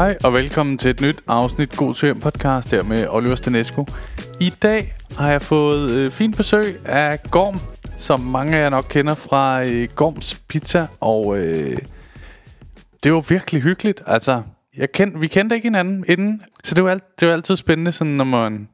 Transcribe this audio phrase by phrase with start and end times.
[0.00, 3.86] Hej og velkommen til et nyt afsnit God til podcast her med Oliver Stanesco.
[4.40, 7.60] I dag har jeg fået øh, fint besøg af Gorm,
[7.96, 11.78] som mange af jer nok kender fra øh, Gorms Pizza, og øh,
[13.04, 14.02] det var virkelig hyggeligt.
[14.06, 14.42] Altså,
[14.76, 17.92] jeg kend, vi kendte ikke hinanden inden, så det var, alt, det var altid spændende,
[17.92, 18.68] sådan, når man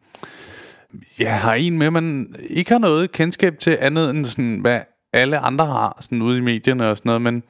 [1.21, 4.81] ja, har en med, man ikke har noget kendskab til andet end sådan, hvad
[5.13, 7.43] alle andre har sådan ude i medierne og sådan noget, men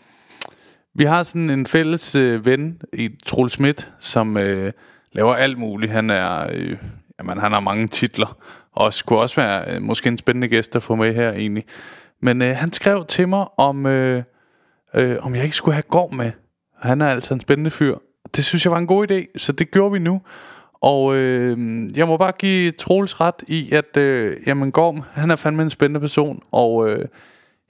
[0.98, 4.72] vi har sådan en fælles øh, ven i Troel Schmidt, som øh,
[5.12, 5.92] laver alt muligt.
[5.92, 6.76] Han er, øh,
[7.18, 8.36] jamen, han har mange titler,
[8.72, 11.64] og skulle også være øh, måske en spændende gæst at få med her egentlig.
[12.22, 14.22] Men øh, han skrev til mig, om, øh,
[14.94, 16.32] øh, om jeg ikke skulle have gård med.
[16.80, 17.96] Han er altså en spændende fyr.
[18.36, 20.20] Det synes jeg var en god idé, så det gjorde vi nu.
[20.80, 21.58] Og øh,
[21.96, 25.70] jeg må bare give Troels ret i, at øh, jamen Gorm, han er fandme en
[25.70, 27.08] spændende person, og øh,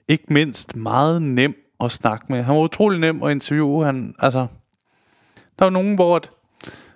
[0.07, 2.43] ikke mindst meget nem at snakke med.
[2.43, 3.85] Han var utrolig nem at interviewe.
[3.85, 4.47] Han, altså,
[5.59, 6.29] der var nogen, hvor at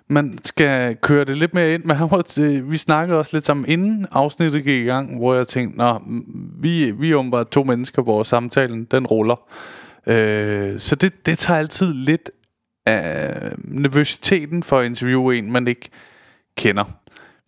[0.08, 3.46] man skal køre det lidt mere ind, men han var, øh, vi snakkede også lidt
[3.46, 6.00] sammen inden afsnittet gik i gang, hvor jeg tænkte, nå,
[6.60, 9.36] vi, vi er bare to mennesker, hvor samtalen, den ruller.
[10.06, 12.30] Øh, så det, det tager altid lidt
[12.86, 15.88] af nervøsiteten for at interviewe en, man ikke
[16.56, 16.84] kender.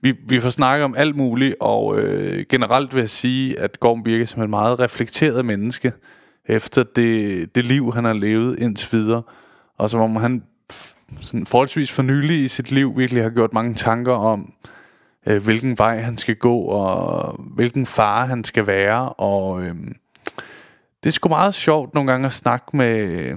[0.02, 4.04] Vi, vi får snakket om alt muligt, og øh, generelt vil jeg sige, at Gorm
[4.04, 5.92] virker som en meget reflekteret menneske
[6.46, 9.22] efter det, det liv, han har levet indtil videre.
[9.78, 10.42] Og som om han
[11.20, 14.52] sådan forholdsvis for nylig i sit liv virkelig har gjort mange tanker om,
[15.26, 19.08] øh, hvilken vej han skal gå, og hvilken far han skal være.
[19.08, 19.74] Og øh,
[21.02, 23.34] det er sgu meget sjovt nogle gange at snakke med,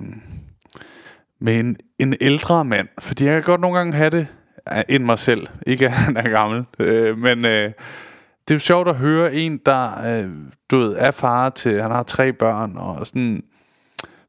[1.39, 2.87] med en, en ældre mand.
[2.99, 4.27] Fordi jeg kan godt nogle gange have det
[4.65, 5.47] ah, end mig selv.
[5.67, 6.65] Ikke at han er gammel.
[6.79, 7.45] Øh, men...
[7.45, 7.71] Øh,
[8.47, 10.29] det er jo sjovt at høre en, der øh,
[10.71, 13.43] du ved, er far til, han har tre børn, og sådan...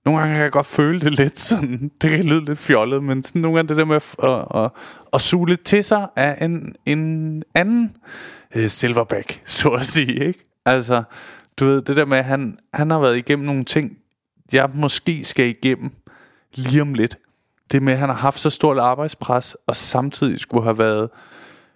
[0.04, 3.24] Nogle gange kan jeg godt føle det lidt sådan, det kan lyde lidt fjollet, men
[3.24, 4.70] sådan nogle gange det der med at, at, at,
[5.12, 7.96] at suge lidt til sig af en, en anden
[8.56, 10.46] øh, silverback, så at sige, ikke?
[10.64, 11.02] Altså,
[11.56, 13.98] du ved, det der med, at han, han har været igennem nogle ting,
[14.52, 15.90] jeg måske skal igennem
[16.54, 17.18] lige om lidt.
[17.72, 21.10] Det med, at han har haft så stort arbejdspres, og samtidig skulle have været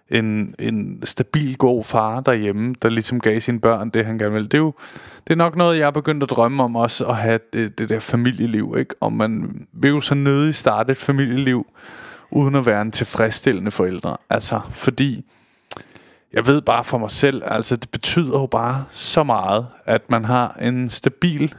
[0.09, 4.47] en, en stabil, god far derhjemme, der ligesom gav sine børn det, han gerne ville.
[4.47, 4.73] Det er jo
[5.27, 7.89] det er nok noget, jeg er begyndt at drømme om også, at have det, det
[7.89, 8.95] der familieliv, ikke?
[8.99, 11.65] Og man vil jo så nødig starte et familieliv,
[12.31, 14.17] uden at være en tilfredsstillende forældre.
[14.29, 15.25] Altså, fordi
[16.33, 20.25] jeg ved bare for mig selv, altså det betyder jo bare så meget, at man
[20.25, 21.55] har en stabil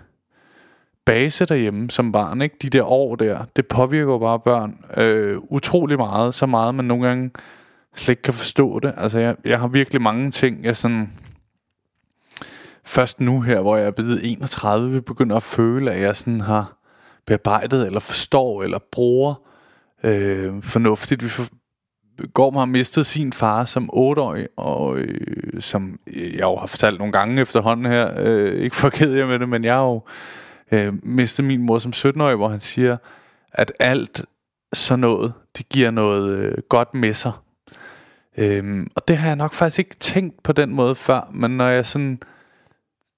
[1.05, 2.57] base derhjemme som barn, ikke?
[2.63, 6.85] De der år der, det påvirker jo bare børn øh, utrolig meget, så meget man
[6.85, 7.31] nogle gange
[7.95, 8.95] slet ikke kan forstå det.
[8.97, 11.13] Altså, jeg, jeg har virkelig mange ting, jeg sådan...
[12.87, 16.79] Først nu her, hvor jeg er blevet 31, begynder at føle, at jeg sådan har
[17.27, 19.35] bearbejdet, eller forstår, eller bruger
[20.05, 21.23] øh, fornuftigt.
[21.23, 21.47] Vi for,
[22.33, 27.13] går har mistet sin far som 8-årig, og øh, som jeg jo har fortalt nogle
[27.13, 30.03] gange efterhånden her, øh, ikke for ked med det, men jeg har jo
[30.73, 32.97] øh, mistet min mor som 17-årig, hvor han siger,
[33.53, 34.25] at alt
[34.73, 37.33] sådan noget, det giver noget øh, godt med sig.
[38.39, 41.69] Øhm, og det har jeg nok faktisk ikke tænkt på den måde før, men når
[41.69, 42.19] jeg sådan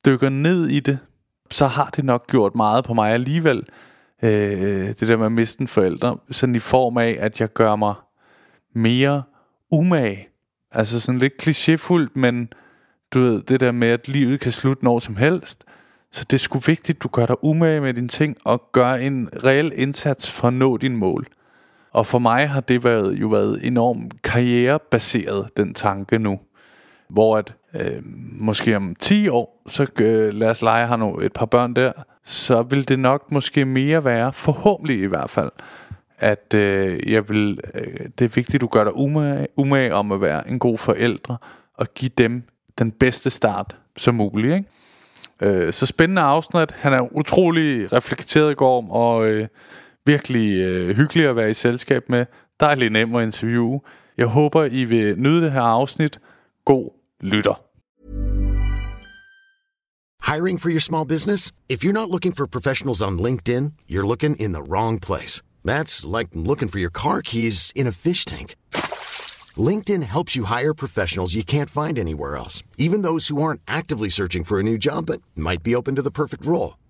[0.07, 0.99] dykker ned i det,
[1.51, 3.63] så har det nok gjort meget på mig alligevel.
[4.23, 7.77] Øh, det der med at miste en forælder, sådan i form af, at jeg gør
[7.77, 7.95] mig
[8.75, 9.23] mere
[9.71, 10.29] umage.
[10.73, 12.53] Altså sådan lidt klichéfuldt, men
[13.15, 15.65] du ved, det der med, at livet kan slutte når som helst.
[16.13, 18.93] Så det er sgu vigtigt, at du gør dig umage med dine ting, og gør
[18.93, 21.27] en reel indsats for at nå din mål.
[21.97, 26.41] Og for mig har det været, jo været enormt karrierebaseret, den tanke nu.
[27.09, 28.03] Hvor at øh,
[28.41, 31.93] måske om 10 år, så øh, lad os lege, har nu et par børn der,
[32.25, 35.51] så vil det nok måske mere være, forhåbentlig i hvert fald,
[36.19, 40.13] at øh, jeg vil, øh, det er vigtigt, at du gør dig umage, umage om
[40.13, 41.37] at være en god forældre,
[41.75, 42.43] og give dem
[42.79, 44.55] den bedste start som muligt.
[44.55, 44.69] Ikke?
[45.43, 46.73] Øh, så spændende afsnit.
[46.73, 49.49] Han er utrolig reflekteret i går, og øh,
[50.07, 52.27] virkelig øh, hyggelig at være i selskab med.
[52.61, 53.81] Dejligt nem at interviewe.
[54.19, 56.19] Jeg håber, I vil nyde det her afsnit.
[56.65, 57.63] God lytter.
[60.33, 61.53] Hiring for your small business?
[61.69, 65.43] If you're not looking for professionals on LinkedIn, you're looking in the wrong place.
[65.65, 68.57] That's like looking for your car keys in a fish tank.
[69.57, 74.09] LinkedIn helps you hire professionals you can't find anywhere else, even those who aren't actively
[74.09, 76.77] searching for a new job but might be open to the perfect role.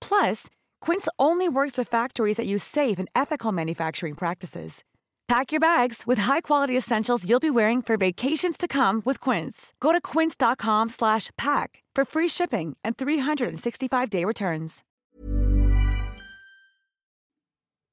[0.00, 0.48] Plus,
[0.80, 4.84] Quince only works with factories that use safe and ethical manufacturing practices.
[5.30, 9.72] Pack your bags with high-quality essentials you'll be wearing for vacations to come with Quince.
[9.78, 14.82] Go to quince.com slash pack for free shipping and 365-day returns.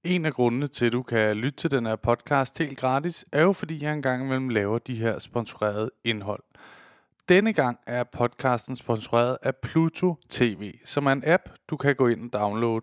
[0.04, 3.42] En af grundene til, at du kan lytte til den her podcast helt gratis, er
[3.42, 6.44] jo fordi, jeg engang imellem laver de her sponsorerede indhold.
[7.30, 12.08] Denne gang er podcasten sponsoreret af Pluto TV, som er en app, du kan gå
[12.08, 12.82] ind og downloade.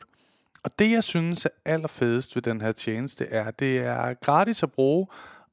[0.64, 4.62] Og det, jeg synes er allerfedest ved den her tjeneste, er, at det er gratis
[4.62, 5.06] at bruge,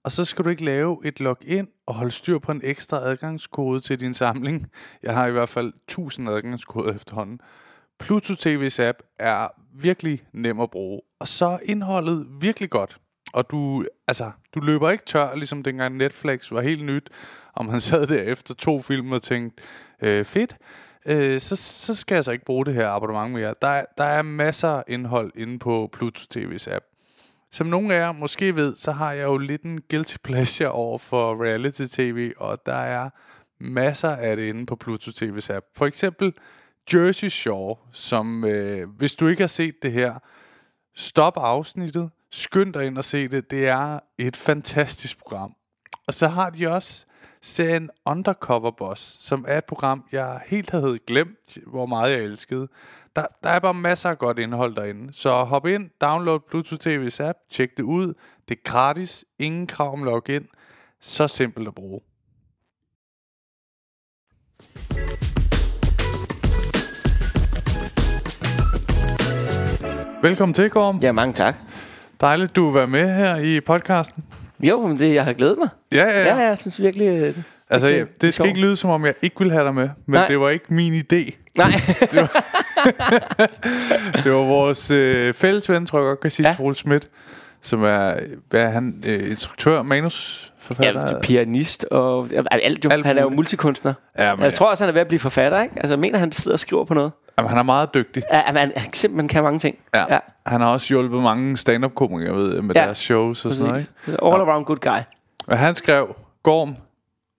[0.04, 3.80] og så skal du ikke lave et login og holde styr på en ekstra adgangskode
[3.80, 4.68] til din samling.
[5.04, 7.40] Jeg har i hvert fald 1000 adgangskoder efterhånden.
[8.00, 12.98] Pluto TV's app er virkelig nem at bruge, og så er indholdet virkelig godt.
[13.34, 17.10] Og du, altså, du løber ikke tør, ligesom dengang Netflix var helt nyt,
[17.54, 19.64] og man sad der efter to film og tænkte,
[20.02, 20.56] øh, fedt,
[21.06, 23.54] øh, så, så skal jeg så ikke bruge det her abonnement mere.
[23.62, 26.86] Der er, der er masser af indhold inde på Pluto TV's app.
[27.52, 30.98] Som nogle af jer måske ved, så har jeg jo lidt en guilty pleasure over
[30.98, 33.10] for reality tv, og der er
[33.60, 35.66] masser af det inde på Pluto TV's app.
[35.76, 36.34] For eksempel
[36.94, 40.16] Jersey Shore, som øh, hvis du ikke har set det her,
[40.96, 43.52] stop afsnittet, skynd dig ind og se det.
[43.52, 45.54] Det er et fantastisk program.
[46.08, 47.06] Og så har de også
[47.42, 52.68] serien Undercover Boss, som er et program, jeg helt havde glemt, hvor meget jeg elskede.
[53.16, 55.14] Der, der er bare masser af godt indhold derinde.
[55.14, 58.14] Så hop ind, download Bluetooth TV's app, tjek det ud.
[58.50, 60.48] Det er gratis, ingen krav om login.
[61.00, 62.02] Så simpelt at bruge.
[70.22, 70.98] Velkommen til, Gorm.
[70.98, 71.58] Ja, mange tak.
[72.22, 74.24] Dejligt, du er med her i podcasten.
[74.64, 75.70] Jo, men det, jeg har glædet mig.
[75.92, 77.08] Ja, ja, Ja, ja jeg synes virkelig...
[77.08, 77.36] øh,
[77.70, 79.90] Altså, det- ja, det skal ikke lyde som om, jeg ikke ville have dig med,
[80.08, 80.28] men Nej.
[80.28, 81.32] det var ikke min idé.
[81.58, 81.68] Nej,
[84.24, 86.52] Det var vores øh, fælles ven, tror jeg godt kan sige, ja.
[86.52, 86.56] Ja.
[86.56, 87.08] Troels Schmidt,
[87.62, 88.14] som er,
[88.50, 91.08] hvad er han, øh, instruktør, manusforfatter?
[91.16, 92.90] ja, pianist og ja, alt jo.
[92.90, 93.94] Alt han er jo multikunstner.
[94.18, 95.76] Ja, men, Jeg tror også, han er ved at blive forfatter, ikke?
[95.78, 97.12] Altså, mener, han sidder og skriver på noget.
[97.38, 98.24] Jamen, han er meget dygtig.
[98.32, 99.78] Ja, han, han simpelthen kan mange ting.
[99.94, 100.14] Ja.
[100.14, 103.90] ja Han har også hjulpet mange stand-up-komikere ved, med Ja, deres shows og sådan noget.
[104.08, 104.26] Ikke?
[104.26, 105.00] All around good guy.
[105.48, 106.76] Og han skrev, Gorm,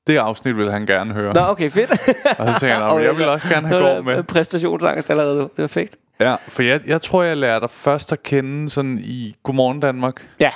[0.06, 1.34] det afsnit vil han gerne høre.
[1.34, 1.90] Nå, okay, fedt.
[2.38, 4.22] Og så tænkte jeg, "Nå, men jeg vil også gerne have Gorm med.
[4.22, 5.42] Præstationsangst allerede nu.
[5.42, 5.96] Det var fedt.
[6.20, 10.26] Ja, for jeg, jeg tror, jeg lærte dig først at kende sådan i Godmorgen Danmark,
[10.40, 10.50] Ja,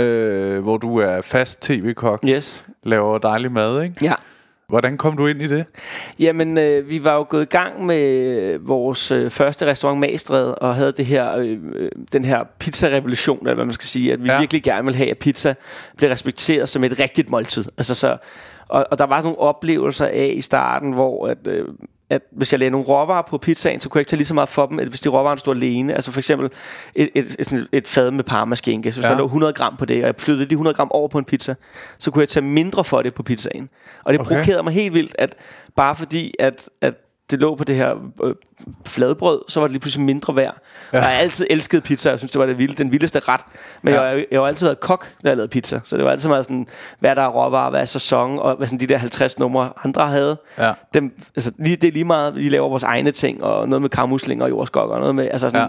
[0.00, 2.66] øh, hvor du er fast tv-kok, yes.
[2.82, 3.94] laver dejlig mad, ikke?
[4.02, 4.14] Ja.
[4.68, 5.64] Hvordan kom du ind i det?
[6.18, 10.74] Jamen, øh, vi var jo gået i gang med vores øh, første restaurant Magstred, og
[10.74, 14.28] havde det her, øh, øh, den her pizza-revolution, eller hvad man skal sige, at vi
[14.28, 14.38] Ja.
[14.38, 15.54] virkelig gerne vil have, at pizza
[15.96, 17.64] bliver respekteret som et rigtigt måltid.
[17.78, 18.16] Altså så,
[18.68, 21.68] og, og der var sådan nogle oplevelser af i starten, hvor at, øh,
[22.10, 24.34] at hvis jeg lagde nogle råvarer på pizzaen, så kunne jeg ikke tage lige så
[24.34, 25.94] meget for dem, hvis de råvarer stod alene.
[25.94, 26.50] Altså for eksempel
[26.94, 28.92] et, et, et, et fad med parmaskinke.
[28.92, 29.10] Så hvis Ja.
[29.12, 31.24] der lå 100 gram på det, og jeg flyttede de 100 gram over på en
[31.24, 31.54] pizza,
[31.98, 33.68] så kunne jeg tage mindre for det på pizzaen.
[34.04, 34.28] Og det okay.
[34.30, 35.34] provokerede mig helt vildt, at
[35.76, 36.94] bare fordi, at, at
[37.30, 37.94] det lå på det her
[38.24, 38.34] øh,
[38.86, 40.56] fladbrød, så var det lige pludselig mindre værd.
[40.92, 40.98] Ja.
[40.98, 43.40] Og jeg har altid elsket pizza, jeg synes, det var det vilde, den vildeste ret.
[43.82, 44.02] Men Ja.
[44.02, 45.80] jeg, jeg har altid været kok, da jeg lavede pizza.
[45.84, 46.66] Så det var altid meget sådan,
[46.98, 50.06] hvad der er råvarer, hvad er sæson, og hvad sådan de der 50 numre andre
[50.08, 50.36] havde.
[50.58, 50.72] Ja.
[50.94, 53.90] Dem, altså, lige, det er lige meget, vi laver vores egne ting, og noget med
[53.90, 55.68] karmuslinger og jordskok, og noget med, altså sådan, ja.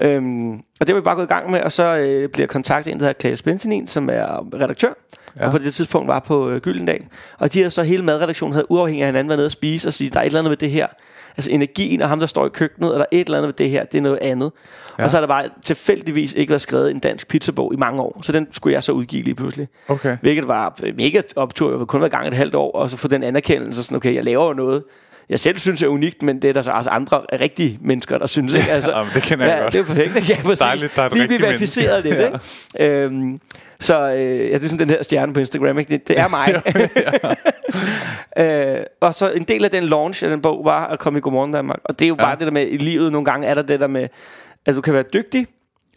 [0.00, 2.92] Øhm, og det var vi bare gået i gang med, og så øh, bliver kontaktet
[2.92, 4.92] en, der hedder Klaas Benjamin, som er redaktør,
[5.40, 5.46] Ja.
[5.46, 7.00] og på det tidspunkt var på øh, Gyldendal.
[7.38, 9.92] Og de havde så hele madredaktionen havde uafhængig af hinanden været nede og spise og
[9.92, 10.86] sige, der er et eller andet ved det her.
[11.36, 13.52] Altså energien og ham, der står i køkkenet, og der er et eller andet ved
[13.54, 14.52] det her, det er noget andet.
[14.98, 15.04] Ja.
[15.04, 18.20] Og så har der bare tilfældigvis ikke været skrevet en dansk pizzabog i mange år,
[18.22, 19.68] så den skulle jeg så udgive lige pludselig.
[19.88, 20.16] Okay.
[20.20, 21.68] Hvilket var mega optur.
[21.70, 24.14] Jeg havde kun været gang et halvt år, og så få den anerkendelse, sådan, okay,
[24.14, 24.82] jeg laver jo noget,
[25.30, 28.26] jeg selv synes er unikt, men det er der så altså andre rigtige mennesker, der
[28.26, 28.52] synes.
[28.54, 28.70] Ikke?
[28.78, 29.72] Altså, Jamen, det kender jeg ja, godt.
[29.72, 30.16] det er perfekt.
[30.16, 30.28] ikke?
[30.28, 30.58] Ja, præcis.
[30.58, 32.16] Dejligt, der er Vi bliver verificeret lidt.
[32.20, 32.78] menneske.
[32.80, 32.94] Ikke?
[32.94, 33.40] Øhm,
[33.80, 35.78] så øh, ja, det er sådan den her stjerne på Instagram.
[35.78, 35.90] Ikke?
[35.90, 36.62] Det, det er mig.
[38.78, 41.22] øh, og så en del af den launch af den bog var at komme i
[41.22, 41.78] Godmorgen Danmark.
[41.84, 42.24] Og det er jo Ja.
[42.24, 44.08] bare det der med, i livet nogle gange er der det der med,
[44.66, 45.46] at du kan være dygtig,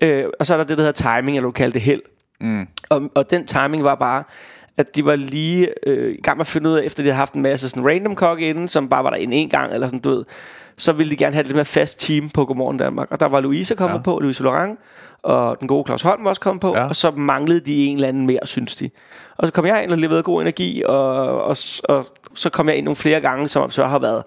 [0.04, 2.02] øh, og så er der det, der hedder timing, eller du kalder det held.
[2.42, 2.68] Mm.
[2.90, 4.24] Og, og den timing var bare,
[4.78, 7.18] at de var lige øh, i gang med at finde ud af, efter de havde
[7.18, 9.88] haft en masse sådan random kokke inden, som bare var der en en gang, eller
[9.88, 10.26] sådan, du ved,
[10.78, 13.08] så ville de gerne have et lidt mere fast team på Godmorgen Danmark.
[13.12, 14.02] Og der var Louise kommet Ja.
[14.02, 14.80] på, Louise Laurent,
[15.24, 16.88] og den gode Claus Holm var også kommet på, Ja.
[16.88, 18.90] og så manglede de en eller anden mere, synes de.
[19.38, 22.78] Og så kom jeg ind og leverede god energi, og, og, og så kom jeg
[22.78, 24.24] ind nogle flere gange, som så har været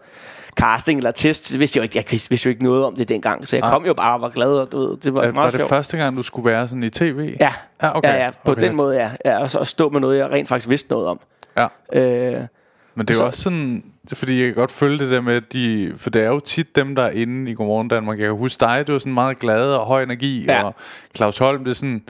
[0.60, 2.96] casting eller test, det vidste jeg jo ikke, jeg vidste, vidste jo ikke noget om
[2.96, 5.20] det dengang, så jeg kom jo bare og var glad, og du ved, det var
[5.22, 5.68] Er, meget var det sjovt.
[5.68, 7.36] første gang, du skulle være sådan i tv?
[7.40, 8.08] Ja, Ja, okay.
[8.08, 8.62] ja, ja, på Okay.
[8.62, 9.10] den måde, ja.
[9.24, 11.20] ja og så at stå med noget, jeg rent faktisk vidste noget om.
[11.56, 11.66] ja.
[11.92, 12.40] Øh,
[12.96, 13.84] Men det er Så- jo også sådan,
[14.14, 16.76] fordi jeg kan godt følge det der med, at de, for det er jo tit
[16.76, 18.18] dem, der er inde i Godmorgen Danmark.
[18.18, 20.62] Jeg kan huske dig, du er sådan meget glad og høj energi, Ja.
[20.64, 20.74] og
[21.16, 22.02] Claus Holm, det er sådan,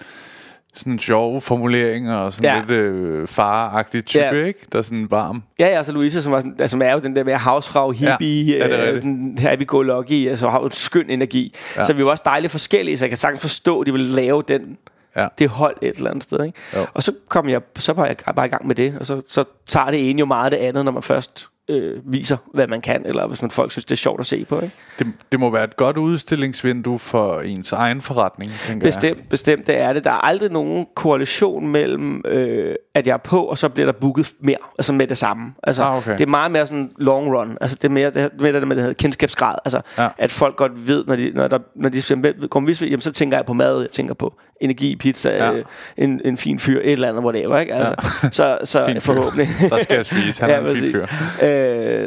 [0.74, 2.58] sådan sjove formuleringer og sådan Ja.
[2.60, 4.44] lidt øh, faragtig type, Ja.
[4.44, 4.58] ikke?
[4.72, 5.42] Der er sådan varm.
[5.58, 7.92] Ja, ja, altså Louise, som, var, sådan- altså, som er jo den der med havsfrag,
[7.92, 9.02] hippie, Ja, ja, det er ja, rigtigt.
[9.02, 11.54] den happy-go-lucky, altså har jo en skøn energi.
[11.76, 11.84] Ja.
[11.84, 14.42] Så vi var også dejligt forskellige, så jeg kan sagtens forstå, at de ville lave
[14.48, 14.76] den,
[15.16, 15.26] Ja.
[15.38, 16.44] det hold et eller andet sted.
[16.44, 16.58] Ikke?
[16.76, 16.86] Jo.
[16.94, 19.44] Og så kom jeg, så var jeg bare i gang med det, og så, så
[19.66, 23.02] tager det ene jo meget det andet, når man først øh, viser, hvad man kan,
[23.04, 24.60] eller hvis man folk synes, det er sjovt at se på.
[24.60, 24.74] Ikke?
[24.98, 28.92] Det, det må være et godt udstillingsvindue for ens egen forretning, tænker jeg.
[28.94, 30.04] Bestemt, bestemt, det er det.
[30.04, 33.92] Der er aldrig nogen korrelation mellem, øh, at jeg er på, og så bliver der
[34.00, 35.52] booket mere, altså med det samme.
[35.62, 36.12] Altså, Ah, okay.
[36.12, 37.58] Det er meget mere sådan long run.
[37.60, 39.54] Altså, det er mere det, mere det med, det hedder kendskabsgrad.
[39.64, 40.02] Altså, Ja.
[40.02, 40.08] ja.
[40.18, 43.00] at folk godt ved, når de, når der, når de siger, "Hvem- kommer vi, jamen,
[43.00, 45.44] så tænker jeg på mad, jeg tænker på energi, pizza, Ja.
[45.50, 45.56] ja.
[45.56, 45.64] øh,
[45.96, 47.58] en, en fin fyr, et eller andet, whatever.
[47.58, 47.74] Ikke?
[47.74, 48.30] Altså, ja.
[48.30, 49.48] Så, så forhåbentlig.
[49.70, 51.06] Der skal jeg spise, han er en fin fyr.
[51.42, 51.53] Øh,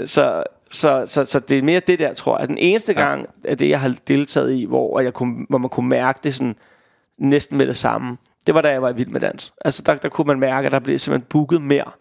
[0.08, 2.48] så, så, så, så det er mere det der, tror jeg.
[2.48, 3.02] Den eneste Ja.
[3.02, 6.34] gang, at det jeg har deltaget i, hvor, jeg kunne, hvor man kunne mærke det
[6.34, 6.56] sådan
[7.18, 9.54] næsten med det samme, det var da jeg var i Vild med Dans.
[9.66, 11.92] Altså der, der kunne man mærke, at der blev simpelthen booket mere.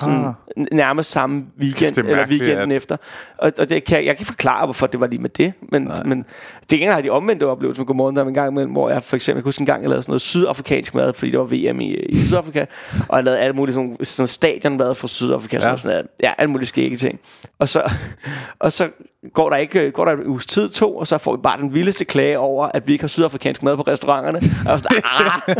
[0.00, 0.34] Sådan Ah.
[0.72, 2.96] nærmest samme weekend, Det er eller weekenden at- efter.
[3.38, 5.52] Og, og det kan, jeg kan ikke forklare, hvorfor det var lige med det.
[5.72, 6.24] Men, men
[6.70, 9.16] det er har de omvendte oplevelser med Godmorgen der en gang imellem, hvor jeg for
[9.16, 11.44] eksempel, jeg kan huske en gang, jeg lavede sådan noget sydafrikansk mad, fordi der var
[11.44, 12.64] VM i, i Sydafrika,
[13.08, 15.62] og jeg lavede alle mulige sådan, sådan stadionmad fra Sydafrika, ja.
[15.62, 17.20] Sådan noget, ja, alle mulige skægge ting.
[17.58, 17.92] Og så,
[18.58, 18.88] og så
[19.34, 21.74] går der ikke går der en uges tid to, og så får vi bare den
[21.74, 24.40] vildeste klage over, at vi ikke har sydafrikansk mad på restauranterne.
[24.72, 25.54] Og sådan, ah!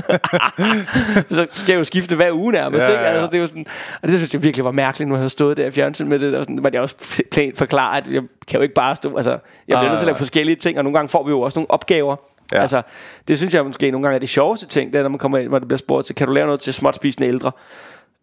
[1.30, 2.82] så skal jeg jo skifte hver uge nærmest.
[2.82, 3.00] Ja, ikke?
[3.02, 3.12] ja, ja.
[3.14, 3.66] Altså, det var sådan,
[4.02, 6.18] og det synes jeg virkelig var mærkeligt, nu jeg havde stået der i fjernsyn med
[6.18, 6.36] det.
[6.36, 9.16] Og sådan, men jeg også plænt forklare, at jeg kan jo ikke bare stå...
[9.16, 11.30] Altså, jeg bliver Nej, nødt til at lave forskellige ting, og nogle gange får vi
[11.30, 12.16] jo også nogle opgaver.
[12.52, 12.60] Ja.
[12.60, 12.82] Altså,
[13.28, 15.38] det synes jeg måske nogle gange er det sjoveste ting, det er, når man kommer
[15.38, 17.52] ind, hvor det bliver spurgt til, kan du lave noget til småt spisende ældre?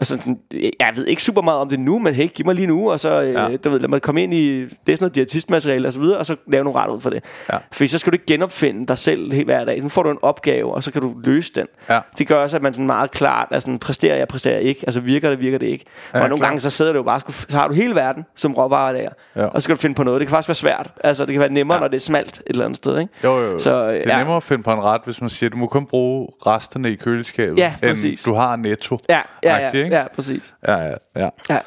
[0.01, 0.39] Altså, sådan,
[0.79, 2.99] jeg ved ikke super meget om det nu, men hey, giv mig lige nu, og
[2.99, 3.41] så, ja.
[3.41, 3.49] Ja.
[3.51, 5.99] øh, du ved, lad mig komme ind i, det er sådan noget diætistmateriale og så
[5.99, 7.23] videre, og så lave nogle ret ud for det.
[7.53, 7.57] Ja.
[7.71, 9.81] Fordi så skal du ikke genopfinde dig selv helt hver dag.
[9.81, 11.67] Så får du en opgave, og så kan du løse den.
[11.89, 11.99] Ja.
[12.17, 14.81] Det gør også, at man sådan meget klart er sådan, præsterer jeg, præsterer jeg ikke.
[14.87, 15.85] Altså virker det, virker det ikke.
[16.13, 16.47] Ja, og nogle klart.
[16.49, 19.09] gange så sidder du jo bare, så har du hele verden som råvarer der.
[19.35, 19.45] Ja.
[19.45, 20.19] Og så skal du finde på noget.
[20.19, 20.89] Det kan faktisk være svært.
[21.03, 21.79] Altså det kan være nemmere, ja.
[21.81, 22.99] Når det er smalt et eller andet sted.
[22.99, 23.13] Ikke?
[23.23, 23.59] Jo, jo, jo.
[23.59, 24.17] Så, øh, det er ja.
[24.17, 26.95] nemmere at finde på en ret, hvis man siger, du må kun bruge resterne i
[26.95, 28.97] køleskabet, Ja, end du har netto.
[29.09, 29.97] Ja, ja, ja, ikke?
[30.01, 30.55] ja, præcis.
[30.67, 31.29] ja, ja, ja.
[31.49, 31.59] Ja.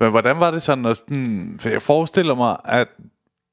[0.00, 2.88] Men hvordan var det sådan, at, hmm, for jeg forestiller mig, at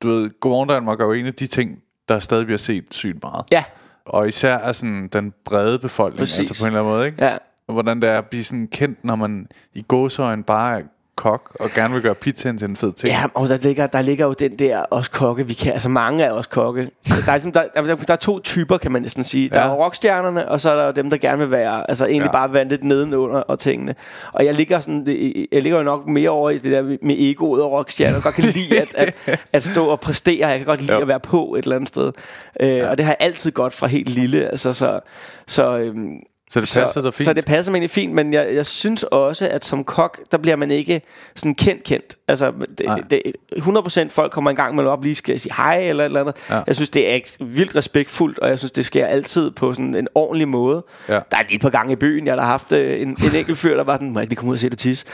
[0.04, 1.80] du ved, Godmorgen Danmark er jo en af de ting,
[2.10, 3.46] der stadig bliver set sygt meget.
[3.52, 3.64] Ja,
[4.06, 6.40] Og især er sådan den brede befolkning, Præcis.
[6.40, 7.26] altså på en eller anden måde, ikke?
[7.26, 7.38] ja.
[7.70, 10.84] Hvordan det er at blive sådan kendt, når man i gåsøjne bare
[11.16, 13.10] kok, og gerne vil gøre pizzaen til en fed ting.
[13.14, 16.24] Ja, og der ligger, der ligger jo den der også kokke, vi kan, altså mange
[16.24, 16.90] er også kokke.
[17.26, 19.50] Der er, sådan- der, der, der er to typer, kan man næsten sige.
[19.50, 19.68] Der Ja.
[19.68, 22.38] er rockstjernerne, og så er der jo dem, der gerne vil være, altså egentlig Ja.
[22.40, 22.46] ja.
[22.46, 23.96] bare være lidt nedenunder og tingene.
[24.34, 25.08] Og jeg ligger, sådan,
[25.52, 28.14] jeg ligger jo nok mere over i det der med egoet og rockstjerner.
[28.16, 30.48] Jeg godt kan lide at, at, at stå og præstere.
[30.48, 31.00] Jeg kan godt lide Jo.
[31.02, 32.12] at være på et eller andet sted.
[32.60, 32.90] Øh, ja.
[32.90, 34.48] Og det har jeg altid godt fra helt lille.
[34.48, 35.00] Altså, så,
[35.48, 36.14] så, øhm,
[36.52, 37.26] Så det passer dig fint.
[37.26, 40.38] så det passer mig egentlig fint, men jeg, jeg synes også, at som kok, der
[40.38, 41.02] bliver man ikke
[41.36, 42.16] sådan kendt-kendt.
[42.28, 42.52] Altså,
[42.86, 43.00] Nej.
[43.10, 46.06] det, det, 100% folk kommer en gang med op lige skal sige hej eller et
[46.06, 46.36] eller andet.
[46.50, 46.56] Ja.
[46.56, 46.62] Ja.
[46.68, 50.08] Jeg synes, det er vildt respektfuldt, og jeg synes, det sker altid på sådan en
[50.16, 50.84] ordentlig måde.
[51.10, 51.14] Ja.
[51.14, 53.58] Der er lige et par gange i byen, jeg har haft øh, en, en enkelt
[53.58, 55.06] fyr, der var sådan, må jeg ikke lige komme ud og se dig tisse?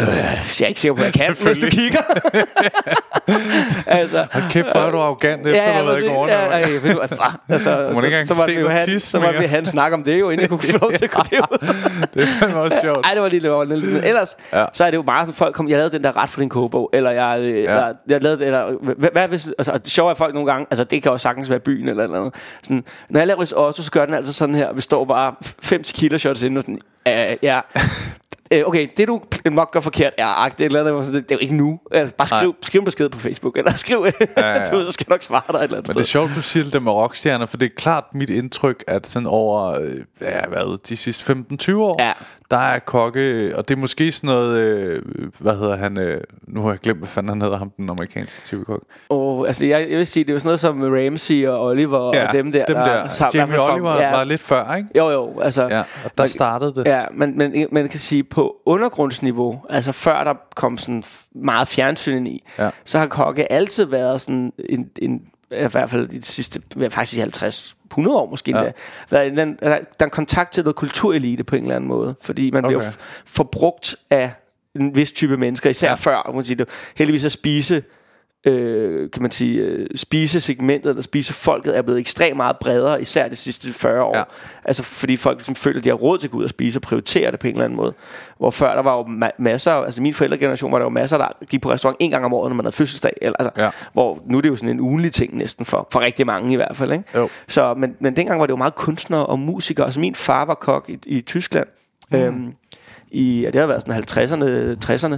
[0.00, 2.00] øh, jeg er ikke sikker på, at jeg kan, hvis du kigger.
[3.86, 6.06] altså, Hold kæft, hvor er du arrogant, efter Ja, du har ja, været i.
[6.06, 6.62] Godmorgen ja, Danmark.
[6.62, 8.60] ja, ved du hvad, far, altså, Må du ikke engang så, så, se måtte vi
[8.60, 9.42] jo noget have, tis så måtte mere?
[9.42, 11.22] vi have en snak om det jo, inden jeg kunne få lov til at gå
[11.30, 11.74] derud.
[12.14, 12.98] Det er fandme også sjovt.
[13.06, 13.40] Ej, det var lige
[13.80, 13.92] lidt.
[13.92, 14.66] Men ellers, Ja.
[14.72, 16.48] så er det jo meget sådan, folk kom, jeg lavede den der ret for din
[16.48, 17.52] kogebog, eller jeg, øh, ja.
[17.58, 20.84] eller, jeg lavede, eller, hvad, hvad hvis, altså, det sjove er folk nogle gange, altså
[20.84, 22.34] det kan jo sagtens være byen eller eller andet.
[22.62, 25.82] Sådan, når jeg laver risotto, så gør den altså sådan her, vi står bare 5
[25.82, 27.60] tequila shots inde, og sådan, øh, ja,
[28.50, 31.30] Øh, okay, det du nok gør forkert, er agt, det, er et eller andet, det
[31.30, 31.80] er jo ikke nu.
[31.92, 34.64] Altså, bare skriv, skriv en besked på Facebook, eller skriv, Ja, ja.
[34.70, 36.42] du ved, så skal nok svare dig et eller andet Men det er sjovt, du
[36.42, 40.46] siger det med rockstjerner, for det er klart mit indtryk, at sådan over øh, ja,
[40.48, 42.12] hvad, de sidste 15-20 år, Ja.
[42.50, 45.02] Der er kokke, og det er måske sådan noget, øh,
[45.38, 48.40] hvad hedder han, øh, nu har jeg glemt, hvad fanden han hedder, ham den amerikanske
[48.44, 48.82] tv-kok.
[49.08, 52.14] Og, altså, jeg, jeg vil sige, det jo sådan noget som Ramsey og Oliver og
[52.32, 52.64] dem der.
[52.64, 53.08] dem der.
[53.08, 54.88] sammen- i Jamie Oliver fra- var lidt før, ikke?
[54.96, 55.62] Jo, jo, altså...
[55.66, 56.86] Ja, og der startede det.
[56.86, 62.26] Ja, men, men man kan sige, på undergrundsniveau, altså før der kom sådan meget fjernsyn
[62.26, 62.70] i, Ja.
[62.84, 67.16] så har kokke altid været sådan en, en i hvert fald i de sidste, faktisk
[67.16, 68.56] i 50 100 år måske Ja.
[68.58, 68.72] endda,
[69.10, 72.14] været en, der, der er en kontakt til noget kulturelite på en eller anden måde,
[72.20, 72.76] fordi man okay.
[72.76, 74.32] bliver f- forbrugt af
[74.74, 75.94] en vis type mennesker, især ja.
[75.94, 76.68] før, man sige det.
[76.96, 77.82] Heldigvis at spise
[78.46, 83.36] øh, kan man sige, øh, spisesegmentet eller spisefolket er blevet ekstremt meget bredere, især de
[83.36, 84.16] sidste 40 år.
[84.16, 84.22] Ja.
[84.64, 86.78] Altså fordi folk som føler, at de har råd til at gå ud og spise
[86.78, 87.94] og prioritere det på en eller anden måde.
[88.38, 91.28] Hvor før der var jo ma- masser, altså min forældregeneration var der jo masser, der
[91.50, 93.12] gik på restaurant en gang om året, når man havde fødselsdag.
[93.22, 93.70] Eller, altså, Ja.
[93.92, 96.56] Hvor nu er det jo sådan en ugenlig ting næsten for, for rigtig mange i
[96.56, 96.92] hvert fald.
[96.92, 97.04] Ikke?
[97.14, 97.28] Jo.
[97.48, 99.86] Så, men, men dengang var det jo meget kunstnere og musikere.
[99.86, 101.66] Altså min far var kok i, i Tyskland.
[102.10, 102.18] Mm.
[102.18, 102.52] Øhm,
[103.10, 105.16] i, ja, det har været sådan 50'erne, 60'erne.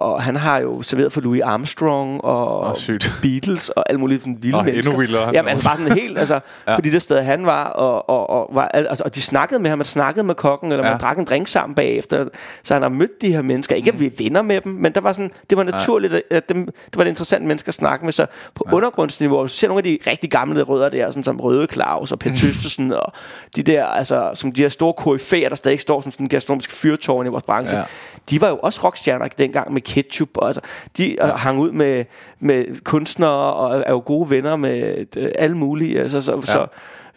[0.00, 3.12] Og han har jo serveret for Louis Armstrong og sygt.
[3.22, 4.96] Beatles og alle mulige sådan vilde endnu mennesker.
[4.98, 5.50] vildere, han Jamen var.
[5.50, 6.40] altså bare sådan helt, altså Ja.
[6.72, 6.76] ja.
[6.76, 9.70] på de der steder han var, og, og, og, var, altså, og de snakkede med
[9.70, 10.90] ham, man snakkede med kokken, eller Ja.
[10.92, 12.26] man drak en drink sammen bagefter.
[12.64, 13.74] Så han har mødt de her mennesker.
[13.76, 16.48] Ikke at vi er venner med dem, men der var sådan, det var naturligt, at
[16.48, 18.12] dem, det var et interessant mennesker at snakke med.
[18.12, 18.74] Så på ja.
[18.74, 22.18] undergrundsniveau, så ser nogle af de rigtig gamle rødder der, sådan som Røde Claus og
[22.18, 23.12] Per Tystesen, og
[23.56, 26.72] de der, altså, som de her store koryfæer, der stadig står som sådan en gastronomisk
[26.72, 27.76] fyrtårn i vores branche.
[27.78, 27.84] Ja.
[28.30, 30.60] De var jo også rockstjerner dengang med ketchup, og altså,
[30.96, 31.36] de ja.
[31.36, 32.04] hang ud med,
[32.40, 36.00] med kunstnere og er jo gode venner med øh, alle mulige.
[36.00, 36.40] Altså, så, ja.
[36.40, 36.66] så,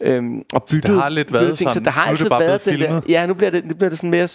[0.01, 1.85] øhm, og byttede, har lidt været ting, så sådan.
[1.85, 3.01] der har Nu er det altid bare været den der.
[3.09, 4.27] Ja, nu bliver det, nu bliver det sådan mere...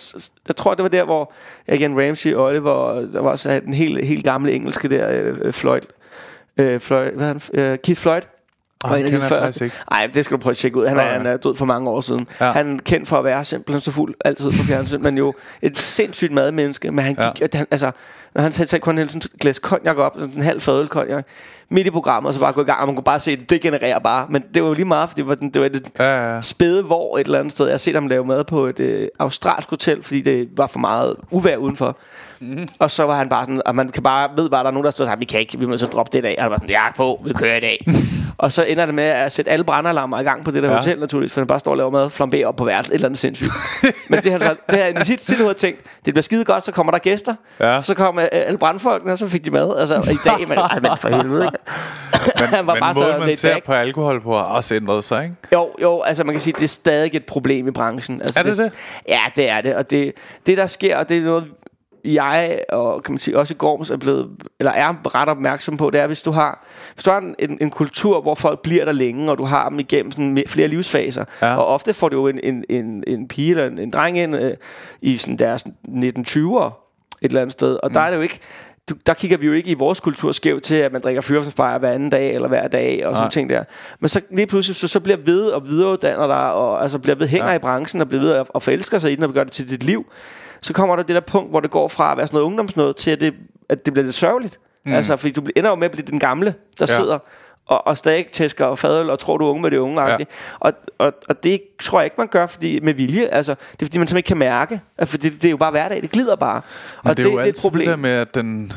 [0.48, 1.32] Jeg tror, det var der, hvor
[1.68, 5.08] igen Ramsey og Oliver, der var også den helt, helt gamle engelske der,
[5.42, 5.80] øh, Floyd.
[6.56, 7.40] Øh, Floyd, hvad han?
[7.54, 8.22] Øh, Keith Floyd.
[8.84, 9.76] En af de kender jeg faktisk ikke.
[9.90, 10.86] Nej, det skal du prøve at tjekke ud.
[10.86, 11.12] Han er, ja.
[11.12, 12.26] han er død for mange år siden.
[12.40, 12.46] Ja.
[12.46, 12.52] Ja.
[12.52, 15.78] Han er kendt for at være simpelthen så fuld altid på fjernsyn, men jo et
[15.78, 16.90] sindssygt madmenneske.
[16.90, 17.32] Men han Ja.
[17.32, 17.90] gik, han, altså,
[18.34, 21.24] når han satte kun hælde sådan glas cognac op, sådan en halv fadøl cognac,
[21.68, 23.38] midt i programmet, og så bare gå i gang, og man kunne bare se, at
[23.50, 24.26] det genererer bare.
[24.30, 26.40] Men det var jo lige meget, for det var, det var et Ja, ja, ja.
[26.42, 27.66] spæde hvor et eller andet sted.
[27.66, 30.78] Jeg har set ham lave mad på et øh, australsk hotel, fordi det var for
[30.78, 31.96] meget uvær udenfor.
[32.40, 32.68] Mm.
[32.78, 34.84] Og så var han bare sådan, og man kan bare, ved bare, der er nogen,
[34.84, 36.34] der står og siger, vi kan ikke, vi må så droppe det i dag.
[36.38, 37.86] Og han var sådan, ja på, vi kører i dag.
[38.38, 40.76] og så ender det med at sætte alle brandalarmer i gang på det der Ja.
[40.76, 43.06] hotel, naturligvis, for han bare står og laver mad, flamberer op på værelset, et eller
[43.08, 43.50] andet sindssygt.
[44.10, 46.72] Men det han så, det han i sit hoved tænkt, det bliver skide godt, så
[46.72, 47.34] kommer der gæster.
[47.60, 47.82] Ja.
[47.82, 49.76] Så kommer øh, alle brandfolkene, og så fik de mad.
[49.78, 51.58] Altså, i dag, men, ej, men for helvede, ikke?
[52.56, 53.64] han var Men bare så måden, man laid ser back.
[53.66, 55.34] på alkohol på, har også ændret sig, ikke?
[55.52, 58.20] Jo, jo, altså man kan sige, det er stadig et problem i branchen.
[58.20, 58.72] Altså, Er det det?
[59.08, 59.74] Ja, det er det.
[59.74, 60.12] Og det,
[60.46, 61.44] det der sker, og det er noget,
[62.04, 65.90] jeg og kan man sige, også i Gorms er blevet, eller er ret opmærksom på,
[65.90, 68.84] det er, hvis du har, hvis du har en, en, en kultur, hvor folk bliver
[68.84, 71.56] der længe, og du har dem igennem sådan flere livsfaser, Ja.
[71.56, 74.36] og ofte får du jo en, en, en, en pige eller en, en dreng ind
[74.36, 74.50] øh,
[75.02, 76.84] i sådan deres 1920'er
[77.22, 77.92] et eller andet sted, og mm.
[77.94, 78.38] der er det jo ikke,
[78.88, 81.78] du, der kigger vi jo ikke i vores kultur skævt til, at man drikker fyraftenspejr
[81.78, 83.30] hver anden dag, eller hver dag, og sådan Nej.
[83.30, 83.64] ting der.
[84.00, 87.28] Men så lige pludselig, så, så bliver ved og videreuddanner dig, og altså bliver ved
[87.28, 87.52] hænger Ja.
[87.52, 87.56] ja.
[87.56, 89.68] i branchen, og bliver ved og, og forelsker sig i den, og gør det til
[89.70, 90.06] dit liv.
[90.60, 92.94] Så kommer der det der punkt, hvor det går fra at være sådan noget ungdomsnød,
[92.94, 93.34] til at det,
[93.68, 94.58] at det bliver lidt sørgeligt.
[94.86, 94.92] Mm.
[94.94, 96.96] Altså, fordi du ender jo med at blive den gamle, der Ja.
[96.96, 97.18] sidder
[97.66, 100.02] og, og stadig tæsker og fadøl, og tror, du er unge med det unge.
[100.02, 100.16] Ja.
[100.60, 103.26] Og, og, og det tror jeg ikke, man gør fordi, med vilje.
[103.26, 104.80] Altså, det er fordi, man simpelthen ikke kan mærke.
[104.98, 106.60] Altså, For det, det er jo bare hverdag, det glider bare.
[107.04, 107.86] Men og det er jo det et altid det problem.
[107.88, 108.72] der med, at den,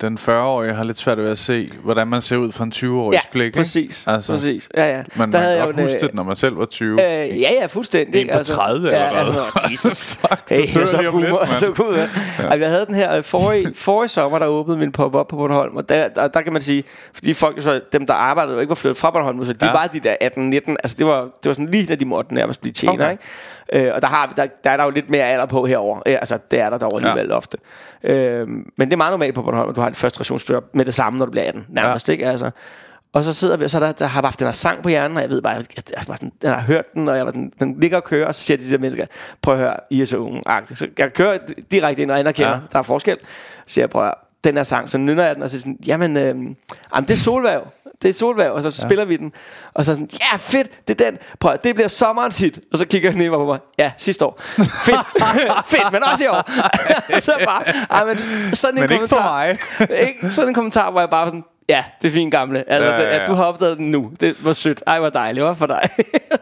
[0.00, 3.14] den 40-årige har lidt svært ved at se, hvordan man ser ud fra en 20-årig
[3.14, 3.46] Ja, blik.
[3.46, 3.56] ikke?
[3.58, 4.04] præcis.
[4.06, 4.68] Altså, præcis.
[4.76, 4.96] Ja, ja.
[4.96, 6.92] Man, Der man havde kan godt huske øh, det, når man selv var 20.
[6.92, 8.20] Øh, ja, ja, fuldstændig.
[8.20, 9.26] En på 30 ja, allerede.
[9.26, 10.02] Altså, Jesus.
[10.02, 11.46] Fuck, du hey, dør jeg er så lige om lidt, boomer.
[11.46, 11.58] mand.
[11.66, 12.06] så cool, ja.
[12.48, 15.76] Ej, jeg havde den her øh, forrige, forrige sommer, der åbnede min pop-up på Bornholm,
[15.76, 18.74] og der, der, der, kan man sige, fordi folk, så, dem der arbejdede, ikke var
[18.74, 19.66] flyttet fra Bornholm, så de Ja.
[19.66, 19.72] ja.
[19.72, 20.14] var de der
[20.68, 23.10] 18-19, altså det var, det var sådan lige, når de måtte nærmest blive tjener, Okay.
[23.10, 23.22] ikke?
[23.74, 25.96] Øh, og der, har, der, der er der jo lidt mere alder på herover.
[26.06, 27.36] Øh, altså, det er der dog alligevel ja.
[27.36, 27.58] ofte.
[28.02, 30.84] Øh, men det er meget normalt på Bornholm, at du har et første rationsstyr med
[30.84, 32.12] det samme, når du bliver 18, nærmest, ja.
[32.12, 32.26] ikke?
[32.26, 32.50] Altså,
[33.12, 34.88] og så sidder vi, og så er der, der har haft den her sang på
[34.88, 37.26] hjernen, og jeg ved bare, at jeg, var sådan, jeg har hørt den, og jeg
[37.26, 39.06] var sådan, den ligger og kører, og så siger de der mennesker,
[39.42, 40.74] prøv at høre, I er så unge -agtigt.
[40.74, 41.38] Så jeg kører
[41.70, 42.58] direkte ind og anerkender, Ja.
[42.72, 43.16] der er forskel.
[43.20, 43.26] Så
[43.66, 45.74] siger jeg, prøv at høre, den her sang, så nynner jeg den, og så siger
[45.76, 46.56] jeg sådan, jamen, øh,
[46.94, 47.66] jamen, det er solværv.
[48.02, 48.86] Det er solværv, og så ja.
[48.86, 49.32] spiller vi den.
[49.74, 51.18] Og så sådan, ja, fedt, det er den.
[51.40, 52.58] Prøv det bliver sommerens hit.
[52.72, 54.40] Og så kigger han ned på mig, ja, sidste år.
[54.40, 55.06] Fedt,
[55.72, 56.50] fedt, men også i år.
[57.20, 58.16] så bare, ej, men
[58.54, 59.94] sådan en Men ikke for kommentar.
[60.06, 62.70] ikke sådan en kommentar, hvor jeg bare sådan, ja, det er fint gamle.
[62.70, 63.22] Altså, Ja, ja, ja, ja, ja.
[63.22, 64.12] at du har opdaget den nu.
[64.20, 64.82] Det var sødt.
[64.86, 65.44] Ej, hvor dejligt.
[65.44, 65.88] Hvor for dig.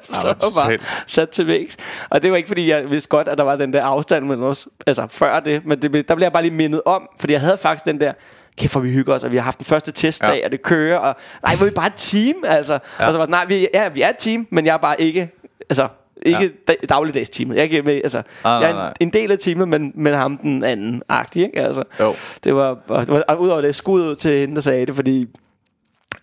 [0.03, 1.77] så hvor var bare sat til vægs.
[2.11, 4.45] Og det var ikke, fordi jeg vidste godt, at der var den der afstand mellem
[4.45, 4.69] os.
[4.87, 5.67] Altså, før det.
[5.67, 7.09] Men det, der blev jeg bare lige mindet om.
[7.21, 8.13] Fordi jeg havde faktisk den der,
[8.59, 10.45] kæft, hvor vi hygger os, og vi har haft den første testdag, Ja.
[10.45, 12.79] og det kører, og nej, hvor er vi bare et team, altså.
[13.01, 13.07] Ja.
[13.07, 15.31] Og så var nej, vi, ja, vi er et team, men jeg er bare ikke,
[15.71, 15.89] altså,
[16.23, 16.75] ikke ja.
[16.89, 17.55] dagligdags teamet.
[17.55, 20.15] Jeg er, ikke med, altså, Nej, jeg er en, en del af teamet, men, men
[20.15, 21.61] ham den anden agtig, ikke?
[21.61, 22.15] Altså, Jo.
[22.45, 25.27] det var, det var, og udover det, skud ud til hende, der sagde det, fordi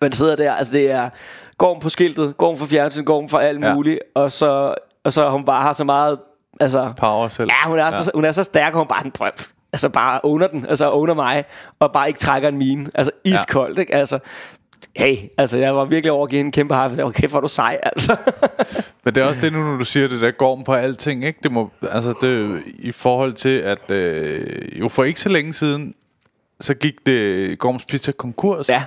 [0.01, 1.09] man sidder der, altså det er
[1.57, 3.73] Gorm på skiltet, Gorm for fjernsyn, Gorm for alt Ja.
[3.73, 6.19] muligt, og så, og så hun bare har så meget,
[6.59, 7.49] altså, Power selv.
[7.63, 7.91] ja, hun er, ja.
[7.91, 9.29] Så, hun er så stærk, og hun bare sådan, prøv,
[9.73, 11.43] altså bare owner den, altså owner mig,
[11.79, 13.81] og bare ikke trækker en mine, altså iskoldt, ja.
[13.81, 14.19] ikke, altså,
[14.95, 17.03] hey, altså jeg var virkelig over at give hende en kæmpe high, five.
[17.03, 18.17] okay, hvor du sej, altså.
[19.03, 21.39] Men det er også det nu, når du siger det der gorm på alting, ikke?
[21.43, 25.95] Det må, altså det, i forhold til, at øh, jo for ikke så længe siden,
[26.59, 28.69] så gik det Gorms Pizza konkurs.
[28.69, 28.83] ja,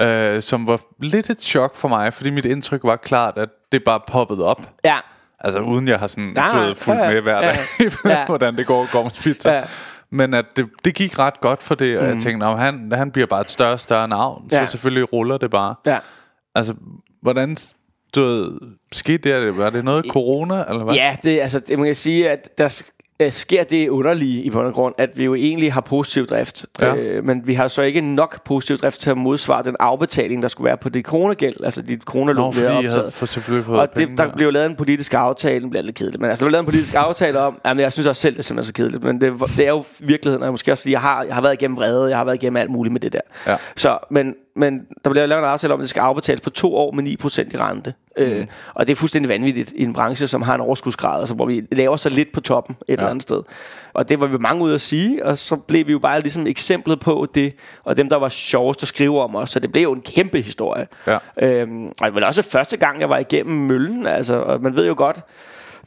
[0.00, 3.84] øh, som var lidt et chok for mig, fordi mit indtryk var klart, at det
[3.84, 4.68] bare poppede op.
[4.84, 4.98] Ja,
[5.40, 7.58] Altså uden jeg har sådan ved, fulgt ja, med hver ja, dag,
[8.04, 8.26] ja.
[8.26, 9.52] hvordan det går Gorms Pizza.
[9.52, 9.62] Ja.
[10.10, 13.10] Men at det, det gik ret godt for det, og jeg tænkte, at han, han
[13.10, 14.48] bliver bare et større og større navn, Mm.
[14.52, 14.66] Ja.
[14.66, 15.74] så selvfølgelig ruller det bare.
[15.86, 15.98] ja.
[16.54, 16.74] Altså,
[17.22, 17.56] hvordan
[18.14, 18.50] du ved,
[18.92, 19.58] skete det?
[19.58, 20.94] Var det noget corona, eller hvad?
[20.94, 22.82] Ja, det, altså, det, man kan sige, at der
[23.20, 26.66] øh, sker det underlige i bund og grund, at vi jo egentlig har positiv drift.
[26.80, 26.96] Ja.
[26.96, 30.48] Øh, men vi har så ikke nok positiv drift til at modsvare den afbetaling, der
[30.48, 33.12] skulle være på det kronegæld, altså dit kronelån, vi fordi havde optaget.
[33.12, 33.26] for
[33.78, 36.44] Og det, der blev jo lavet en politisk aftale, det bliver lidt kedeligt, men altså,
[36.44, 38.66] der blev lavet en politisk aftale om, jamen jeg synes også selv, det er simpelthen
[38.68, 41.34] så kedeligt, men det, det er jo virkeligheden, og måske også fordi, jeg har, jeg
[41.34, 43.20] har været igennem vrede, jeg har været igennem alt muligt med det der.
[43.46, 43.56] Ja.
[43.76, 46.76] Så, men, men der bliver lavet en aftale om, at det skal afbetales på to
[46.76, 47.94] år med 9% i rente.
[48.16, 48.22] Mm.
[48.22, 51.46] Øh, og det er fuldstændig vanvittigt i en branche, som har en overskudsgrad, altså, hvor
[51.46, 52.92] vi laver så lidt på toppen et ja.
[52.92, 53.42] eller andet sted.
[53.92, 56.46] Og det var vi mange ude at sige, og så blev vi jo bare ligesom
[56.46, 59.82] eksemplet på det, og dem, der var sjovest at skrive om os, så det blev
[59.82, 60.86] jo en kæmpe historie.
[61.06, 61.18] Ja.
[61.42, 64.86] Øhm, og det var også første gang, jeg var igennem møllen, altså, og man ved
[64.86, 65.20] jo godt,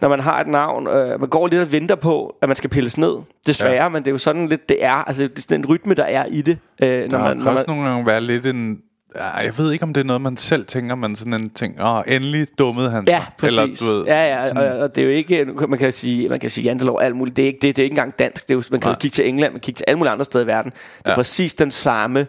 [0.02, 2.70] når man har et navn, øh, man går lidt og venter på, at man skal
[2.70, 3.16] pilles ned.
[3.48, 3.90] Desværre, ja.
[3.90, 4.92] men det er jo sådan lidt, det er.
[4.92, 6.58] Altså, det er sådan en rytme, der er i det.
[6.84, 8.78] Øh, Der når man, kan når også man, nogle gange være lidt en...
[9.16, 12.02] Jeg ved ikke, om det er noget, man selv tænker, men sådan en ting, åh,
[12.08, 13.12] endelig dummede han sig.
[13.14, 13.58] Ja, præcis.
[13.82, 16.40] Eller, du ved, ja, ja, og, og, det er jo ikke, man kan sige, man
[16.40, 18.54] kan sige jantelov alt muligt, det er ikke, det, det er ikke engang dansk, det
[18.54, 18.94] er jo, man kan Nej.
[18.94, 20.72] jo kigge til England, man kan kigge til alle mulige andre steder i verden.
[20.72, 21.16] Det er Ja.
[21.16, 22.28] præcis den samme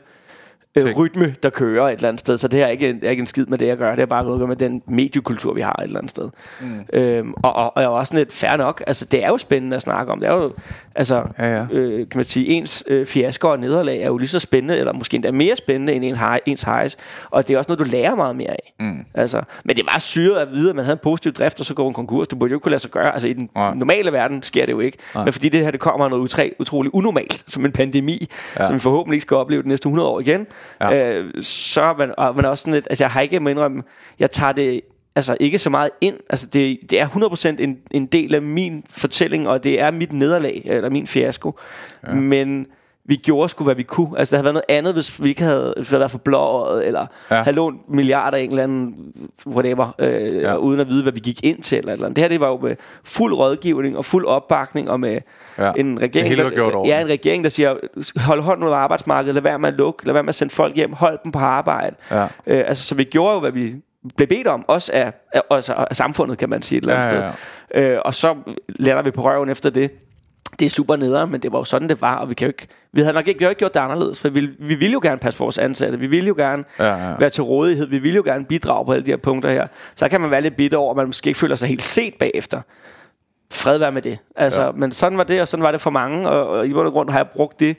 [0.77, 3.21] øh, rytme, der kører et eller andet sted, så det har ikke, det er ikke
[3.21, 5.55] en skid med det, jeg gør, det har bare noget at gøre med den mediekultur,
[5.55, 6.29] vi har et eller andet sted.
[6.61, 6.85] Mm.
[6.93, 9.39] Øhm, og, og, og jeg er også sådan lidt fair nok, altså det er jo
[9.39, 10.53] spændende at snakke om, det er jo,
[10.95, 11.67] altså, Ja, ja.
[11.71, 14.93] Øh, kan man sige, ens øh, fiasker og nederlag er jo lige så spændende, eller
[14.93, 16.97] måske endda mere spændende end en high, ens highs,
[17.31, 18.75] og det er også noget, du lærer meget mere af.
[18.81, 19.05] Mm.
[19.15, 21.75] Altså, men det var syret at vide, at man havde en positiv drift, og så
[21.75, 22.29] går en konkurs.
[22.29, 23.13] Det burde jo ikke kunne lade sig gøre.
[23.13, 23.75] Altså, i den Nej.
[23.75, 24.99] normale verden sker det jo ikke.
[25.15, 25.25] Nej.
[25.25, 28.65] Men fordi det her, det kommer noget utræ, utroligt unormalt, som en pandemi, ja.
[28.65, 30.47] som vi forhåbentlig ikke skal opleve de næste 100 år igen,
[30.81, 31.15] Ja.
[31.15, 33.83] øh, så er man, og også sådan lidt, altså jeg har ikke, må indrømme,
[34.19, 34.81] jeg tager det
[35.17, 36.17] altså ikke så meget ind.
[36.31, 40.13] Altså det, det er 100% en, en del af min fortælling, og det er mit
[40.13, 41.59] nederlag, eller min fiasko.
[42.07, 42.13] Ja.
[42.13, 42.67] Men
[43.05, 44.19] vi gjorde sgu, hvad vi kunne.
[44.19, 46.19] Altså, der havde været noget andet, hvis vi ikke havde, hvis vi havde været for
[46.19, 47.37] blåret, eller Ja.
[47.37, 47.43] ja.
[47.43, 48.95] havde lånt milliarder af en eller anden,
[49.47, 50.41] whatever, øh, Ja.
[50.41, 50.57] ja.
[50.57, 51.79] uden at vide, hvad vi gik ind til.
[51.79, 52.17] Eller, eller andet.
[52.17, 55.19] Det her, det var jo med fuld rådgivning og fuld opbakning, og med
[55.59, 55.65] Ja.
[55.67, 55.73] ja.
[55.77, 56.51] en regering, der,
[56.89, 57.75] ja, en regering, der siger,
[58.17, 60.77] hold hånden under arbejdsmarkedet, lad være med at lukke, lad være med at sende folk
[60.77, 61.97] hjem, hold dem på arbejde.
[62.11, 62.23] Ja.
[62.23, 63.75] Øh, altså, så vi gjorde jo, hvad vi
[64.17, 67.13] blev bedt om, også af, af, altså af samfundet, kan man sige et eller andet
[67.17, 67.31] Ja, ja,
[67.73, 67.83] sted.
[67.83, 68.35] Øh, og så
[68.69, 69.91] lander vi på røven efter det.
[70.59, 72.49] Det er super nederen, men det var jo sådan, det var, og vi kan jo
[72.49, 74.93] ikke, vi havde nok ikke, vi havde ikke gjort det anderledes, for vi, vi ville
[74.93, 77.17] jo gerne passe vores ansatte, vi ville jo gerne Ja, ja.
[77.19, 79.67] være til rådighed, vi ville jo gerne bidrage på alle de her punkter her.
[79.95, 82.15] Så kan man være lidt bitter over, at man måske ikke føler sig helt set
[82.19, 82.61] bagefter.
[83.53, 84.19] Fred være med det.
[84.37, 84.71] Altså, Ja.
[84.73, 86.93] Men sådan var det, og sådan var det for mange, og, og i bund og
[86.93, 87.77] grund har jeg brugt det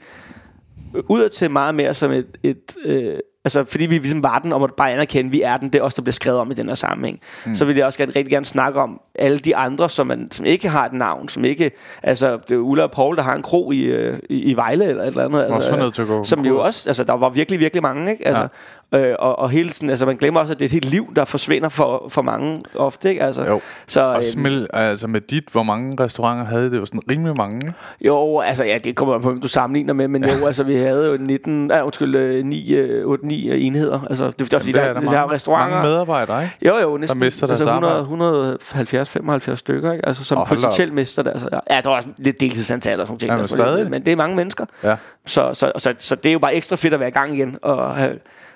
[1.10, 4.64] udad til meget mere som et, et øh, altså fordi vi ligesom var den, om
[4.64, 6.68] at bare anerkende, vi er den, det er os, der bliver skrevet om i den
[6.68, 7.20] her sammenhæng.
[7.46, 7.56] Mm.
[7.56, 10.46] Så vil jeg også gerne, rigtig gerne snakke om alle de andre, som, man, som
[10.46, 11.72] ikke har et navn, som ikke,
[12.04, 14.86] altså det er Ulla og Paul, der har en kro i, øh, i, i Vejle
[14.86, 15.46] eller et eller andet.
[15.46, 17.82] Også altså, var nødt til at gå Som jo også, altså der var virkelig, virkelig
[17.82, 18.28] mange, ikke?
[18.28, 18.48] Altså, ja.
[18.94, 21.14] Øh, og, og hele tiden, altså man glemmer også, at det er et helt liv,
[21.16, 23.24] der forsvinder for, for mange ofte, ikke?
[23.24, 23.62] Altså, Jo.
[23.88, 26.80] Så, Og øh, smil, altså med dit, hvor mange restauranter havde det?
[26.80, 27.74] var sådan rimelig mange.
[28.02, 31.12] Jo, altså ja, det kommer på, hvem du sammenligner med, men jo, altså vi havde
[31.12, 34.08] jo 19, nej, undskyld, øh, 9, øh, 8, 9 enheder.
[34.10, 35.76] Altså, det, det var fordi, det er der, der der, mange, er restauranter.
[35.76, 36.58] mange medarbejdere, ikke?
[36.68, 37.20] Jo, jo, næsten.
[37.20, 38.04] mister deres altså 100, arbejde.
[38.04, 40.06] 170, 75 stykker, ikke?
[40.08, 41.32] Altså, som oh, potentielt mister det.
[41.32, 43.30] Altså, ja, der var også lidt deltidsantal og sådan ting.
[43.30, 43.90] Ja, men der stadig.
[43.90, 44.66] Men det er mange mennesker.
[44.84, 44.96] Ja.
[45.26, 47.58] Så, så, så, så det er jo bare ekstra fedt at være i gang igen,
[47.62, 48.14] og have,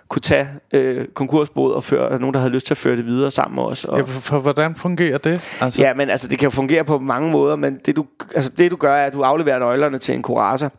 [0.10, 3.32] kunne tage øh, konkursbåd og føre, nogen, der havde lyst til at føre det videre
[3.32, 3.86] sammen med os.
[3.86, 5.58] Og, ja for, for, hvordan fungerer det?
[5.62, 8.72] Altså, Ja, men altså, det kan fungere på mange måder, men det du, altså, det,
[8.72, 10.72] du gør, er, at du afleverer nøglerne til en kurator,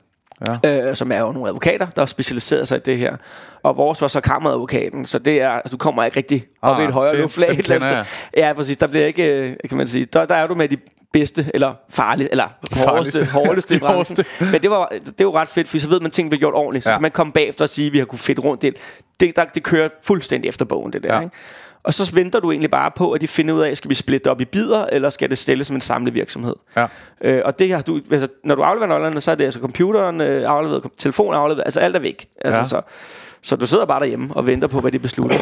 [0.64, 0.88] Ja.
[0.90, 3.16] øh, som er jo nogle advokater, der har specialiseret sig i det her.
[3.62, 6.82] Og vores var så kammeradvokaten, så det er, altså, du kommer ikke rigtig op Ah,
[6.82, 8.04] i et højere det- luftlag.
[8.36, 8.76] Ja, præcis.
[8.76, 10.76] Der bliver ikke, øh, kan man sige, der, der er du med de
[11.12, 13.25] bedste, eller farlige, eller hårdeste, Farligste.
[13.38, 14.25] hårdeste hårdeste.
[14.53, 16.55] Men det var, det jo ret fedt, for så ved man, at ting bliver gjort
[16.55, 16.85] ordentligt.
[16.85, 16.97] Så Ja.
[16.97, 18.77] kan man komme bagefter og sige, at vi har kunne fedt rundt det.
[19.21, 21.14] Det, der, det kører fuldstændig efter bogen, det der.
[21.14, 21.21] Ja.
[21.21, 21.35] Ikke?
[21.83, 24.31] Og så venter du egentlig bare på, at de finder ud af, skal vi splitte
[24.31, 26.55] op i bidder, eller skal det stille som en samlet virksomhed?
[26.77, 26.87] Ja.
[27.21, 30.21] Øh, og det har du, altså, når du afleverer nøglerne, så er det altså computeren
[30.21, 32.27] øh, afleveret, telefonen afleveret, altså alt er væk.
[32.40, 32.64] Altså, ja.
[32.66, 32.81] så,
[33.42, 35.37] så du sidder bare derhjemme og venter på, hvad de beslutter.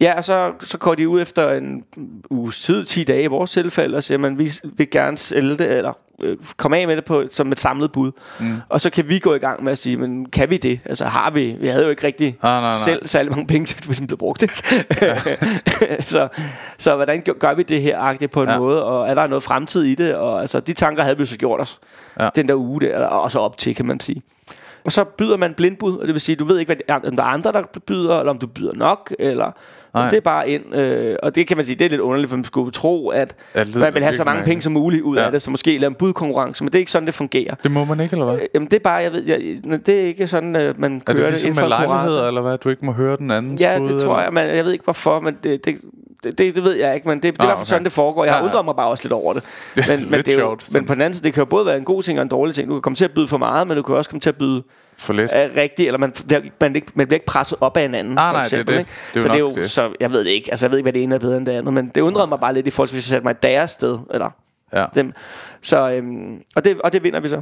[0.00, 1.84] Ja, og så, så går de ud efter en
[2.30, 5.70] uges tid, 10 dage i vores tilfælde, og siger, man, vi vil gerne sælge det,
[5.76, 8.12] eller øh, komme af med det på, som et samlet bud.
[8.40, 8.54] Mm.
[8.68, 10.80] Og så kan vi gå i gang med at sige, men kan vi det?
[10.84, 11.56] Altså har vi?
[11.60, 12.72] Vi havde jo ikke rigtig Nej, nej, nej.
[12.74, 14.42] selv særlig mange penge, til det blev brugt.
[14.42, 14.54] Ikke?
[16.12, 16.28] så,
[16.78, 18.58] så hvordan gør- vi det her agtigt på en Ja.
[18.58, 18.84] måde?
[18.84, 20.14] Og er der noget fremtid i det?
[20.14, 21.78] Og altså, de tanker havde vi så gjort os
[22.20, 22.28] ja.
[22.36, 24.22] den der uge der, og så op til, kan man sige.
[24.84, 27.22] Og så byder man blindbud, og det vil sige, du ved ikke, hvad, om der
[27.22, 29.52] er andre, der byder, eller om du byder nok, eller
[29.96, 30.10] Nej.
[30.10, 30.74] det er bare ind.
[30.74, 33.34] Øh, og det kan man sige, det er lidt underligt, for man skulle tro, at
[33.54, 35.24] Ja, det man vil have så mange penge som muligt ud Ja.
[35.24, 37.54] af det, så måske lave en budkonkurrence, men det er ikke sådan, det fungerer.
[37.62, 38.34] Det må man ikke, eller hvad?
[38.36, 39.38] Øh, Jamen det er bare, jeg ved, jeg,
[39.86, 42.28] det er ikke sådan, øh, man Er kører det det, ligesom inden med for lejligheder,
[42.28, 42.58] eller hvad?
[42.58, 44.22] Du ikke må høre den andens Ja, bud, det tror eller?
[44.40, 45.76] jeg, men jeg ved ikke hvorfor, men det, det,
[46.24, 47.92] det, det, det ved jeg ikke, men det, det er i hvert fald sådan, det
[47.92, 48.24] foregår.
[48.24, 48.46] Jeg har ja.
[48.46, 49.42] undret mig bare også lidt over det.
[49.74, 51.44] Det Men, men, det er jo, sjovt, men på den anden side, det kan jo
[51.44, 52.68] både være en god ting og en dårlig ting.
[52.68, 54.36] Du kan komme til at byde for meget, men du kan også komme til at
[54.36, 54.62] byde
[54.96, 55.30] For lidt.
[55.34, 58.12] er rigtigt, eller man, det er- man, ikke, man bliver ikke presset op af hinanden.
[58.14, 58.78] For nej, det eksempel, det.
[58.80, 58.90] Ikke?
[59.14, 59.70] Det så det er jo, det.
[59.70, 60.50] så jeg ved det ikke.
[60.50, 62.26] Altså, jeg ved ikke, hvad det ene er bedre end det andet, men det undrede
[62.26, 64.30] mig bare lidt i forhold til, hvis jeg satte mig i deres sted, eller
[64.72, 64.84] Ja.
[64.94, 65.12] dem.
[65.62, 67.40] Så, øhm, og, det, og det vinder vi så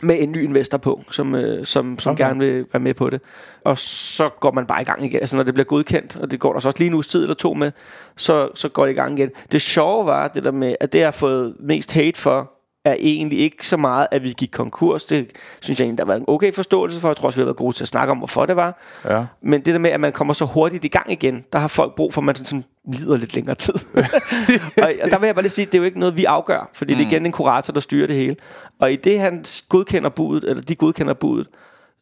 [0.00, 2.24] med en ny investor på, som, øh, som, som Okay.
[2.24, 3.20] gerne vil være med på det.
[3.64, 5.20] Og så går man bare i gang igen.
[5.20, 7.22] Altså når det bliver godkendt, og det går der så også lige en uges tid
[7.22, 7.72] eller to med,
[8.16, 9.30] så, så går det i gang igen.
[9.52, 12.52] Det sjove var det der med, at det jeg har fået mest hate for,
[12.84, 15.04] er egentlig ikke så meget, at vi gik konkurs.
[15.04, 17.08] Det synes jeg egentlig, der var en okay forståelse for.
[17.08, 18.80] Jeg tror også, vi har været gode til at snakke om, hvorfor det var.
[19.04, 19.24] Ja.
[19.42, 21.94] Men det der med, at man kommer så hurtigt i gang igen, der har folk
[21.94, 22.64] brug for, at man sådan, sådan
[22.94, 23.74] lider lidt længere tid.
[24.82, 26.24] og, og der vil jeg bare lige sige, at det er jo ikke noget, vi
[26.24, 26.98] afgør, fordi mm.
[26.98, 28.36] det er igen en kurator, der styrer det hele.
[28.80, 31.46] Og i det, han godkender budet, eller de godkender budet,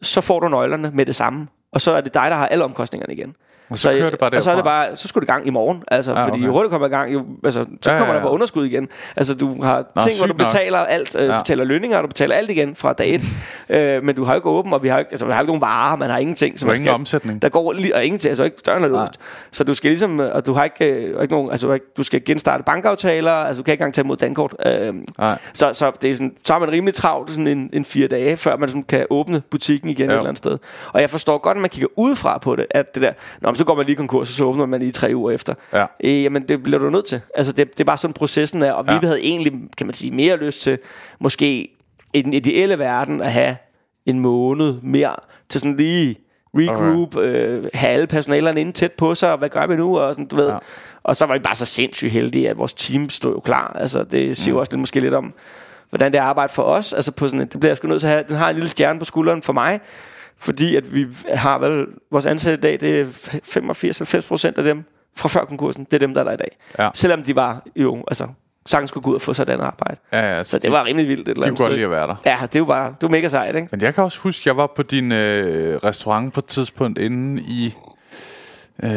[0.02, 1.46] så får du nøglerne med det samme.
[1.72, 3.34] Og så er det dig, der har alle omkostningerne igen.
[3.70, 4.86] Og så kører det bare Og så er det derfra.
[4.86, 5.82] bare, så skulle det gang i morgen.
[5.88, 6.46] Altså, ja, fordi okay.
[6.46, 8.34] jo hurtigt kommer i gang, jo, altså, så Ja, ja, kommer ja, der bare ja.
[8.34, 8.88] underskud igen.
[9.16, 10.46] Altså, du har Nå, ting, hvor du sygt nok.
[10.48, 11.16] betaler alt.
[11.20, 11.38] Øh, Ja.
[11.38, 13.22] betaler lønninger, og du betaler alt igen fra dag et.
[13.76, 15.48] øh, men du har jo ikke åben, og vi har, ikke, altså, vi har ikke
[15.50, 16.58] nogen varer, man har ingenting.
[16.60, 17.42] Så man ingen omsætning.
[17.42, 19.12] Der går lige, og ingenting, altså ikke døren er låst.
[19.52, 22.24] Så du skal ligesom, øh, og du har ikke, øh, ikke nogen, altså, du skal
[22.24, 24.54] genstarte bankaftaler, altså du kan ikke engang tage imod dankort.
[24.66, 25.38] Øh, Nej.
[25.54, 28.36] så, så, det er sådan, så er man rimelig travlt sådan en, en fire dage,
[28.36, 30.12] før man sådan kan åbne butikken igen Ja.
[30.12, 30.58] et eller andet sted.
[30.92, 33.56] Og jeg forstår godt, at man kigger udefra på det, at det der, Nå, men
[33.58, 35.54] så går man lige konkurs, og så åbner man lige tre uger efter.
[35.72, 35.86] Ja.
[36.04, 37.20] Øh, jamen, det bliver du nødt til.
[37.34, 38.98] Altså, det, det er bare sådan processen er, og Ja.
[38.98, 40.78] vi havde egentlig, kan man sige, mere lyst til,
[41.20, 41.68] måske
[42.14, 43.56] i den ideelle verden, at have
[44.06, 45.14] en måned mere
[45.48, 46.16] til sådan lige
[46.56, 47.26] regroup, okay.
[47.26, 50.26] øh, have alle personalerne inde tæt på sig, og hvad gør vi nu, og sådan,
[50.26, 50.48] du ved.
[50.48, 50.58] Ja.
[51.02, 53.76] Og så var vi bare så sindssygt heldige, at vores team stod jo klar.
[53.80, 55.34] Altså, det siger jo også lidt, måske lidt om,
[55.90, 56.92] hvordan det er at arbejde for os.
[56.92, 58.24] Altså, på sådan, et- det bliver jeg sgu nødt til at have.
[58.28, 59.80] Den har en lille stjerne på skulderen for mig,
[60.38, 63.04] fordi at vi har vel, vores ansatte i dag, det er
[64.18, 64.84] 85-90 procent af dem
[65.16, 66.56] fra før konkursen, det er dem, der er der i dag.
[66.78, 66.88] Ja.
[66.94, 68.28] Selvom de var jo, altså,
[68.66, 69.96] sagtens skulle gå ud og få sig et andet arbejde.
[70.12, 71.90] Ja, ja, Så det var rimelig vildt et eller de kunne andet godt lide at
[71.90, 72.16] være der.
[72.26, 73.68] Ja, det er jo bare, det er mega sejt, ikke?
[73.70, 77.42] Men jeg kan også huske, jeg var på din øh, restaurant på et tidspunkt inde
[77.42, 77.74] i...
[78.82, 78.90] Øh,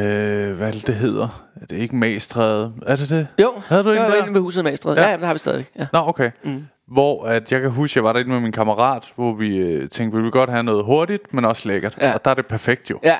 [0.53, 1.47] hvad det, det hedder?
[1.61, 2.73] Er det ikke Magstræde?
[2.85, 3.27] Er det det?
[3.41, 4.95] Jo, Havde du en jeg var inde ved huset Magstred.
[4.95, 5.01] Ja.
[5.01, 5.65] Ja, ja, det har vi stadig.
[5.79, 5.87] Ja.
[5.93, 6.31] Nå, okay.
[6.43, 6.67] Mm.
[6.91, 10.17] Hvor at jeg kan huske, jeg var derinde med min kammerat, hvor vi øh, tænkte,
[10.17, 11.97] vi vil godt have noget hurtigt, men også lækkert.
[12.01, 12.13] Ja.
[12.13, 12.99] Og der er det perfekt jo.
[13.03, 13.17] Ja,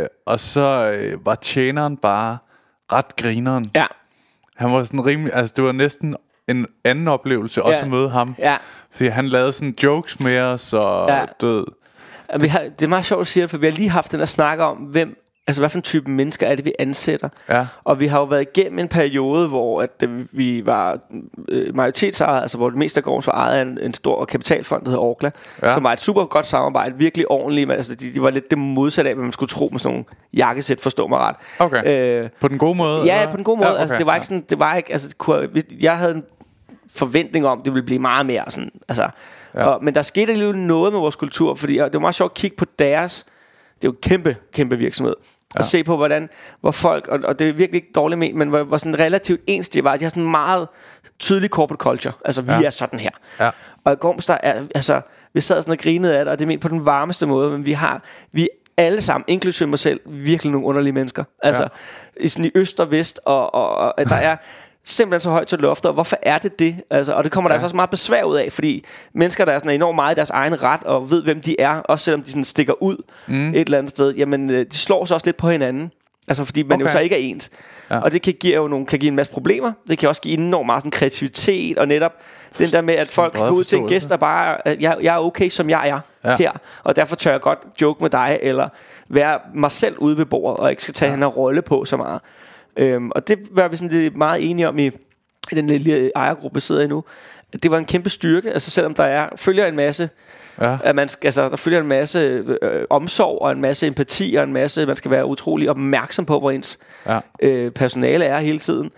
[0.00, 2.38] øh, og så øh, var tjeneren bare
[2.92, 3.64] ret grineren.
[3.74, 3.86] ja,
[4.56, 6.16] Han var sådan rimelig, altså det var næsten
[6.48, 7.84] en anden oplevelse også Ja.
[7.84, 8.34] at møde ham.
[8.38, 8.56] ja.
[8.92, 11.24] Fordi han lavede sådan jokes med os, og Ja.
[11.40, 11.66] død.
[12.28, 14.12] Og Vi har, det er meget sjovt at sige det, for vi har lige haft
[14.12, 17.28] den der snak om, hvem, altså hvad for en type mennesker er det, vi ansætter.
[17.48, 17.66] Ja.
[17.84, 20.98] Og vi har jo været igennem en periode, hvor at, øh, vi var
[21.48, 24.82] øh, majoritetsejet, altså hvor det meste af gården var ejet af en, en stor kapitalfond,
[24.84, 25.30] der hedder Orkla,
[25.62, 25.72] Ja.
[25.74, 28.58] som var et super godt samarbejde, virkelig ordentligt, men altså, de, de var lidt det
[28.58, 30.04] modsatte af, hvad man skulle tro med sådan nogle
[30.34, 31.36] jakkesæt, forstå mig ret.
[31.58, 32.22] Okay.
[32.24, 33.04] Øh, På den gode måde?
[33.04, 33.30] Ja, eller?
[33.30, 33.68] på den gode måde.
[33.68, 35.48] Ja, Ja, altså, det var ikke sådan, det var ikke, altså, det kunne,
[35.80, 36.24] jeg havde en
[36.94, 39.08] forventning om, det ville blive meget mere sådan, altså,
[39.54, 39.64] ja.
[39.64, 42.30] og, men der skete alligevel noget med vores kultur, fordi og det var meget sjovt
[42.30, 43.26] at kigge på deres,
[43.76, 45.14] det er jo en kæmpe, kæmpe virksomhed,
[45.54, 45.60] ja.
[45.60, 46.28] og se på, hvordan,
[46.60, 49.40] hvor folk, og, og det er virkelig ikke dårligt med, men hvor, hvor sådan relativt
[49.46, 50.68] ens de var, de har sådan en meget
[51.18, 52.62] tydelig corporate culture, altså vi Ja.
[52.62, 53.10] er sådan her.
[53.40, 53.50] Ja.
[53.84, 55.00] Og i Gorms, der er, altså,
[55.34, 57.50] vi sad sådan og grinede af det, og det er ment på den varmeste måde,
[57.50, 61.24] men vi har, vi alle sammen, inklusive mig selv, virkelig nogle underlige mennesker.
[61.42, 61.68] Altså, Ja.
[62.24, 64.36] i, sådan i øst og vest, og, og, og der er
[64.84, 66.76] simpelthen så højt til loftet, og hvorfor er det det?
[66.90, 67.56] Altså, og det kommer der Ja.
[67.56, 70.30] altså også meget besvær ud af, fordi mennesker, der er sådan enormt meget i deres
[70.30, 73.48] egen ret, og ved, hvem de er, også selvom de sådan stikker ud mm.
[73.48, 75.90] et eller andet sted, jamen, øh, de slår sig også lidt på hinanden.
[76.28, 76.84] Altså, fordi man okay.
[76.84, 77.50] Jo så ikke er ens.
[77.90, 77.98] Ja.
[77.98, 79.72] Og det kan give, jo nogle, kan give en masse problemer.
[79.88, 82.12] Det kan også give enormt meget sådan, kreativitet, og netop
[82.58, 85.14] den der med, at folk går ud til en gæst, der bare, at jeg, jeg
[85.14, 86.36] er okay, som jeg er ja.
[86.36, 86.52] her,
[86.84, 88.68] og derfor tør jeg godt joke med dig, eller
[89.08, 91.16] være mig selv ude ved bordet, og ikke skal tage ja.
[91.16, 92.20] en rolle på så meget.
[92.76, 96.60] Øhm, og det var vi sådan lidt meget enige om i, i den lille ejergruppe,
[96.60, 97.04] sidder i nu.
[97.62, 100.08] Det var en kæmpe styrke, altså selvom der er, følger en masse
[100.60, 100.76] Ja.
[100.84, 102.18] at man altså, der følger en masse
[102.62, 106.38] øh, omsorg og en masse empati og en masse, man skal være utrolig opmærksom på,
[106.38, 107.18] hvor ens Ja.
[107.42, 108.90] øh, personale er hele tiden.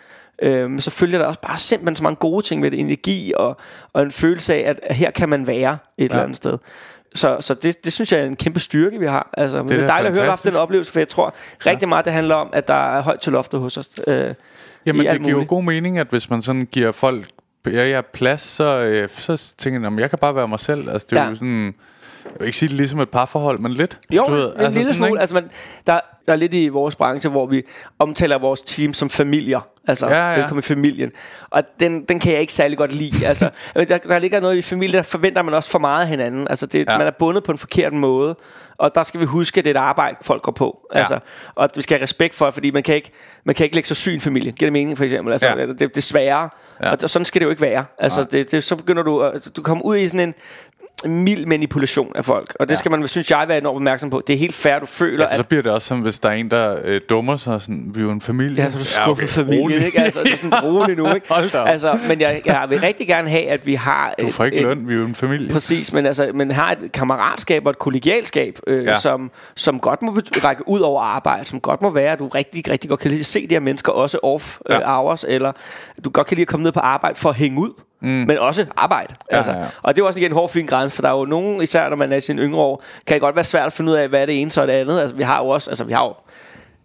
[0.42, 3.32] Øh, men så følger der også bare simpelthen så mange gode ting med det, energi
[3.36, 3.56] og,
[3.92, 6.04] og en følelse af, at, at her kan man være et ja.
[6.04, 6.58] eller andet sted.
[7.16, 9.30] Så, så det, det synes jeg er en kæmpe styrke, vi har.
[9.36, 11.34] Altså, det, det er dejligt at høre, at den oplevelse, for jeg tror
[11.66, 13.90] rigtig meget, det handler om, at der er højt til loftet hos os.
[14.06, 14.34] Øh,
[14.86, 17.26] Jamen, det giver jo god mening, at hvis man sådan giver folk
[17.66, 20.60] ja, ja, plads, så, øh, så tænker jeg, "Nå, men jeg kan bare være mig
[20.60, 20.90] selv.
[20.90, 21.28] Altså, det er Ja.
[21.28, 21.74] jo sådan...
[22.24, 23.98] Jeg vil ikke sige det ligesom et parforhold, men lidt.
[24.10, 25.20] Jo, du ved, en altså lille smule.
[25.20, 25.50] Altså, man,
[25.86, 27.62] der, der er lidt i vores branche, hvor vi
[27.98, 29.60] omtaler vores team som familier.
[29.88, 30.38] Altså, ja, ja.
[30.38, 31.10] velkommen i familien.
[31.50, 33.26] Og den, den kan jeg ikke særlig godt lide.
[33.26, 36.48] altså, der, der ligger noget i familie, der forventer man også for meget af hinanden.
[36.48, 36.98] Altså, det, ja.
[36.98, 38.36] man er bundet på en forkert måde.
[38.78, 40.88] Og der skal vi huske, at det er et arbejde, folk går på.
[40.94, 40.98] Ja.
[40.98, 41.18] Altså,
[41.54, 43.10] og vi skal have respekt for, fordi man kan ikke,
[43.44, 44.52] man kan ikke lægge så syg en familie.
[44.52, 45.32] Giver det mening, for eksempel?
[45.32, 45.66] Altså, ja.
[45.66, 46.48] det, det er sværere.
[46.82, 46.92] Ja.
[46.92, 47.84] Og sådan skal det jo ikke være.
[47.98, 50.34] Altså, det, det, så begynder du, du kommer ud i sådan en
[51.08, 52.56] mild manipulation af folk.
[52.60, 52.76] Og det ja.
[52.76, 54.22] skal man, synes jeg, være enormt opmærksom på.
[54.26, 56.32] Det er helt fair, du føler, ja, så bliver det også som, hvis der er
[56.32, 58.62] en, der øh, dummer sig, sådan, vi er jo en familie.
[58.62, 60.00] Ja, så du skuffer ja, okay, familie, ikke?
[60.00, 61.26] Altså, det er sådan roligt nu, ikke?
[61.34, 61.62] Hold da.
[61.62, 64.14] Altså, men jeg, jeg vil rigtig gerne have, at vi har...
[64.20, 65.52] Du får ikke et, løn, vi er jo en familie.
[65.52, 68.98] Præcis, men altså, men har et kammeratskab og et kollegialskab, øh, ja.
[68.98, 70.12] som, som godt må
[70.44, 73.20] række ud over arbejde, som godt må være, at du rigtig, rigtig godt kan lide
[73.20, 74.96] at se de her mennesker også off øh, ja.
[74.96, 75.52] hours, eller
[76.04, 78.08] du godt kan lide at komme ned på arbejde for at hænge ud mm.
[78.08, 79.14] men også arbejde.
[79.32, 79.52] Ja, altså.
[79.52, 79.66] ja, ja.
[79.82, 81.88] Og det er også igen en hård fin grænse, for der er jo nogen, især
[81.88, 83.96] når man er i sin yngre år, kan det godt være svært at finde ud
[83.96, 85.00] af, hvad er det ene så er det andet.
[85.00, 86.14] Altså, vi har jo også, altså vi har jo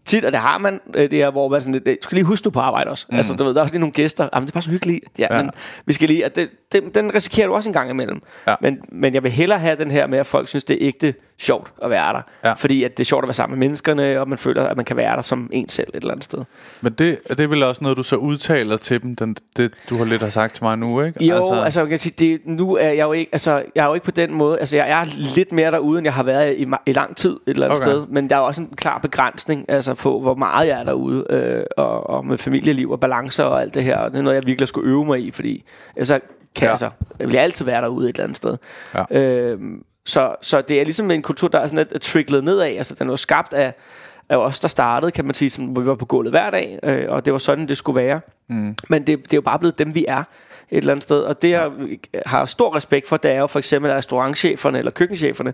[0.06, 2.44] tit, og det har man, øh, det her, hvor man sådan, det, skal lige huske,
[2.44, 3.06] du på arbejde også.
[3.10, 3.18] Mm.
[3.18, 4.30] Altså, du ved, der er også lige nogle gæster.
[4.34, 5.04] Jamen, det er bare så hyggeligt.
[5.20, 5.42] Ja, ja.
[5.42, 5.52] men
[5.86, 8.22] vi skal lige, at det, det, den risikerer du også en gang imellem.
[8.48, 8.56] Ja.
[8.62, 11.14] Men, men jeg vil hellere have den her med, at folk synes, det er ægte
[11.42, 12.22] sjovt at være der.
[12.44, 12.54] Ja.
[12.54, 14.86] Fordi at det er sjovt at være sammen med menneskerne, og man føler, at man
[14.86, 16.44] kan være der som en selv et eller andet sted.
[16.82, 19.98] Men det, det er vel også noget, du så udtaler til dem, den, det du
[19.98, 21.26] har lidt har sagt til mig nu, ikke?
[21.26, 23.88] Jo, altså, altså jeg kan sige, det, nu er jeg jo ikke, altså, jeg er
[23.88, 26.56] jo ikke på den måde, altså jeg er lidt mere derude, end jeg har været
[26.58, 27.92] i, i lang tid et eller andet okay.
[27.92, 28.08] sted.
[28.08, 31.64] Men der er også en klar begrænsning, altså på, hvor meget jeg er derude, øh,
[31.78, 33.98] og, og med familieliv og balancer og alt det her.
[33.98, 35.64] Og det er noget, jeg virkelig skulle øve mig i, fordi
[35.96, 36.20] altså,
[36.56, 36.90] kan ja.
[37.20, 38.58] jeg vil altid være derude et eller andet sted.
[39.12, 39.22] Ja.
[39.22, 39.60] Øh,
[40.06, 42.68] så, så det er ligesom en kultur, der er sådan lidt tricklet nedad.
[42.68, 43.74] Altså, den var skabt af,
[44.30, 46.80] af os, der startede, kan man sige, sådan, hvor vi var på gulvet hver dag,
[46.84, 48.22] øh, og det var sådan, det skulle være.
[48.50, 48.76] Mm.
[48.90, 50.24] Men det, det er jo bare blevet dem, vi er
[50.72, 51.22] et eller andet sted.
[51.22, 51.72] Og det, jeg
[52.26, 55.54] har stor respekt for, det er jo for eksempel, at restaurantcheferne eller køkkencheferne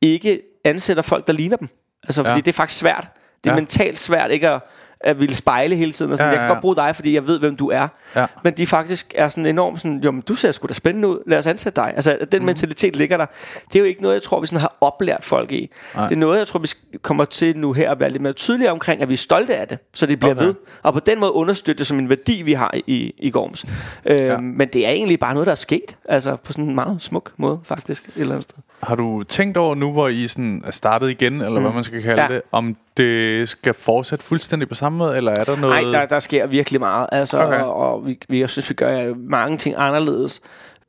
[0.00, 1.68] ikke ansætter folk, der ligner dem.
[2.02, 2.40] Altså, fordi ja.
[2.40, 3.08] det er faktisk svært.
[3.44, 3.60] Det er ja.
[3.60, 4.60] mentalt svært ikke at
[5.04, 6.12] at ville spejle hele tiden.
[6.12, 6.42] Og sådan, ja, ja, ja.
[6.42, 7.88] Jeg kan godt bruge dig, fordi jeg ved, hvem du er.
[8.16, 8.26] Ja.
[8.44, 11.18] Men de faktisk er sådan enormt sådan, jo, men du ser sgu da spændende ud,
[11.26, 11.92] lad os ansætte dig.
[11.96, 12.46] Altså, den mm.
[12.46, 13.26] mentalitet ligger der.
[13.68, 15.70] Det er jo ikke noget, jeg tror, vi sådan har oplært folk i.
[15.94, 16.08] Nej.
[16.08, 16.68] Det er noget, jeg tror, vi
[17.02, 19.68] kommer til nu her at være lidt mere tydelige omkring, at vi er stolte af
[19.68, 20.44] det, så det bliver okay.
[20.44, 20.54] ved.
[20.82, 23.64] Og på den måde understøtte det som en værdi, vi har i, i Gorms.
[24.06, 24.36] Øhm, ja.
[24.36, 25.96] Men det er egentlig bare noget, der er sket.
[26.04, 28.62] Altså på sådan en meget smuk måde, faktisk, et eller andet sted.
[28.82, 31.62] Har du tænkt over nu, hvor I sådan er startet igen, eller mm.
[31.62, 32.28] hvad man skal kalde ja.
[32.28, 35.82] det, om det skal fortsætte fuldstændig på samme måde, eller er der noget...
[35.82, 37.60] Nej, der, der sker virkelig meget, altså, okay.
[37.60, 40.40] og, og vi, vi, jeg synes, vi gør mange ting anderledes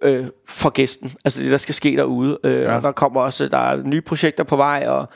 [0.01, 2.39] øh, for gæsten, altså det, der skal ske derude.
[2.43, 2.75] Øh, ja.
[2.75, 5.09] Og der kommer også, der er nye projekter på vej, og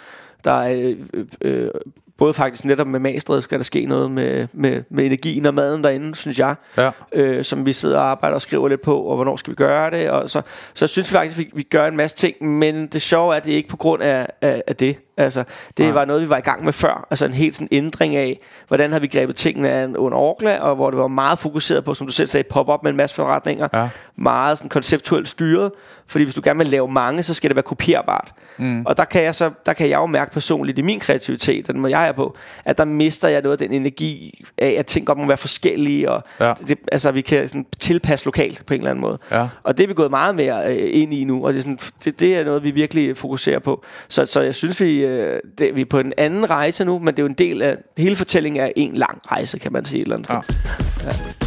[0.44, 1.72] der er øh, øh,
[2.18, 5.84] både faktisk netop med magstret skal der ske noget med, med, med energien og maden
[5.84, 6.92] derinde, synes jeg, ja.
[7.12, 9.92] øh, som vi sidder og arbejder og skriver lidt på, og hvornår skal vi gøre
[9.92, 10.42] det, og så,
[10.74, 13.38] så synes vi faktisk, at vi, vi gør en masse ting, men det sjove er,
[13.38, 14.98] at det er ikke på grund af, af, af det.
[15.18, 15.44] Altså,
[15.78, 15.92] det ja.
[15.92, 17.08] var noget, vi var i gang med før.
[17.10, 20.76] Altså en helt sådan ændring af, hvordan har vi grebet tingene an under Orkla, og
[20.76, 23.68] hvor det var meget fokuseret på, som du selv sagde, pop-up med en masse forretninger.
[23.74, 23.90] Ja.
[24.16, 25.72] Meget sådan konceptuelt styret.
[26.08, 28.34] Fordi hvis du gerne vil lave mange, så skal det være kopierbart.
[28.58, 28.86] Mm.
[28.86, 31.80] Og der kan, jeg så, der kan jeg jo mærke personligt i min kreativitet, den
[31.80, 35.08] må jeg er på, at der mister jeg noget af den energi af, at ting
[35.08, 36.54] godt må være forskellige, og ja.
[36.68, 39.18] det, altså vi kan sådan tilpasse lokalt på en eller anden måde.
[39.32, 39.48] Ja.
[39.64, 41.80] Og det er vi gået meget mere øh, ind i nu, og det er, sådan,
[42.06, 43.84] det, det er noget, vi virkelig fokuserer på.
[44.08, 47.08] Så, så jeg synes, vi, øh, det, vi er på en anden rejse nu, men
[47.08, 50.02] det er jo en del af, hele fortællingen er en lang rejse, kan man sige
[50.02, 50.42] et eller andet ja.
[50.42, 50.56] sted.
[51.42, 51.47] Ja.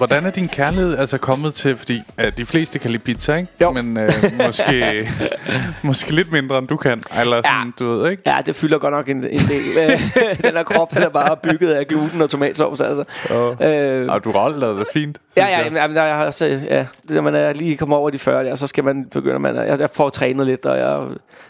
[0.00, 3.48] Hvordan er din kærlighed altså kommet til, fordi uh, de fleste kan lide pizza, ikke?
[3.60, 3.70] Jo.
[3.70, 5.08] Men uh, måske,
[5.82, 7.00] måske lidt mindre, end du kan.
[7.20, 7.70] Eller sådan, Ja.
[7.84, 8.22] du ved, ikke?
[8.26, 9.38] Ja, det fylder godt nok en, en del.
[10.44, 13.04] den her krop, den er bare bygget af gluten og tomatsovs, altså.
[13.30, 15.18] Og, Øh, og du roller det fint.
[15.36, 18.10] Ja, ja, jamen, jamen, jeg har også, ja, det når man er lige kommer over
[18.10, 21.00] de 40 der, så skal man begynde, man, jeg, jeg får trænet lidt, og jeg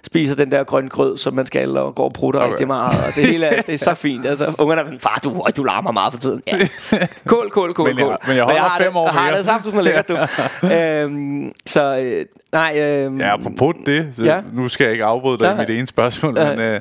[0.07, 2.51] spiser den der grøn grød, som man skal, og går og prutter Okay.
[2.51, 4.27] rigtig meget, og det hele er, det er så fint.
[4.27, 6.43] Altså, ungerne er sådan, far, du, du larmer meget for tiden.
[6.47, 6.59] Ja.
[7.27, 8.17] Kål, kål, kål, Men kål.
[8.29, 9.37] men jeg holder har fem det, år Jeg har mere.
[9.39, 10.17] det saft, du er lækkert, du.
[10.77, 14.41] øhm, så, øh, nej, øh, Ja, apropos det, så Ja.
[14.53, 15.67] nu skal jeg ikke afbryde dig i Nej.
[15.67, 16.57] mit ene spørgsmål, Nej.
[16.57, 16.81] men uh,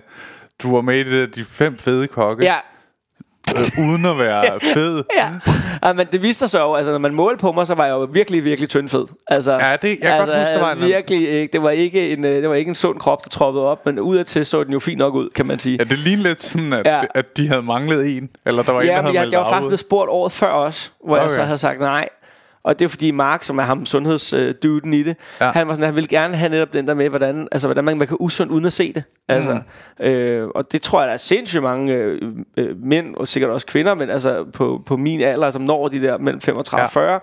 [0.63, 2.55] du var med i det der, de fem fede kokke, ja,
[3.77, 5.03] øh, uden at være fed.
[5.17, 5.27] ja.
[5.87, 7.91] ja, men det viste sig så altså når man målte på mig, så var jeg
[7.91, 9.05] jo virkelig, virkelig tyndfed.
[9.27, 12.09] Altså, Ja, det- jeg kan godt huske, der var en- virkelig, ikke, det var ikke
[12.13, 14.73] en, øh, det var ikke en sund krop, der troppede op, men udadtil så den
[14.73, 15.77] jo fint nok ud, kan man sige.
[15.79, 16.99] Ja, det lignede lidt sådan, at, Ja.
[17.15, 19.49] at de havde manglet en, eller der var en, der Ja, havde jeg, jeg var
[19.49, 21.23] faktisk blevet spurgt året før også, hvor okay.
[21.23, 22.09] jeg så havde sagt nej.
[22.63, 25.45] Og det er fordi Mark, som er ham sundhedsduden i det, Ja.
[25.45, 25.51] ja.
[25.51, 27.97] han var sådan, han ville gerne have netop den der med, hvordan, altså, hvordan man,
[27.97, 29.03] man kan usund uden at se det.
[29.27, 29.59] Altså,
[29.99, 30.05] Mm.
[30.05, 32.21] øh, og det tror jeg, der er sindssygt mange øh,
[32.57, 36.01] øh, mænd, og sikkert også kvinder, men altså på, på min alder, som når de
[36.01, 37.19] der mellem 35 og 40.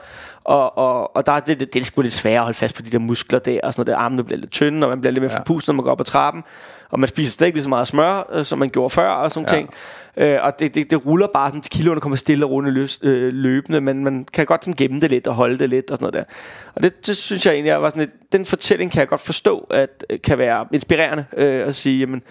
[0.46, 2.76] Og, og, og der er det, det, det er sgu lidt svært at holde fast
[2.76, 5.00] på de der muskler der, og sådan noget, der armene bliver lidt tynde, og man
[5.00, 5.38] bliver lidt mere ja.
[5.38, 6.44] forpustet, når man går op ad trappen.
[6.90, 9.32] Og man spiser slet ikke lige så meget smør, øh, som man gjorde før, og
[9.32, 9.56] sådan Ja.
[9.56, 9.70] ting.
[10.16, 13.32] Øh, og det, det, det ruller bare sådan, kiloerne kommer stille og roligt løs, øh,
[13.32, 16.12] løbende, men man kan godt sådan gemme det lidt og holde det lidt og sådan
[16.12, 16.34] noget der.
[16.74, 19.20] Og det, det synes jeg egentlig, jeg var sådan lidt, den fortælling kan jeg godt
[19.20, 22.22] forstå, at øh, kan være inspirerende øh, at sige, jamen,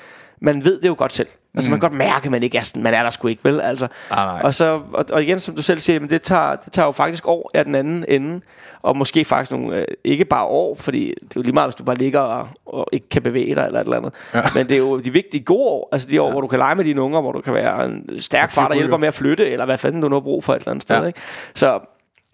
[0.41, 1.28] man ved det jo godt selv.
[1.56, 3.43] Altså man kan godt mærke, at man ikke er sådan, man er der sgu ikke,
[3.43, 3.62] vel?
[3.62, 4.41] Altså, Ah, nej.
[4.43, 6.91] og, så, og, og igen, som du selv siger, men det tager, det tager jo
[6.91, 8.41] faktisk år af den anden ende,
[8.82, 11.76] og måske faktisk nogle, øh, ikke bare år, fordi det er jo lige meget, hvis
[11.76, 14.14] du bare ligger og, og ikke kan bevæge dig eller et eller andet.
[14.34, 14.41] Ja.
[14.56, 16.32] Men det er jo de vigtige gode år, altså de år, ja.
[16.32, 18.76] hvor du kan lege med dine unger, hvor du kan være en stærk far, der
[18.76, 20.84] hjælper med at flytte, eller hvad fanden du nu har brug for et eller andet
[20.84, 21.01] sted.
[21.01, 21.08] Ja.
[21.08, 21.20] Ikke?
[21.56, 21.80] Så,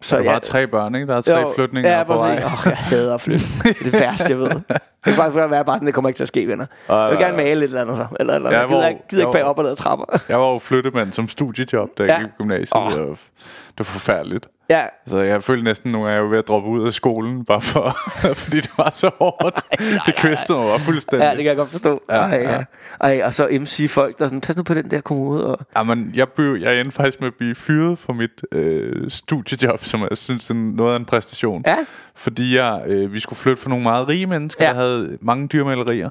[0.02, 1.08] så Der var tre børn, ikke?
[1.08, 2.32] Der er tre jo, flytninger ja, på vej.
[2.32, 3.46] Oh, jeg hader at flytte.
[3.64, 4.50] Det er det værste, jeg ved.
[5.06, 6.66] Det kan bare være bare sådan, det kommer ikke til at ske, venner.
[6.90, 8.06] Jeg vil gerne male et eller andet så.
[8.20, 10.06] Eller, eller, Ja, jeg gider, hvor- ikke- gider ikke bage op og ned trapper.
[10.30, 12.20] Jeg var jo flyttemand som studiejob, da jeg Ja.
[12.20, 12.76] gik i gymnasiet.
[12.76, 12.92] Åh.
[12.92, 14.48] Det, var, det var forfærdeligt.
[14.70, 17.46] Ja, Så jeg følte næsten nu, at jeg var ved at droppe ud af skolen,
[17.46, 17.98] bare for,
[18.44, 19.62] fordi det var så hårdt.
[20.06, 21.26] det kvistede mig bare fuldstændig.
[21.26, 22.02] ja, det kan jeg godt forstå.
[22.10, 22.52] Ja, Ej, ja.
[22.52, 22.64] ja.
[23.02, 25.46] Ej, og så MC-folk, der er sådan, pas nu på den der kommode.
[25.48, 29.84] Og, Jamen, jeg, blev, jeg endte faktisk med at blive fyret fra mit øh, studiejob,
[29.84, 31.64] som jeg synes er noget af en præstation.
[31.68, 31.76] Ja.
[32.22, 34.70] Fordi jeg, øh, vi skulle flytte for nogle meget rige mennesker, ja.
[34.72, 34.76] Ja.
[34.78, 36.10] der havde mange dyrmalerier.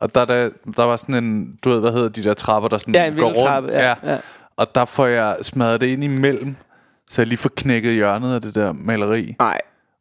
[0.00, 2.78] Og der, der, der var sådan en, du ved, hvad hedder de der trapper, der
[2.78, 3.36] sådan Ja, en går rundt.
[3.36, 4.18] vindeltrappe, ja, ja.
[4.56, 6.56] Og der får jeg smadret det ind imellem,
[7.08, 9.36] så jeg lige får knækket hjørnet af det der maleri.
[9.38, 9.60] nej,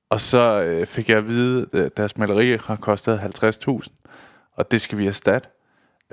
[0.10, 4.82] Og så øh, fik jeg at vide, at deres maleri har kostet 50.000, og det
[4.82, 5.48] skal vi erstatte.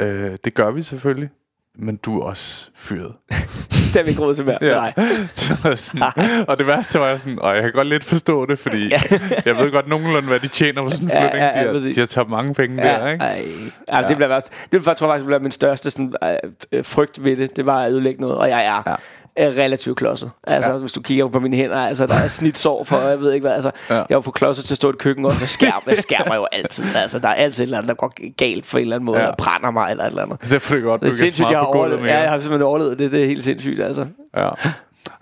[0.00, 1.30] Øh, det gør vi selvfølgelig,
[1.78, 3.12] men du er også fyret.
[3.94, 4.58] det har vi ikke råd til mere.
[4.60, 4.74] Ja.
[4.74, 4.92] Nej.
[5.34, 6.02] Så sådan,
[6.48, 8.92] og det værste var jeg sådan, og jeg kan godt lidt forstå det, fordi
[9.46, 11.42] jeg ved godt nogenlunde, hvad de tjener på sådan en Ja, flytning.
[11.42, 13.24] ja, ja, de, har, de har taget mange penge der, ikke?
[13.24, 13.42] Ej,
[13.88, 14.52] ej, det bliver værst.
[14.72, 16.30] Det var, tror jeg faktisk, det bliver min største sådan, øh,
[16.72, 17.56] øh, frygt ved det.
[17.56, 18.94] Det var at ødelægge noget, og jeg er Ja.
[19.38, 19.44] Ja.
[19.56, 20.30] relativt klodset.
[20.46, 20.76] Altså, Ja.
[20.78, 23.44] hvis du kigger på mine hænder, altså, der er snit sår for, jeg ved ikke
[23.44, 23.54] hvad.
[23.54, 23.94] Altså, Ja.
[24.08, 26.34] jeg var for klodset til at stå i et køkken, og jeg skærmer, jeg skærmer
[26.34, 26.84] jo altid.
[26.96, 29.18] Altså, der er altid et eller andet, der går galt på en eller anden måde,
[29.20, 29.26] Ja.
[29.26, 30.50] og brænder mig eller et eller andet.
[30.50, 32.06] Derfor er det godt, Det er sindssygt, jeg har overlevet.
[32.06, 33.12] Ja, jeg har simpelthen overlevet det.
[33.12, 34.06] Det er helt sindssygt, altså.
[34.36, 34.48] Ja.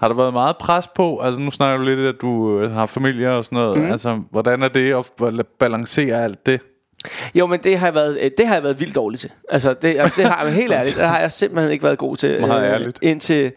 [0.01, 1.21] Har der været meget pres på?
[1.21, 3.79] Altså nu snakker du lidt, at du øh, har familie og sådan noget.
[3.79, 3.91] Mm.
[3.91, 6.61] Altså, hvordan er det at balancere alt det?
[7.35, 9.31] Jo, men det har jeg været, øh, det har jeg været vildt dårlig til.
[9.51, 9.83] Altså, det,
[10.17, 12.41] det har jeg helt ærligt, det har jeg simpelthen ikke været god til.
[12.41, 12.99] Meget øh, ærligt.
[13.03, 13.53] Indtil,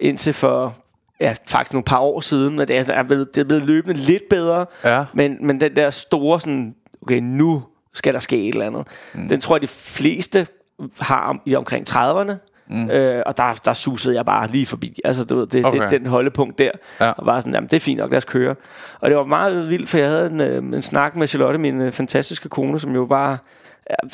[0.00, 0.74] indtil for,
[1.20, 3.96] ja, faktisk nogle par år siden, men det er, er blevet, det er blevet løbende
[3.96, 4.66] lidt bedre.
[4.84, 5.04] Ja.
[5.14, 7.62] Men, men den der store sådan, okay, nu
[7.94, 8.86] skal der ske et eller andet.
[9.14, 9.28] Mm.
[9.28, 10.46] Den tror jeg, de fleste
[11.00, 12.32] har i omkring 30'erne.
[12.70, 12.90] Mm.
[12.90, 15.00] Øh, og der, der susede jeg bare lige forbi.
[15.04, 15.80] Altså, du ved, det, okay.
[15.80, 16.70] Det, den holdepunkt der.
[17.00, 17.10] Ja.
[17.10, 18.54] Og bare sådan, jamen, det er fint nok, lad os køre.
[19.00, 21.80] Og det var meget vildt, for jeg havde en, øh, en snak med Charlotte, min
[21.80, 23.38] øh, fantastiske kone, som jo bare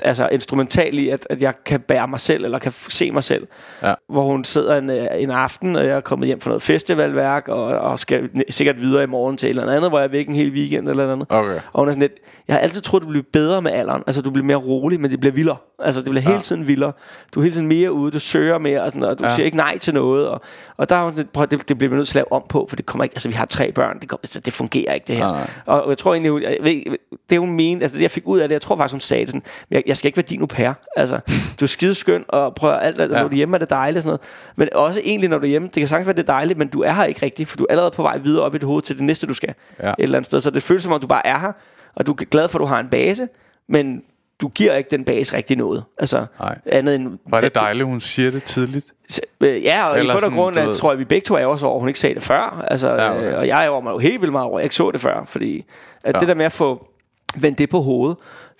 [0.03, 3.47] altså instrumental i, at, at jeg kan bære mig selv, eller kan se mig selv.
[3.83, 3.95] Ja.
[4.09, 7.49] Hvor hun sidder en, øh, en aften, og jeg er kommet hjem fra noget festivalværk,
[7.49, 10.29] og, og skal sikkert videre i morgen til et eller andet, hvor jeg er væk
[10.29, 11.27] en hel weekend eller andet.
[11.31, 11.61] Okay.
[11.73, 12.13] Og hun er sådan lidt,
[12.49, 14.03] jeg har altid troet, du bliver bedre med alderen.
[14.07, 15.57] Altså, du bliver mere rolig, men det bliver vildere.
[15.79, 16.93] Altså, det bliver hele tiden vildere.
[17.35, 19.29] Du er hele tiden mere ude, du søger mere, og, sådan, og du Ja.
[19.29, 19.35] ja.
[19.35, 20.29] siger ikke nej til noget.
[20.29, 20.41] Og,
[20.77, 22.33] og der er hun sådan lidt, prøv, det, det bliver vi nødt til at lave
[22.33, 24.53] om på, for det kommer ikke, altså, vi har tre børn, det, går, altså, det
[24.53, 25.27] fungerer ikke, det her.
[25.27, 25.51] Nej.
[25.67, 26.83] Og jeg tror egentlig, jeg ved,
[27.31, 29.21] det hun mente, altså det jeg fik ud af det, jeg tror faktisk, hun sagde
[29.21, 30.73] det sådan, jeg, jeg skal ikke være din au pair.
[30.97, 31.21] Altså,
[31.61, 33.17] du er skideskøn, og prøv alt, alt Ja.
[33.17, 34.21] når du er hjemme, er det dejligt og sådan noget.
[34.57, 36.69] Men også egentlig, når du er hjemme, det kan sagtens være, det er dejligt, men
[36.69, 38.67] du er her ikke rigtigt, for du er allerede på vej videre op i dit
[38.67, 39.55] hoved til det næste, du skal.
[39.83, 39.89] Ja.
[39.91, 40.41] Et eller andet sted.
[40.41, 41.53] Så det føles som om, du bare er her,
[41.95, 43.29] og du er glad for, at du har en base,
[43.69, 44.03] men
[44.41, 45.85] du giver ikke den base rigtig noget.
[45.99, 46.59] Altså, Nej.
[46.67, 47.19] andet end...
[47.29, 48.87] Var det dejligt, hun siger det tidligt?
[49.41, 51.47] Øh, Ja, og Eller i bund og grund, at, tror jeg, vi begge to er
[51.47, 52.65] også over, hun ikke sagde det før.
[52.69, 53.33] Altså, Ja, ja, okay.
[53.35, 55.25] Og jeg var mig jo helt vildt meget over, jeg ikke så det før.
[55.25, 55.65] Fordi
[56.05, 56.21] at ja.
[56.21, 56.87] det der med at få
[57.37, 58.17] vendt det på hovedet,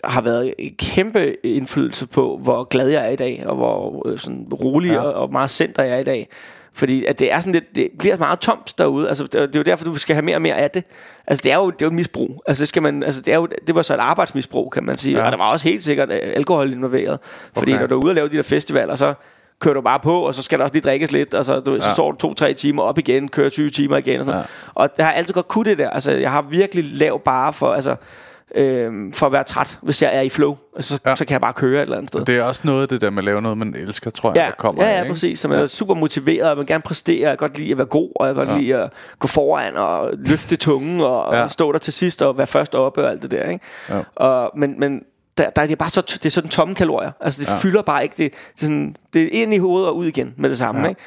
[0.09, 4.19] har været en kæmpe indflydelse på, hvor glad jeg er i dag, og hvor øh,
[4.19, 5.01] sådan rolig Ja.
[5.01, 6.29] og, og meget center jeg er i dag.
[6.77, 9.09] Fordi at det er sådan lidt, det bliver meget tomt derude.
[9.09, 10.85] Altså, det, er jo derfor, du skal have mere og mere af det.
[11.27, 12.43] Altså, det er jo, det er jo et misbrug.
[12.47, 14.99] Altså, det, skal man, altså, det, er jo, det var så et arbejdsmisbrug, kan man
[14.99, 15.17] sige.
[15.19, 15.25] Ja.
[15.27, 17.19] Og der var også helt sikkert øh, alkohol involveret.
[17.57, 17.81] Fordi Okay.
[17.81, 19.15] når du er ude og lave de der festivaler, så
[19.61, 21.75] kører du bare på, og så skal der også lige drikkes lidt, og så, du,
[21.75, 21.81] ja.
[21.81, 24.19] så sover du to-tre timer op igen, kører 20 timer igen.
[24.21, 24.41] Og, sådan.
[24.41, 24.47] Ja.
[24.75, 25.91] og jeg har altid godt kunne det der.
[25.91, 27.97] Altså, jeg har virkelig lav bare for, altså,
[28.55, 30.57] øhm, for at være træt, hvis jeg er i flow.
[30.77, 31.11] Altså, så, Ja.
[31.11, 31.17] ja.
[31.17, 32.25] så kan jeg bare køre et eller andet sted.
[32.25, 34.37] Det er også noget af det der med at lave noget, man elsker, tror jeg,
[34.37, 35.13] Ja, der kommer ja, af, ja, ikke?
[35.13, 35.39] præcis.
[35.39, 38.11] Så man er super motiveret, og man gerne præstere, jeg godt lide at være god,
[38.17, 38.55] og jeg godt Ja.
[38.55, 38.61] ja.
[38.61, 41.41] lide at gå foran og løfte tungen, og Ja.
[41.41, 41.49] ja.
[41.49, 43.49] stå der til sidst og være først oppe og alt det der.
[43.51, 43.65] Ikke?
[43.91, 44.01] Ja.
[44.17, 45.01] Og, men, men
[45.39, 47.11] der, der er det bare så, det er sådan tomme kalorier.
[47.21, 47.53] Altså det Ja.
[47.53, 47.59] ja.
[47.59, 48.15] fylder bare ikke.
[48.19, 50.79] Det, det, er sådan, det er ind i hovedet og ud igen med det samme.
[50.81, 50.85] Ja.
[50.85, 50.89] Ja.
[50.91, 51.01] Ikke?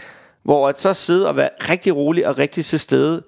[0.44, 3.24] Hvor at så sidde og være rigtig rolig og rigtig til stede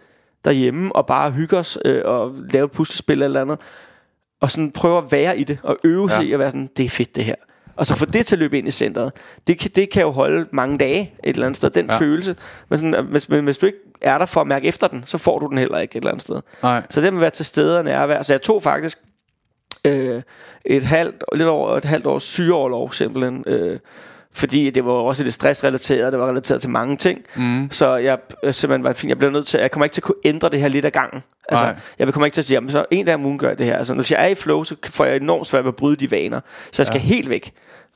[0.45, 3.59] derhjemme og bare hygge os øh, og lave et puslespil eller andet.
[4.42, 6.16] Og sådan prøve at være i det og øve Ja.
[6.18, 7.36] sig i at være sådan, det er fedt det her.
[7.76, 9.12] Og så få det til at løbe ind i centret.
[9.48, 11.98] Det kan, det kan jo holde mange dage et eller andet sted, den Ja.
[11.98, 12.36] følelse.
[12.70, 15.18] Men, sådan, hvis, men hvis du ikke er der for at mærke efter den, så
[15.18, 16.42] får du den heller ikke et eller andet sted.
[16.64, 16.84] Nej.
[16.90, 18.22] Så det med at være til stede og nærvær.
[18.22, 18.98] Så jeg tog faktisk
[19.86, 20.22] øh,
[20.66, 23.44] et halvt, lidt over et halvt års sygeoverlov simpelthen.
[23.48, 23.80] Øh,
[24.40, 27.22] fordi det var også lidt stressrelateret, det var relateret til mange ting.
[27.36, 27.72] Mm.
[27.72, 30.04] Så jeg øh, simpelthen var fint, jeg blev nødt til, jeg kommer ikke til at
[30.04, 31.24] kunne ændre det her lidt ad gangen.
[31.50, 31.76] Altså, Nej.
[32.00, 33.66] jeg kommer ikke til at sige, jamen, så en dag om ugen gør jeg det
[33.66, 33.78] her.
[33.78, 36.12] Altså, hvis jeg er i flow, så får jeg enormt svært ved at bryde de
[36.12, 36.40] vaner.
[36.72, 37.06] Så jeg skal ja.
[37.06, 37.54] helt væk.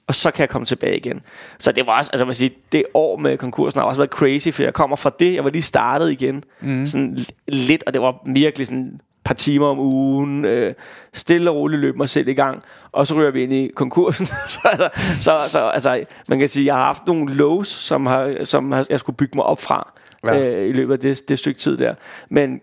[0.08, 1.22] Og så kan jeg komme tilbage igen.
[1.60, 4.50] Så det var også, altså man siger, det år med konkursen har også været crazy,
[4.50, 6.44] for jeg kommer fra det, jeg var lige startet igen.
[6.62, 6.86] Mm.
[6.86, 10.74] Sådan li- lidt, og det var virkelig sådan par timer om ugen, øh,
[11.14, 12.62] stille og roligt løb mig selv i gang,
[12.92, 14.26] og så ryger vi ind i konkursen.
[14.48, 18.46] så, altså, så, så altså, man kan sige, jeg har haft nogle lows, som, har,
[18.46, 19.94] som har, jeg skulle bygge mig op fra
[20.24, 20.40] Ja.
[20.40, 21.96] øh, i løbet af det, det stykke tid der.
[22.30, 22.62] Men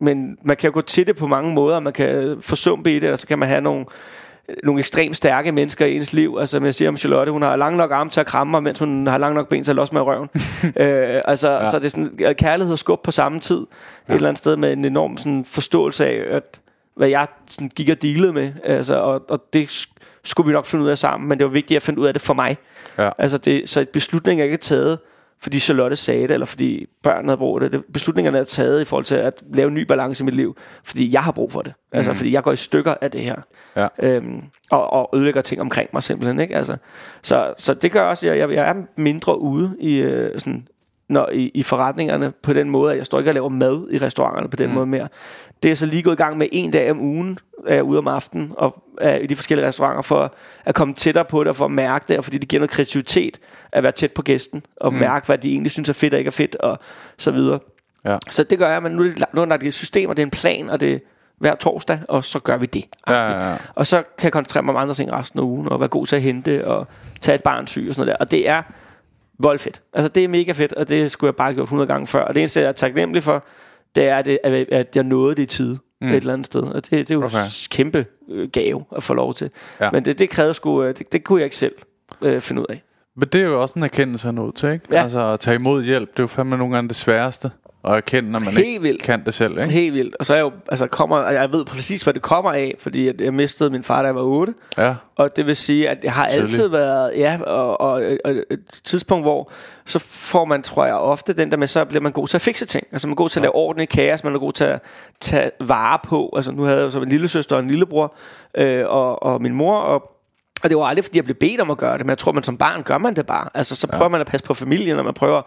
[0.00, 1.80] men man kan jo gå til det på mange måder.
[1.80, 3.86] Man kan forsumpe i det, eller så kan man have nogle,
[4.64, 6.36] nogle ekstremt stærke mennesker i ens liv.
[6.40, 8.78] Altså, jeg siger om Charlotte, hun har lang nok arm til at kramme mig, mens
[8.78, 10.28] hun har lang nok ben til at losse mig i røven.
[10.64, 11.70] øh, altså, ja.
[11.70, 13.66] så det er sådan øh, kærlighed og skub på samme tid.
[14.08, 14.12] Ja.
[14.12, 16.60] Et eller andet sted med en enorm sådan, forståelse af, at,
[16.96, 18.52] hvad jeg sådan, gik og dealede med.
[18.64, 19.94] Altså, og, og det sk-
[20.24, 22.12] skulle vi nok finde ud af sammen, men det var vigtigt at finde ud af
[22.12, 22.56] det for mig.
[22.98, 23.10] Ja.
[23.18, 24.98] Altså det, så et beslutning er ikke taget,
[25.40, 27.72] fordi Charlotte sagde det, eller fordi børnene havde brug for det.
[27.72, 27.84] det.
[27.92, 31.12] Beslutningerne er taget i forhold til at lave en ny balance i mit liv, fordi
[31.12, 31.72] jeg har brug for det.
[31.92, 33.36] Altså fordi jeg går i stykker af det her.
[33.76, 33.88] Ja.
[33.98, 36.40] Øhm, og, og ødelægger ting omkring mig simpelthen.
[36.40, 36.56] Ikke?
[36.56, 36.76] Altså,
[37.22, 40.66] så, så det gør også, at jeg, jeg er mindre ude i, øh, sådan,
[41.08, 43.98] når, i, i forretningerne på den måde, at jeg står ikke og laver mad i
[43.98, 44.74] restauranterne på den mm.
[44.74, 45.08] måde mere.
[45.62, 47.98] Det er så lige gået i gang med en dag om ugen, er jeg ude
[47.98, 50.34] om aftenen og er i de forskellige restauranter for
[50.64, 52.70] at komme tættere på det og for at mærke det, og fordi det giver noget
[52.70, 53.38] kreativitet
[53.72, 54.98] at være tæt på gæsten og mm.
[54.98, 56.78] mærke, hvad de egentlig synes er fedt og ikke er fedt og
[57.18, 57.58] så videre.
[58.04, 58.18] Ja.
[58.30, 60.22] Så det gør jeg, men nu er det, nu er det et system, og det
[60.22, 60.98] er en plan, og det er
[61.38, 62.84] hver torsdag, og så gør vi det.
[63.08, 63.56] Ja, ja, ja.
[63.74, 66.06] Og så kan jeg koncentrere mig om andre ting resten af ugen, og være god
[66.06, 66.86] til at hente, og
[67.20, 68.24] tage et barn syg og sådan noget der.
[68.24, 68.62] Og det er
[69.38, 69.82] voldfedt.
[69.92, 72.20] Altså det er mega fedt, og det skulle jeg bare have gjort 100 gange før.
[72.20, 73.44] Og det eneste, jeg er taknemmelig for,
[73.94, 74.28] det er, at,
[74.72, 76.08] at- jeg nåede det i tide mm.
[76.08, 76.62] et eller andet sted.
[76.62, 77.36] Og det, det er jo Okay.
[77.38, 77.48] okay.
[77.70, 79.50] kæmpe øh, gave at få lov til.
[79.80, 79.84] Ja.
[79.84, 79.90] Ja.
[79.90, 81.74] Men det, det krævede sgu, øh, det, det kunne jeg ikke selv
[82.22, 82.82] øh, finde ud af.
[83.18, 84.84] Men det er jo også en erkendelse af noget til, ikke?
[84.92, 85.02] Ja.
[85.02, 87.50] Altså at tage imod hjælp, det er jo fandme nogle gange det sværeste.
[87.84, 89.02] At erkende, når man Helt ikke vildt.
[89.02, 89.70] kan det selv, ikke?
[89.70, 90.16] Helt vildt.
[90.20, 93.08] Og så er jeg jo, altså kommer, jeg ved præcis, hvad det kommer af, fordi
[93.08, 94.54] at jeg mistede min far, da jeg var 8.
[94.78, 94.94] Ja.
[95.16, 96.44] Og det vil sige, at det har Tidligt.
[96.44, 99.50] altid været, ja, og, og, og et tidspunkt, hvor
[99.86, 102.42] så får man, tror jeg, ofte den der med, så bliver man god til at
[102.42, 102.86] fikse ting.
[102.92, 104.80] Altså man er god til at lave orden i kaos, man er god til at
[105.20, 106.32] tage vare på.
[106.36, 108.14] Altså nu havde jeg så en lille søster og en lillebror,
[108.56, 110.02] øh, og, og min mor, og
[110.62, 112.32] og det var aldrig, fordi jeg blev bedt om at gøre det, men jeg tror,
[112.32, 113.48] man som barn gør man det bare.
[113.54, 114.08] Altså, så prøver ja.
[114.08, 115.42] man at passe på familien, og man prøver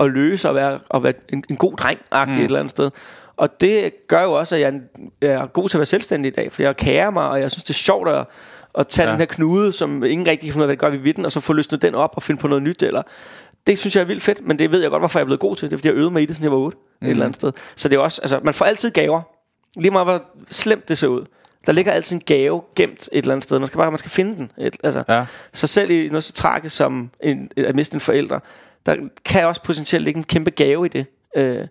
[0.00, 2.32] at løse og være, og være en, en god dreng mm.
[2.32, 2.90] et eller andet sted.
[3.36, 4.80] Og det gør jo også, at jeg
[5.22, 7.64] er god til at være selvstændig i dag, for jeg kærer mig, og jeg synes,
[7.64, 8.26] det er sjovt at,
[8.78, 9.12] at tage Ja.
[9.12, 11.24] den her knude, som ingen rigtig kan finde ud af, hvad gør vi ved den,
[11.24, 12.82] og så få løsnet den op og finde på noget nyt.
[12.82, 13.02] Eller,
[13.66, 15.40] det synes jeg er vildt fedt, men det ved jeg godt, hvorfor jeg er blevet
[15.40, 15.70] god til.
[15.70, 17.06] Det er, fordi jeg øvede mig i det, siden jeg var 8, mm.
[17.06, 17.52] et eller andet sted.
[17.76, 19.22] Så det er også, altså, man får altid gaver.
[19.76, 21.24] Lige meget, hvor slemt det ser ud.
[21.66, 23.58] Der ligger altid en gave gemt et eller andet sted.
[23.58, 24.50] Man skal bare man skal finde den.
[24.58, 25.26] Et, altså, Ja.
[25.52, 28.38] Så selv i noget så tragisk som en, at miste en forælder,
[28.86, 31.06] der kan også potentielt ligge en kæmpe gave i det
[31.36, 31.66] øh,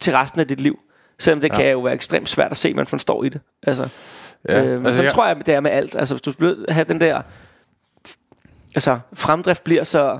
[0.00, 0.78] til resten af dit liv.
[1.18, 1.56] Selvom det ja.
[1.56, 3.40] kan jo være ekstremt svært at se, man står i det.
[3.66, 3.88] Altså,
[4.48, 4.62] Ja.
[4.62, 5.96] øh, men altså, så jeg, tror jeg, det er med alt.
[5.96, 7.22] Altså, hvis du bliver have den der...
[8.74, 10.18] Altså, fremdrift bliver så...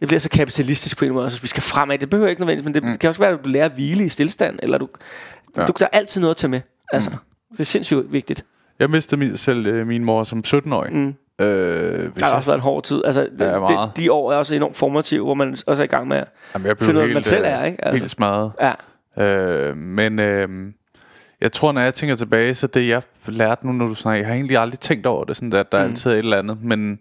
[0.00, 1.24] Det bliver så kapitalistisk på en måde.
[1.24, 1.98] Altså, vi skal fremad.
[1.98, 2.98] Det behøver ikke nødvendigvis, men det mm.
[2.98, 4.88] kan også være, at du lærer at hvile i stillstand, eller du...
[5.56, 5.66] Ja.
[5.66, 6.60] Du, der er altid noget at tage med.
[6.92, 7.16] Altså, mm.
[7.52, 8.44] det er sindssygt vigtigt.
[8.82, 10.92] Jeg mistede min, selv øh, min mor som 17-årig.
[10.92, 11.14] Mm.
[11.44, 13.02] Øh, hvis Der har også været en hård tid.
[13.04, 15.86] Altså, det, Ja, det, de år er også enormt formative, hvor man også er i
[15.86, 17.84] gang med at jamen, jeg blev finde ud af, helt, man selv øh, er, ikke?
[17.84, 17.98] Altså.
[17.98, 18.52] Helt smadret.
[18.60, 18.72] Ja,
[19.18, 20.48] Øh, men øh,
[21.40, 24.26] jeg tror, når jeg tænker tilbage, så det jeg lærte nu, når du snakker, jeg
[24.26, 25.90] har egentlig aldrig tænkt over det, sådan at der mm.
[25.90, 26.98] altid er et eller andet, men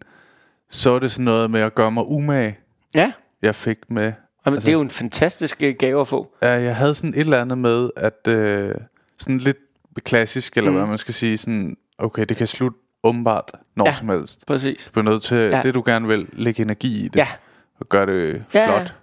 [0.70, 2.58] så er det sådan noget med at gøre mig umage,
[2.96, 3.12] ja.
[3.42, 4.04] jeg fik med.
[4.46, 6.34] Jamen, altså, det er jo en fantastisk øh, gave at få.
[6.42, 8.76] Ja, jeg havde sådan et eller andet med, at øh,
[9.20, 9.58] sådan lidt
[10.00, 10.78] klassisk, eller mm.
[10.78, 13.94] hvad man skal sige, sådan, okay, det kan slutte åbenbart når Ja.
[13.94, 14.46] som helst.
[14.48, 14.92] Præcis.
[14.96, 15.62] Du er nødt til, Ja.
[15.64, 17.28] det du gerne vil, lægge energi i det, Ja.
[17.80, 18.78] og gøre det Ja, ja.
[18.78, 18.94] flot.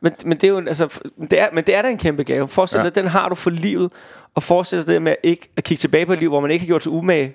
[0.00, 2.48] Men, men det er jo altså, det er, men det er da en kæmpe gave.
[2.48, 3.00] Forestil dig, Ja.
[3.00, 3.92] den har du for livet.
[4.34, 6.50] Og forestil dig det med at, ikke, at kigge tilbage på et liv, hvor man
[6.50, 7.34] ikke har gjort sig umage.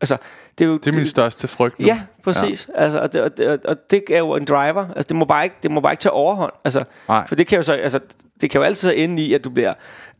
[0.00, 0.16] Altså,
[0.58, 0.76] det er jo...
[0.76, 1.86] Det er min største frygt nu.
[1.86, 2.68] Ja, præcis.
[2.74, 2.82] Ja.
[2.82, 4.88] Altså, og, det, og, det, og det er jo en driver.
[4.88, 6.52] Altså, det må bare ikke, det må bare ikke tage overhånd.
[6.64, 7.26] Altså, Nej.
[7.28, 8.00] For det kan jo så, altså,
[8.40, 9.74] det kan jo altid ende i, at du bliver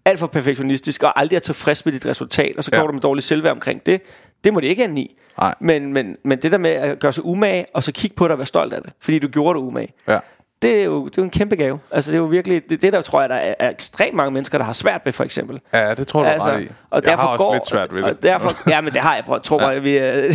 [0.07, 2.76] alt for perfektionistisk og aldrig er tilfreds med dit resultat, og så Ja.
[2.78, 4.02] kommer du med dårlig selvværd omkring det.
[4.44, 5.16] Det må det ikke ende i.
[5.38, 5.54] Nej.
[5.61, 8.32] Men, men, men det der med at gøre sig umage, og så kigge på det
[8.32, 10.18] og være stolt af det, fordi du gjorde det umage, Ja.
[10.62, 11.78] det er jo, det er jo en kæmpe gave.
[11.90, 14.30] Altså, det er jo virkelig, det, det der tror jeg, der er, er ekstremt mange
[14.30, 15.61] mennesker, der har svært ved, for eksempel.
[15.72, 16.68] ja, det tror du altså, ret i.
[16.90, 18.22] og jeg derfor har også går, lidt svært ved og det.
[18.22, 19.24] Derfor, ja, men det har jeg.
[19.24, 20.02] Prøv, tro mig, vi, øh,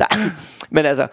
[0.00, 0.30] der,
[0.70, 1.06] men altså,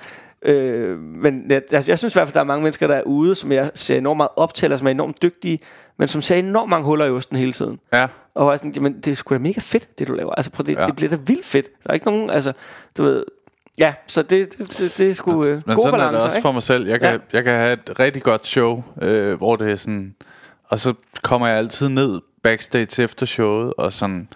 [0.45, 3.01] øh, men jeg, altså, jeg synes i hvert fald, der er mange mennesker, der er
[3.01, 5.59] ude, som jeg ser enormt meget op til, eller som er enormt dygtige,
[5.97, 7.79] men som ser enormt mange huller i osten hele tiden.
[7.93, 8.07] Ja.
[8.35, 10.31] Og jeg er sådan, jamen, det er sgu da mega fedt, det du laver.
[10.31, 10.85] Altså, prøv, det, ja.
[10.85, 11.65] Det bliver da vildt fedt.
[11.83, 12.53] Der er ikke nogen, altså,
[12.97, 13.25] du ved...
[13.77, 16.25] Ja, så det, det, det, det er sgu øh, Men gode sådan er balancer, det
[16.25, 16.45] også ikke?
[16.45, 16.87] for mig selv.
[16.87, 17.17] Jeg kan, ja.
[17.33, 20.15] jeg kan have et rigtig godt show, øh, hvor det er sådan...
[20.63, 24.27] Og så kommer jeg altid ned backstage efter showet, og sådan...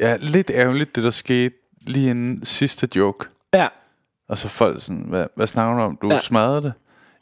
[0.00, 3.28] Ja, lidt ærgerligt, det der skete lige inden sidste joke.
[3.54, 3.68] Ja,
[4.28, 5.98] Og så folk sådan, hvad, hvad snakker du om?
[6.02, 6.14] Du Ja.
[6.14, 6.20] ja.
[6.20, 6.72] smadrede det.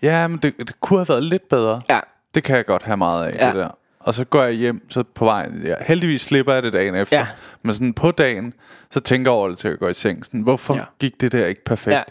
[0.03, 1.81] Ja, men det, det kunne have været lidt bedre.
[1.89, 2.01] ja,
[2.35, 3.47] Det kan jeg godt have meget af, Ja.
[3.47, 3.53] ja.
[3.53, 3.69] det der.
[4.01, 5.63] Og så går jeg hjem, så på vejen...
[5.65, 7.17] Ja, heldigvis slipper jeg det dagen efter.
[7.19, 7.27] Ja.
[7.63, 8.55] Men sådan på dagen,
[8.91, 10.25] så tænker jeg over det til at gå i seng.
[10.25, 10.81] Sådan, hvorfor Ja.
[10.81, 10.85] ja.
[10.99, 11.93] gik det der ikke perfekt?
[11.95, 11.99] Ja.
[11.99, 12.03] Ja.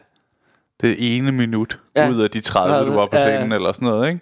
[0.82, 2.04] Det ene minut Ja.
[2.04, 2.10] ja.
[2.10, 3.36] ud af de 30, 30, du var på ja, ja.
[3.38, 4.22] scenen, eller sådan noget, ikke?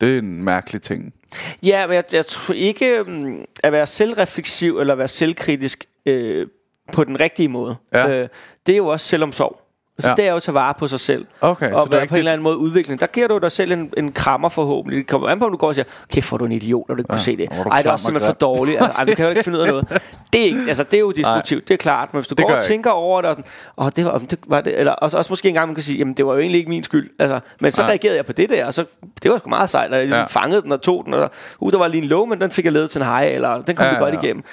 [0.00, 1.14] Det er en mærkelig ting.
[1.62, 6.46] Ja, men jeg, jeg tror ikke um, at være selvrefleksiv eller være selvkritisk øh,
[6.92, 7.76] på den rigtige måde.
[7.94, 8.10] Ja.
[8.22, 8.28] Øh,
[8.66, 9.61] det er jo også selvomsorg.
[9.98, 10.14] Altså, Ja.
[10.14, 11.26] det er jo at tage vare på sig selv.
[11.40, 13.00] Okay, så og er være på en eller anden måde udvikling.
[13.00, 14.98] Der giver du dig selv en, en krammer forhåbentlig.
[14.98, 16.96] Det kommer an på, om du går og siger, okay, får du en idiot, og
[16.96, 17.48] du ikke kunne se det.
[17.52, 18.76] hvor Ej, det er også og simpelthen for dårligt.
[18.80, 19.88] Altså, ej, du kan jo ikke finde ud af noget.
[20.32, 22.08] Det er, ikke, altså, det er jo destruktivt, det er klart.
[22.14, 22.72] Men hvis du Det går og jeg ikke.
[22.72, 23.44] tænker over det, og, sådan,
[23.78, 26.14] åh, det var, det var det, eller også, også måske engang, man kan sige, jamen
[26.14, 27.10] det var jo egentlig ikke min skyld.
[27.18, 27.90] Altså, men så Nej.
[27.90, 28.84] reagerede jeg på det der, og så,
[29.22, 30.24] det var sgu meget sejt, og jeg Ja.
[30.24, 31.28] fangede den og tog den, og der,
[31.60, 33.62] uh, der var lige en låg, men den fik jeg lavet til en hej, eller
[33.62, 34.22] den kom Ja, vi godt ja, ja.
[34.22, 34.44] igennem.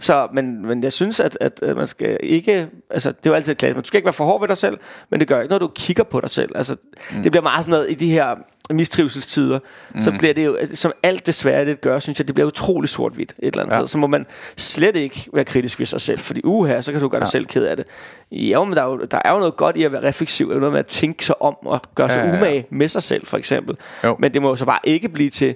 [0.00, 2.68] Så, men, men jeg synes, at, at, at man skal ikke...
[2.90, 3.74] Altså, det er jo altid klasse.
[3.76, 4.78] Man skal ikke være for hård ved dig selv,
[5.10, 6.52] men det gør ikke, når du kigger på dig selv.
[6.54, 6.76] Altså,
[7.16, 7.22] mm.
[7.22, 8.34] Det bliver meget sådan noget i de her
[8.70, 9.58] mistrivselstider.
[9.94, 10.00] Mm.
[10.00, 13.34] Så bliver det jo, som alt desværre det gør, synes jeg, det bliver utrolig sort-hvidt
[13.38, 13.78] et eller andet Ja.
[13.78, 13.86] sted.
[13.86, 14.26] Så må man
[14.56, 17.46] slet ikke være kritisk ved sig selv, fordi uha, så kan du gøre dig selv
[17.46, 17.86] ked af det.
[18.30, 20.72] Jo, men der er jo, der er jo noget godt i at være refleksiv, noget
[20.72, 22.38] med at tænke sig om og gøre sig Ja, ja, ja.
[22.38, 23.76] umage med sig selv, for eksempel.
[24.04, 24.16] Jo.
[24.18, 25.54] Men det må jo så bare ikke blive til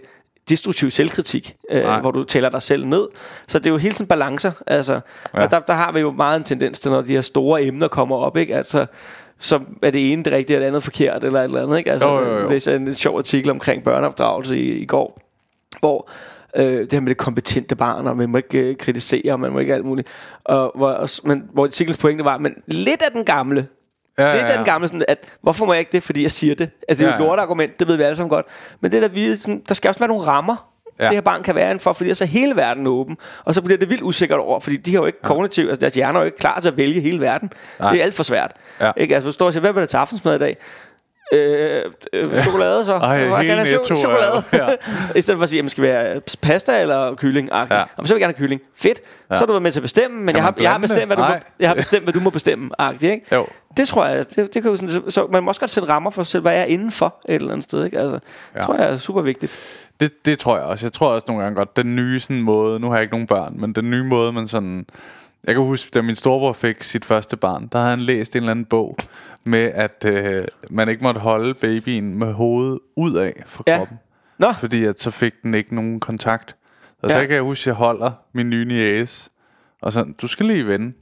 [0.51, 2.01] destruktiv selvkritik, øh, Nej.
[2.01, 3.09] hvor du tæller dig selv ned.
[3.49, 4.53] Så det er jo hele tiden balancer.
[4.67, 5.01] Altså,
[5.35, 5.43] ja.
[5.43, 7.89] Og der, der har vi jo meget en tendens til, når de her store emner
[7.89, 8.57] kommer op, ikke?
[8.57, 8.87] Altså,
[9.39, 11.79] så er det ene det rigtige, og det andet forkert, eller et eller andet.
[11.79, 11.93] Ikke?
[11.93, 12.41] Altså, Jo, jo, jo.
[12.41, 15.21] Jeg læste en, en sjov artikel omkring børneopdragelse i, i går,
[15.81, 16.11] hvor
[16.57, 19.53] øh, det her med det kompetente barn, og man må ikke øh, kritisere, og man
[19.53, 20.09] må ikke alt muligt.
[20.45, 23.67] Og, hvor, men, hvor artiklens pointe var, men lidt af den gamle,
[24.19, 26.55] Ja, Lidt af den gamle sådan, at hvorfor må jeg ikke det, fordi jeg siger
[26.55, 26.71] det?
[26.89, 27.29] Altså, det er jo Ja, et ja.
[27.29, 28.47] lortargument, det ved vi alle sammen godt.
[28.81, 31.05] Men det der, vi, sådan, der skal også være nogle rammer, ja.
[31.05, 31.09] Ja.
[31.09, 33.17] det her barn kan være indenfor, fordi så er hele verden åben.
[33.45, 35.29] Og så bliver det vildt usikkert over, fordi de har jo ikke ja.
[35.29, 37.51] kognitiv, altså deres hjerner er jo ikke klar til at vælge hele verden.
[37.81, 37.91] Nej.
[37.93, 38.53] Det er alt for svært.
[38.81, 38.93] Ja.
[38.97, 39.15] Ikke?
[39.15, 40.57] Altså, du står og siger, hvad vil du til aftensmad i dag?
[41.33, 42.93] Øh, øh, chokolade så.
[42.95, 44.43] Ej, Jeg vil gerne have Netto chokolade.
[44.53, 44.68] ja.
[45.18, 47.49] I stedet for at sige, jamen, skal vi have pasta eller kylling?
[47.53, 47.59] Ja.
[47.59, 47.64] Ja.
[47.74, 48.61] Jamen, så vil jeg gerne have kylling.
[48.76, 49.01] Fedt.
[49.31, 49.37] Ja.
[49.37, 51.16] Så har du været med til at bestemme, men jeg har, jeg har bestemt, hvad
[51.16, 52.70] du må, jeg har bestemt, hvad du må bestemme.
[52.78, 53.35] Agtigt, ikke?
[53.35, 53.47] Jo.
[53.76, 56.11] Det tror jeg, det, det kan jo sådan, så, man må også godt sætte rammer
[56.11, 57.85] for sig selv, hvad jeg er indenfor et eller andet sted.
[57.85, 57.99] Ikke?
[57.99, 58.18] Altså.
[58.55, 58.59] Ja.
[58.59, 59.87] Det tror jeg er super vigtigt.
[60.01, 60.87] Det, det tror jeg også.
[60.87, 63.26] Jeg tror også nogle gange godt, den nye sådan måde, nu har jeg ikke nogen
[63.26, 64.87] børn, men den nye måde, man sådan...
[65.47, 68.39] Jeg kan huske, da min storebror fik sit første barn, der havde han læst en
[68.39, 68.97] eller anden bog
[69.47, 73.76] med, at øh, man ikke måtte holde babyen med hovedet ud af fra Ja.
[73.76, 73.99] kroppen.
[74.38, 76.57] Nå, Fordi at så fik den ikke nogen kontakt.
[77.03, 77.14] Og Ja.
[77.14, 79.30] så kan jeg huske, at jeg holder min nye niæse,
[79.82, 80.93] og så, du skal lige vende.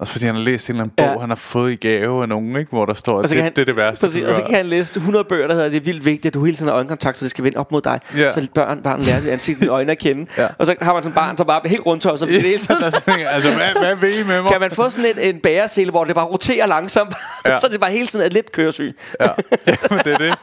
[0.00, 1.20] Også fordi han har læst en eller anden bog, Ja.
[1.20, 2.70] han har fået i gave af nogen, ikke?
[2.70, 4.42] hvor der står, at og så det, han, det er det værste, præcis, og så
[4.42, 6.68] kan han læse 100 bøger, der hedder, det er vildt vigtigt, at du hele tiden
[6.68, 8.00] har øjenkontakt, så det skal vende op mod dig.
[8.16, 8.30] Ja.
[8.30, 10.26] Så børn, barn lærer dit ansigt, dine øjne at kende.
[10.38, 10.46] Ja.
[10.58, 12.58] Og så har man sådan barn, som bare bliver helt rundt tosset, fordi det hele
[12.58, 14.50] tiden Der altså, hvad, hvad vil I med mig?
[14.52, 17.56] kan man få sådan en, en bæresele, hvor det bare roterer langsomt, ja.
[17.60, 18.94] Så er det bare hele tiden et lidt køresyg.
[19.20, 19.28] Ja,
[19.66, 20.34] Jamen, det er det.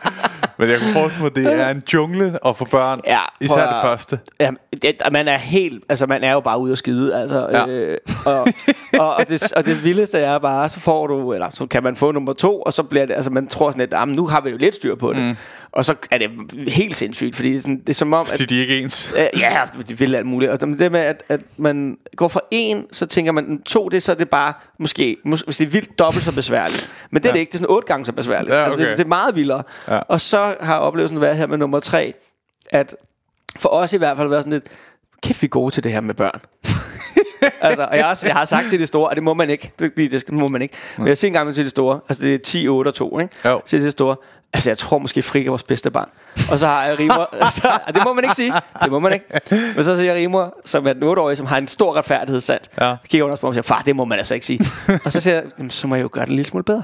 [0.59, 3.01] Men jeg kunne forestille mig, at det er en jungle at få børn.
[3.07, 4.19] Ja, især prøv det at- første.
[4.39, 4.51] Ja,
[4.81, 7.67] det, man er helt, altså man er jo bare ude at skide, altså, Ja.
[7.67, 8.47] øh, og,
[8.99, 11.95] og, og, det, og det vildeste er bare, så får du, eller så kan man
[11.95, 14.41] få nummer to, og så bliver det, altså man tror sådan lidt, ah, nu har
[14.41, 15.35] vi jo lidt styr på det, mm.
[15.77, 16.29] Og så er det
[16.67, 18.79] helt sindssygt, fordi det er, sådan, det er som om, Fordi at, de er ikke
[18.79, 19.13] ens.
[19.17, 20.51] Øh, ja, de vil alt muligt.
[20.51, 24.01] Og det med, at, at man går fra en, så tænker man, to, det er
[24.01, 26.91] så er det bare, måske, mås- hvis det er vildt, dobbelt så besværligt.
[27.11, 27.33] Men det er Ja.
[27.33, 28.53] det ikke, det er sådan otte gange så besværligt.
[28.53, 28.97] Ja, altså, det, okay.
[28.97, 29.63] det er meget vildere.
[29.87, 29.97] Ja.
[29.97, 32.13] Og så har oplevelsen været her med nummer tre,
[32.69, 32.95] at
[33.57, 34.65] for os i hvert fald været sådan lidt,
[35.23, 36.39] kæft vi er gode til det her med børn.
[37.61, 39.71] altså, og jeg, også, jeg har sagt til det store, og det må man ikke,
[39.79, 40.75] det, det, det må man ikke.
[40.97, 43.33] Men jeg siger engang til det store, altså det er 10, 8 og 2, ikke?
[43.45, 43.61] Jo.
[43.65, 44.15] Til det store,
[44.53, 46.09] altså jeg tror måske Frik er vores bedste barn.
[46.51, 49.13] Og så har jeg Rimer, så, og det må man ikke sige, det må man
[49.13, 49.25] ikke.
[49.75, 52.61] Men så siger jeg Rimer, som er den 8-årige, som har en stor retfærdighedssand.
[52.81, 52.95] Ja.
[53.09, 54.59] Kigger hun også på mig og siger, far, det må man altså ikke sige.
[55.05, 56.83] og så siger jeg, "Jamen, så må jeg jo gøre det en lille smule bedre.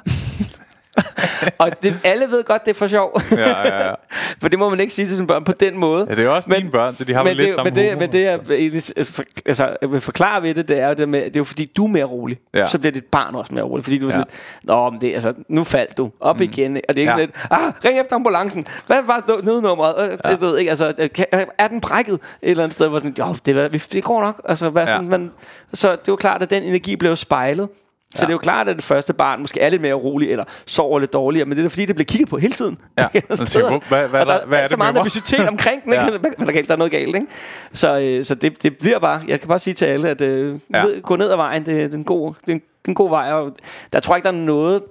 [1.58, 3.22] og det, alle ved godt, det er for sjov.
[3.32, 3.94] Ja, ja, ja.
[4.42, 6.06] For det må man ikke sige til sine børn på den måde.
[6.10, 7.76] Ja, det er jo også dine børn, så de har men lidt det, samme men
[7.80, 8.00] det, humor.
[8.00, 11.20] men det, jeg altså, altså, jeg vil forklare ved det, det er jo det med,
[11.26, 12.40] det er jo fordi, du er mere rolig.
[12.54, 12.60] Ja.
[12.60, 12.68] Ja.
[12.68, 13.84] Så bliver dit barn også mere rolig.
[13.84, 14.16] Fordi du er Ja.
[14.18, 14.28] sådan
[14.62, 16.44] lidt, Nå, men det, altså, nu faldt du op mm.
[16.44, 16.76] igen.
[16.90, 17.20] Og det er ikke Ja.
[17.20, 17.26] ja.
[17.28, 18.66] sådan lidt, ah, ring efter ambulancen.
[18.88, 20.12] Hvad var nø- nødnummeret?
[20.12, 21.26] Øh, Det, du ved, ikke, altså, øh, kan-
[21.58, 22.88] er den brækket et eller andet sted?
[22.88, 24.42] Hvor sådan, jo, det, det går nok.
[24.50, 24.90] Altså, hvad, Ja.
[24.94, 25.32] sådan, man,
[25.74, 27.70] så det jo klart, at den energi blev spejlet.
[28.16, 28.26] Så Ja.
[28.26, 31.00] det er jo klart, at det første barn måske er lidt mere rolig, eller sover
[31.00, 32.78] lidt dårligere, men det er fordi, det bliver kigget på hele tiden.
[32.98, 33.08] Ja.
[33.30, 35.92] Man tænker, hvad- hvad er Og der- hvad er så det meget nervøsitet omkring den,
[35.94, 36.04] ikke?
[36.04, 36.10] Ja.
[36.10, 36.68] Hvad, hvad er der galt?
[36.68, 37.28] Der er noget galt, ikke?
[37.74, 40.60] Så, øh, så det, det bliver bare, jeg kan bare sige til alle, at øh,
[40.74, 40.78] Ja.
[40.80, 41.00] ja.
[41.04, 43.32] gå ned ad vejen, det, det, er en god, det er en, en god vej,
[43.32, 43.56] og
[43.94, 44.82] der tror jeg ikke, der er noget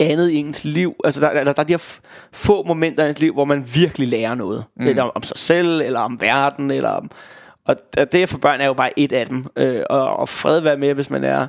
[0.00, 0.94] andet i ens liv.
[1.04, 1.98] Altså, der, der, der er de her
[2.32, 4.64] få momenter i ens liv, hvor man virkelig lærer noget.
[4.76, 4.86] Mm.
[4.86, 7.10] Eller om, om sig selv, eller om verden, eller om...
[7.66, 9.46] Og og det for børn er jo bare et af dem.
[9.56, 11.46] Øh, og, og fred være med, hvis man er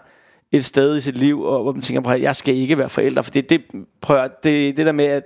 [0.54, 2.90] et sted i sit liv, og hvor man tænker, prøv, at jeg skal ikke være
[2.90, 3.22] forælder.
[3.22, 3.62] For det, det,
[4.02, 5.24] prøv, at- det, det der med, at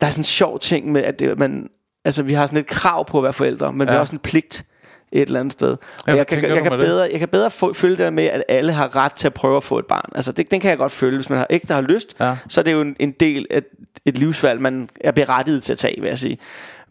[0.00, 1.68] der er sådan en sjov ting med, at det, man,
[2.04, 3.92] altså, vi har sådan et krav på at være forældre, men ja.
[3.92, 4.64] vi har også en pligt
[5.12, 5.76] et eller andet sted.
[6.06, 8.44] Og jeg, kan, jeg, du kan bedre, jeg kan bedre følge det der med, at
[8.48, 10.10] alle har ret til at prøve at få et barn.
[10.14, 11.16] Altså, det, den kan jeg godt føle.
[11.16, 12.36] Hvis man har, ikke der har lyst, Ja.
[12.48, 13.62] så er det jo en, en del af
[14.04, 16.38] et livsvalg, man er berettiget til at tage, vil jeg sige.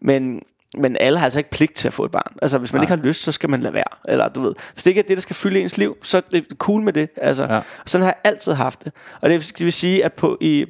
[0.02, 0.42] Men,
[0.78, 2.36] men alle har altså ikke pligt til at få et barn.
[2.42, 2.84] Altså, hvis man Nej.
[2.84, 3.98] ikke har lyst, så skal man lade være.
[4.08, 6.22] Eller, du ved, hvis det ikke er det, der skal fylde ens liv, så er
[6.32, 7.10] det cool med det.
[7.18, 7.60] Altså, Ja.
[7.86, 8.92] Sådan har jeg altid haft det.
[9.22, 10.66] Og det vil sige, at på, i,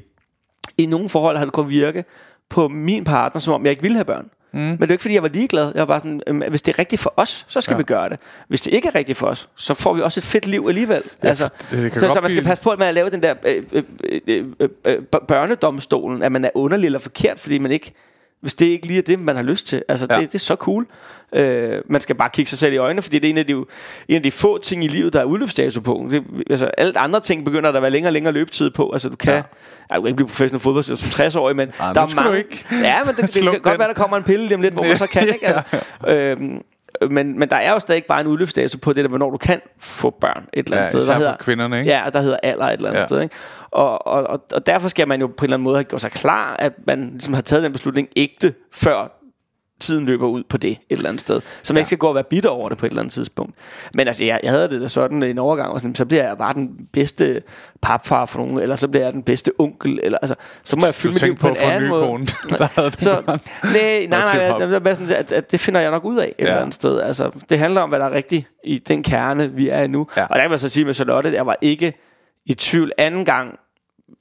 [0.78, 2.06] i nogle forhold har det kunnet virke
[2.50, 4.30] på min partner, som om jeg ikke ville have børn.
[4.52, 4.60] Mm.
[4.60, 5.72] Men det er ikke, fordi jeg var ligeglad.
[5.76, 7.78] Jeg var bare sådan, øhm, hvis det er rigtigt for os, så skal Ja.
[7.78, 8.20] vi gøre det.
[8.47, 11.04] Hvis det ikke er rigtigt for os, så får vi også et fedt liv alligevel.
[11.24, 13.64] Ja, altså, det så, så man skal passe på med at lave den der øh,
[13.72, 13.84] øh,
[14.60, 17.93] øh, øh, børnedomstolen, at man er underlig eller forkert, fordi man ikke
[18.42, 19.84] hvis det ikke lige er det, man har lyst til.
[19.90, 20.16] Altså, Ja.
[20.16, 20.22] ja.
[20.22, 20.88] det, det er så cool.
[21.34, 23.54] Øh, man skal bare kigge sig selv i øjnene, fordi det er en af de,
[24.08, 26.08] en af de få ting i livet, der er udløbsdato på.
[26.12, 28.92] Det, altså, alt andre ting begynder der at være længere og længere løbetid på.
[28.92, 29.42] Altså, du kan, ja.
[29.90, 32.38] Ej, du kan ikke blive professionel fodboldspiller som 60-årig, men Ej, der er mange...
[32.38, 34.74] ikke Ja, men det, det kan godt være, der kommer en pille lige om lidt,
[34.74, 35.48] hvor man så kan, ikke?
[35.48, 35.62] Altså,
[36.08, 36.62] øhm,
[37.10, 39.62] men, men der er jo stadig bare en udløbsdato på det der, hvornår du kan
[39.80, 41.00] få børn et eller andet Ja, sted.
[41.08, 41.92] Der for hedder, kvinderne, ikke?
[41.92, 43.08] Ja, der hedder alder et eller andet ja.
[43.08, 43.22] sted.
[43.22, 43.36] Ikke?
[43.72, 46.02] Og, og, og, og derfor skal man jo på en eller anden måde have gjort
[46.02, 49.18] sig klar, at man ligesom har taget den beslutning ægte, før
[49.80, 51.41] tiden løber ud på det et eller andet sted.
[51.63, 51.82] Så man ja.
[51.82, 53.55] ikke skal gå og være bitter over det på et eller andet tidspunkt.
[53.95, 56.38] Men altså, jeg, jeg havde det da sådan en overgang, og sådan, så bliver jeg
[56.38, 57.41] bare den bedste
[57.82, 60.95] papfar for nogen, eller så bliver jeg den bedste onkel, eller altså, så må jeg
[60.95, 62.03] fylde mit liv på, på en anden måde.
[62.03, 62.25] kone,
[62.57, 65.91] der havde du så, nej, nej, nej, nej, nej sådan, at, at det finder jeg
[65.91, 66.43] nok ud af et Ja.
[66.43, 66.99] eller andet sted.
[67.01, 70.07] Altså, det handler om, hvad der er rigtigt i den kerne, vi er i nu.
[70.17, 70.23] Ja.
[70.23, 71.93] Og der kan jeg så sige med Charlotte, at jeg var ikke
[72.45, 73.59] i tvivl anden gang,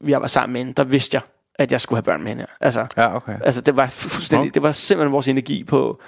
[0.08, 1.22] jeg var sammen med hende, der vidste jeg,
[1.58, 2.46] at jeg skulle have børn med hende.
[2.60, 3.34] Altså, Ja, okay.
[3.44, 6.00] Altså, det var fuldstændig, det var simpelthen vores energi på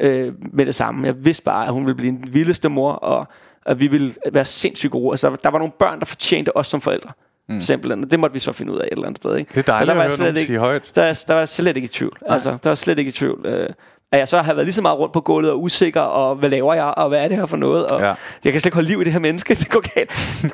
[0.00, 1.06] øh, med det samme.
[1.06, 3.26] Jeg vidste bare, at hun ville blive den vildeste mor, og
[3.66, 5.12] at vi ville være sindssygt gode.
[5.12, 7.10] Altså, der, der var nogle børn, der fortjente os som forældre.
[7.48, 7.60] Mm.
[7.60, 8.04] Simpelthen.
[8.04, 9.36] Og det måtte vi så finde ud af et eller andet sted.
[9.36, 9.50] Ikke?
[9.54, 10.82] Det er dejligt Så der var at høre nogen ikke, sige højt.
[10.94, 12.18] Der, der var jeg slet ikke i tvivl.
[12.26, 13.46] Altså, der var slet ikke i tvivl.
[13.46, 13.68] Øh,
[14.12, 16.48] at jeg så har været lige så meget rundt på gulvet og usikker, og hvad
[16.50, 18.14] laver jeg, og hvad er det her for noget, og Ja.
[18.44, 20.10] jeg kan slet ikke holde liv i det her menneske, det går galt.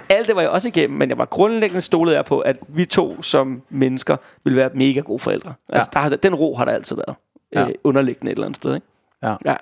[0.09, 2.85] Alt det var jeg også igennem, men jeg var grundlæggende stolet jeg på, at vi
[2.85, 5.55] to som mennesker ville være mega gode forældre.
[5.69, 5.99] Altså, Ja.
[6.01, 7.17] der har, den ro har der altid været.
[7.55, 7.61] Ja.
[7.61, 7.69] Ja.
[7.69, 8.87] Øh, underliggende et eller andet sted, ikke?
[9.23, 9.35] Ja.
[9.45, 9.55] Ja.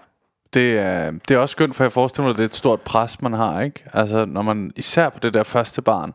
[0.55, 2.81] Det er, det er også skønt, for jeg forestiller mig, at det er et stort
[2.81, 3.85] pres, man har, ikke?
[3.95, 6.13] Altså, når man, især på det der første barn,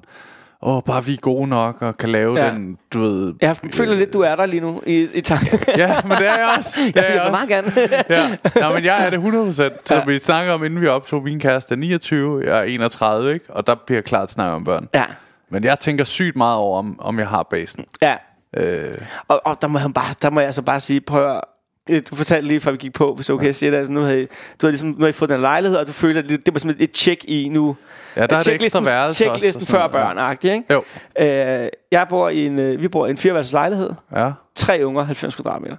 [0.65, 2.51] åh, bare vi er gode nok, og kan lave ja.
[2.51, 3.33] Den, du ved...
[3.41, 5.59] Jeg føler lidt, du er der lige nu i, i tanken.
[5.77, 6.79] Ja, men det er jeg også.
[6.85, 7.47] Det jeg er jeg meget også.
[7.47, 8.03] gerne.
[8.61, 8.67] Ja.
[8.67, 9.53] Nå, men jeg er det 100%.
[9.53, 10.03] Som Ja.
[10.05, 13.45] vi snakker om, inden vi optog, min kæreste er 29, jeg er 31, ikke?
[13.49, 14.87] Og der bliver klart snakke om børn.
[14.93, 15.05] ja,
[15.49, 17.85] Men jeg tænker sygt meget over, om, om jeg har basen.
[18.01, 18.15] ja.
[18.57, 18.97] Øh,
[19.27, 21.41] Og, og der, må jeg bare, der må jeg altså bare sige, prøv at, øh,
[21.89, 23.89] du fortalte lige, før vi gik på, hvis det er okay at sige det, at
[23.89, 24.27] nu havde, du
[24.61, 26.59] havde ligesom, nu havde I fået den lejlighed, og du følte, at det, det var
[26.59, 27.75] sådan et tjek i nu.
[28.15, 30.31] Ja, der er et ekstra værelse også, Checklisten og sådan før børn, ja.
[30.53, 30.73] ikke?
[30.73, 30.83] Jo.
[31.19, 33.89] Øh, jeg bor i en, øh, vi bor i en fireværelses lejlighed.
[34.15, 34.31] Ja.
[34.55, 35.75] Tre unger, 90 kvadratmeter.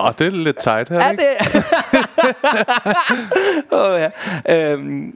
[0.00, 1.22] Åh, det er lidt tight her, Ja, ikke?
[1.22, 1.64] det
[3.70, 4.00] oh,
[4.46, 4.72] ja.
[4.72, 5.12] Øhm,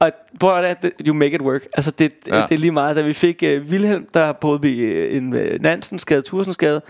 [0.00, 1.62] og prøv at det, you make it work.
[1.74, 2.36] Altså det, Ja.
[2.36, 2.42] ja.
[2.42, 5.40] det er lige meget, da vi fik uh, Wilhelm, der boede vi i en uh,
[5.60, 6.82] Nansensgade, Tursensgade,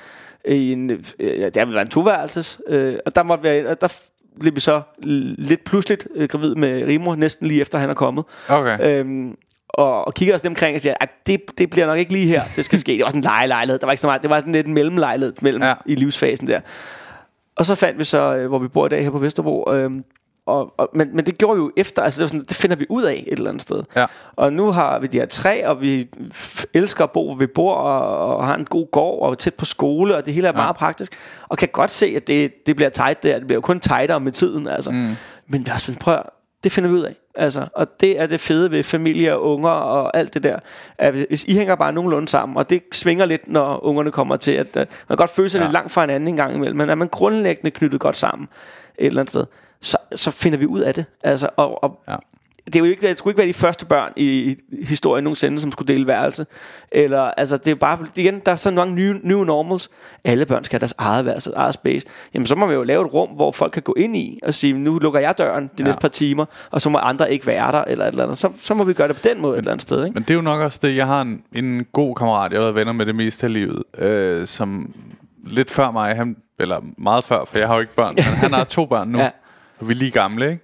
[0.49, 3.81] i en, uh, ja, der ville være en toværelses, uh, og der måtte være, og
[3.81, 3.99] der
[4.41, 4.83] blev vi så
[5.39, 8.25] lidt pludseligt uh, gravid med Rimo, næsten lige efter han er kommet.
[8.49, 8.99] Okay.
[9.01, 9.37] Øhm,
[9.69, 12.27] og, og kigger os dem omkring og siger, at det, det bliver nok ikke lige
[12.27, 12.93] her, det skal ske.
[12.93, 13.79] Det var sådan en lejelejlighed.
[13.79, 14.23] Der var ikke så meget.
[14.23, 15.75] Det var sådan lidt en mellemlejlighed mellem Ja.
[15.87, 16.61] i livsfasen der.
[17.57, 19.73] Og så fandt vi så, øh, hvor vi bor i dag her på Vesterbro.
[19.73, 20.05] Øhm,
[20.47, 22.77] og, og, men, men det gjorde vi jo efter, altså det, var sådan, det finder
[22.77, 23.83] vi ud af et eller andet sted.
[23.97, 24.07] Ja.
[24.37, 26.09] Og nu har vi de her tre, og vi
[26.75, 29.55] elsker at bo, hvor vi bor, og, og har en god gård, og er tæt
[29.55, 30.57] på skole, og det hele er ja.
[30.57, 31.13] meget praktisk.
[31.49, 33.39] Og kan godt se, at det, det bliver tight der.
[33.39, 34.91] Det bliver jo kun tightere med tiden, altså.
[34.91, 35.17] Mm.
[35.49, 36.23] Men er også sådan, prøv at-
[36.65, 37.15] det finder vi ud af.
[37.35, 40.59] Altså, og det er det fede ved familie og unger og alt det der.
[40.99, 44.53] At hvis I hænger bare nogenlunde sammen, og det svinger lidt, når ungerne kommer til,
[44.53, 45.65] at uh, man kan godt føle sig ja.
[45.65, 48.49] lidt langt fra hinanden en gang imellem, men er man grundlæggende knyttet godt sammen
[48.99, 49.45] et eller andet sted,
[49.83, 51.05] så, så finder vi ud af det.
[51.23, 52.17] Altså, og, og Ja.
[52.67, 55.73] det, er jo ikke, det skulle ikke være de første børn i, historien nogensinde, som
[55.73, 56.47] skulle dele værelse.
[56.93, 59.91] Eller, altså, det er bare, igen, der er så mange nye, new normals.
[60.25, 62.07] Alle børn skal have deres eget værelse, eget space.
[62.35, 64.55] Jamen, så må man jo lave et rum, hvor folk kan gå ind i og
[64.55, 65.85] sige, nu lukker jeg døren de ja.
[65.85, 68.39] næste par timer, og så må andre ikke være der, eller et eller andet.
[68.39, 70.15] Så, så må vi gøre det på den måde et eller andet sted, ikke?
[70.15, 72.65] Men det er jo nok også det, jeg har en, en god kammerat, jeg har
[72.65, 74.95] været venner med det meste af livet, øh, som
[75.47, 78.53] lidt før mig, han, eller meget før, for jeg har jo ikke børn, men han
[78.53, 79.31] har to børn nu, Ja.
[79.77, 79.81] Ja.
[79.81, 80.63] og vi er lige gamle, ikke?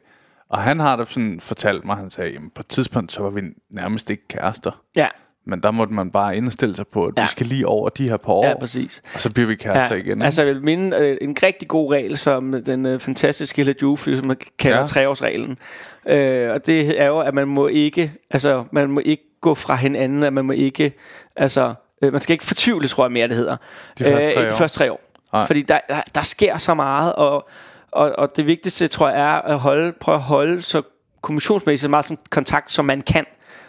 [0.49, 3.31] Og han har da sådan fortalt mig, han sagde, jamen på et tidspunkt, så var
[3.31, 3.41] vi
[3.71, 4.71] nærmest ikke kærester.
[4.97, 5.09] Ja,
[5.47, 7.21] Men der måtte man bare indstille sig på, at ja.
[7.21, 7.27] Ja.
[7.27, 9.03] vi skal lige over de her par år, ja præcis.
[9.15, 10.09] og så bliver vi kærester igen.
[10.11, 10.25] ikke?
[10.25, 14.09] Altså, jeg vil minde øh, en rigtig god regel, som den øh, fantastiske Hella Juf,
[14.17, 14.81] som man kalder Ja.
[14.81, 14.87] ja.
[14.87, 15.59] treårsreglen.
[16.07, 19.75] Øh, og det er jo, at man må ikke, altså, man må ikke gå fra
[19.77, 20.93] hinanden, at man må ikke,
[21.37, 23.57] altså, øh, man skal ikke fortvivle, tror jeg mere, det hedder.
[23.99, 24.51] De første tre øh, år.
[24.51, 25.01] De første tre år.
[25.47, 27.49] Fordi der, der, der sker så meget, og,
[27.93, 30.83] og, og det vigtigste, tror jeg, er at holde, prøve at holde så
[31.21, 33.25] kommunikationsmæssigt så meget som kontakt, som man kan.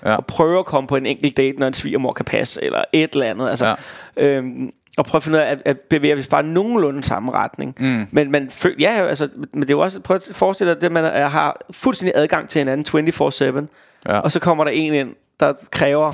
[0.05, 0.15] Ja.
[0.15, 3.09] Og prøve at komme på en enkelt date, når en svigermor kan passe, eller et
[3.13, 3.49] eller andet.
[3.49, 3.75] Altså,
[4.17, 4.23] Ja.
[4.23, 7.75] Øhm, og prøve at finde ud af at, at bevæge os bare nogenlunde samme retning.
[7.79, 8.07] Mm.
[8.11, 10.85] Men man føl- ja, altså, men det er jo også, prøv at forestille dig, det,
[10.87, 13.67] at man har fuldstændig adgang til hinanden 24-7,
[14.05, 14.19] Ja.
[14.19, 16.11] og så kommer der en ind, der kræver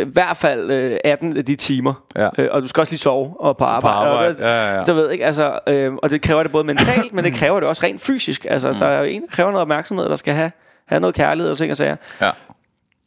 [0.00, 2.04] i hvert fald øh, 18 af de timer.
[2.16, 2.28] Ja.
[2.38, 3.96] Øh, og du skal også lige sove og på arbejde.
[3.96, 4.84] arbejde, Og, det, ja, ja, ja.
[4.84, 7.68] Der ved ikke, altså, øh, og det kræver det både mentalt, men det kræver det
[7.68, 8.46] også rent fysisk.
[8.48, 8.78] Altså, mm.
[8.78, 10.52] der er jo en, der kræver noget opmærksomhed, der skal have,
[10.86, 11.96] have noget kærlighed og ting og sager.
[12.20, 12.30] ja.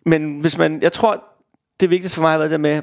[0.05, 1.23] Men hvis man, jeg tror,
[1.79, 2.81] det vigtigste for mig har været det med,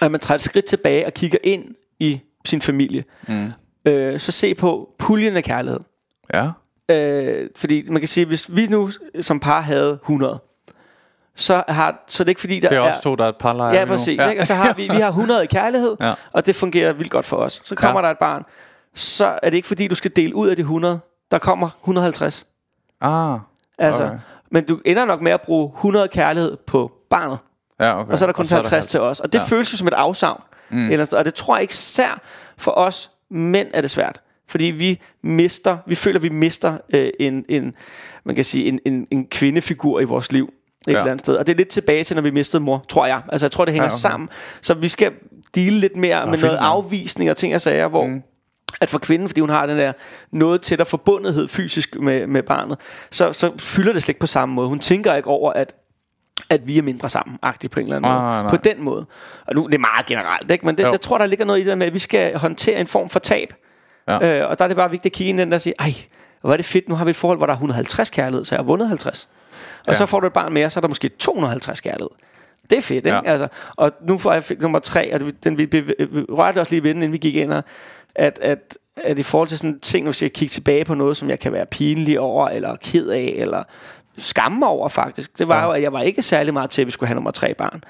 [0.00, 1.64] at man tager et skridt tilbage og kigger ind
[2.00, 3.04] i sin familie.
[3.28, 3.52] Mm.
[3.84, 5.80] Øh, så se på puljen af kærlighed.
[6.34, 6.50] ja.
[6.90, 8.90] Øh, fordi man kan sige, hvis vi nu
[9.20, 10.42] som par havde 100,
[11.36, 13.36] så, har, så er det ikke fordi, der Det er også to, der er et
[13.40, 14.18] par lejer Ja, præcis.
[14.18, 14.28] Ja.
[14.28, 14.40] Ikke?
[14.42, 16.12] Og så har vi, vi har 100 i kærlighed, Ja.
[16.32, 17.60] og det fungerer vildt godt for os.
[17.64, 18.04] Så kommer Ja.
[18.06, 18.42] der et barn,
[18.94, 21.00] så er det ikke fordi, du skal dele ud af de 100.
[21.30, 22.46] Der kommer 150.
[23.00, 23.38] Ah,
[23.78, 24.16] Altså, Okay.
[24.50, 27.38] Men du ender nok med at bruge 100 kærlighed på barnet.
[27.80, 28.12] ja, okay.
[28.12, 29.20] Og så er der kun så 50 til os.
[29.20, 29.44] Og det Ja.
[29.44, 30.40] føles jo som et afsavn.
[30.70, 30.90] Mm.
[30.90, 32.20] Eller, og det tror jeg ikke især
[32.56, 34.20] for os mænd er det svært.
[34.48, 37.74] Fordi vi mister, vi føler, vi mister øh, en, en,
[38.24, 40.52] man kan sige, en, en, en kvindefigur i vores liv.
[40.86, 40.98] Et Ja.
[40.98, 41.36] eller andet sted.
[41.36, 43.22] Og det er lidt tilbage til, når vi mistede mor, tror jeg.
[43.32, 43.98] Altså, jeg tror, det hænger Ja, okay.
[43.98, 44.28] sammen.
[44.60, 45.12] Så vi skal
[45.54, 48.22] dele lidt mere med vildt noget afvisning og ting og sager, hvor mm.
[48.80, 49.92] at for kvinden, fordi hun har den der
[50.32, 52.78] noget tættere forbundethed fysisk med, med barnet,
[53.10, 54.68] så, så fylder det slet ikke på samme måde.
[54.68, 55.74] Hun tænker ikke over, at
[56.50, 58.30] at vi er mindre sammen, agtigt på en eller anden Nej, måde.
[58.30, 58.50] nej, nej.
[58.50, 59.06] På den måde.
[59.46, 60.66] Og nu det er meget generelt, ikke?
[60.66, 60.90] men det, Jo.
[60.90, 63.08] jeg tror, der ligger noget i det der med, at vi skal håndtere en form
[63.08, 63.54] for tab.
[64.08, 64.40] Ja.
[64.42, 65.74] Øh, og der er det bare vigtigt at kigge ind i den der og sige,
[65.78, 65.94] ej,
[66.40, 68.54] hvor er det fedt, nu har vi et forhold, hvor der er 150 kærlighed, så
[68.54, 69.28] jeg har vundet 50.
[69.86, 69.94] Og Ja.
[69.94, 72.10] så får du et barn mere, så er der måske 250 kærlighed.
[72.70, 73.10] Det er fedt, ikke?
[73.10, 73.20] Ja.
[73.24, 75.82] Altså, og nu får jeg fik nummer tre, og den, vi, vi,
[76.28, 77.52] rørte også lige ved den, inden vi gik ind,
[78.14, 81.30] at, at, at i forhold til sådan ting, hvis jeg kigger tilbage på noget, som
[81.30, 83.62] jeg kan være pinlig over, eller ked af, eller
[84.18, 86.90] skamme over faktisk, det var jo, at jeg var ikke særlig meget til, at vi
[86.92, 87.82] skulle have nummer tre barn.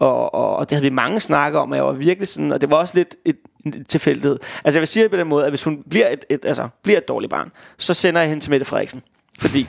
[0.00, 2.60] Og, og, og det havde vi mange snakke om, og jeg var virkelig sådan, og
[2.60, 3.36] det var også lidt et,
[3.66, 4.38] en tilfældighed.
[4.64, 6.68] Altså jeg vil sige det på den måde, at hvis hun bliver et, et, altså,
[6.82, 9.02] bliver et dårligt barn, så sender jeg hende til Mette Frederiksen.
[9.40, 9.68] Fordi,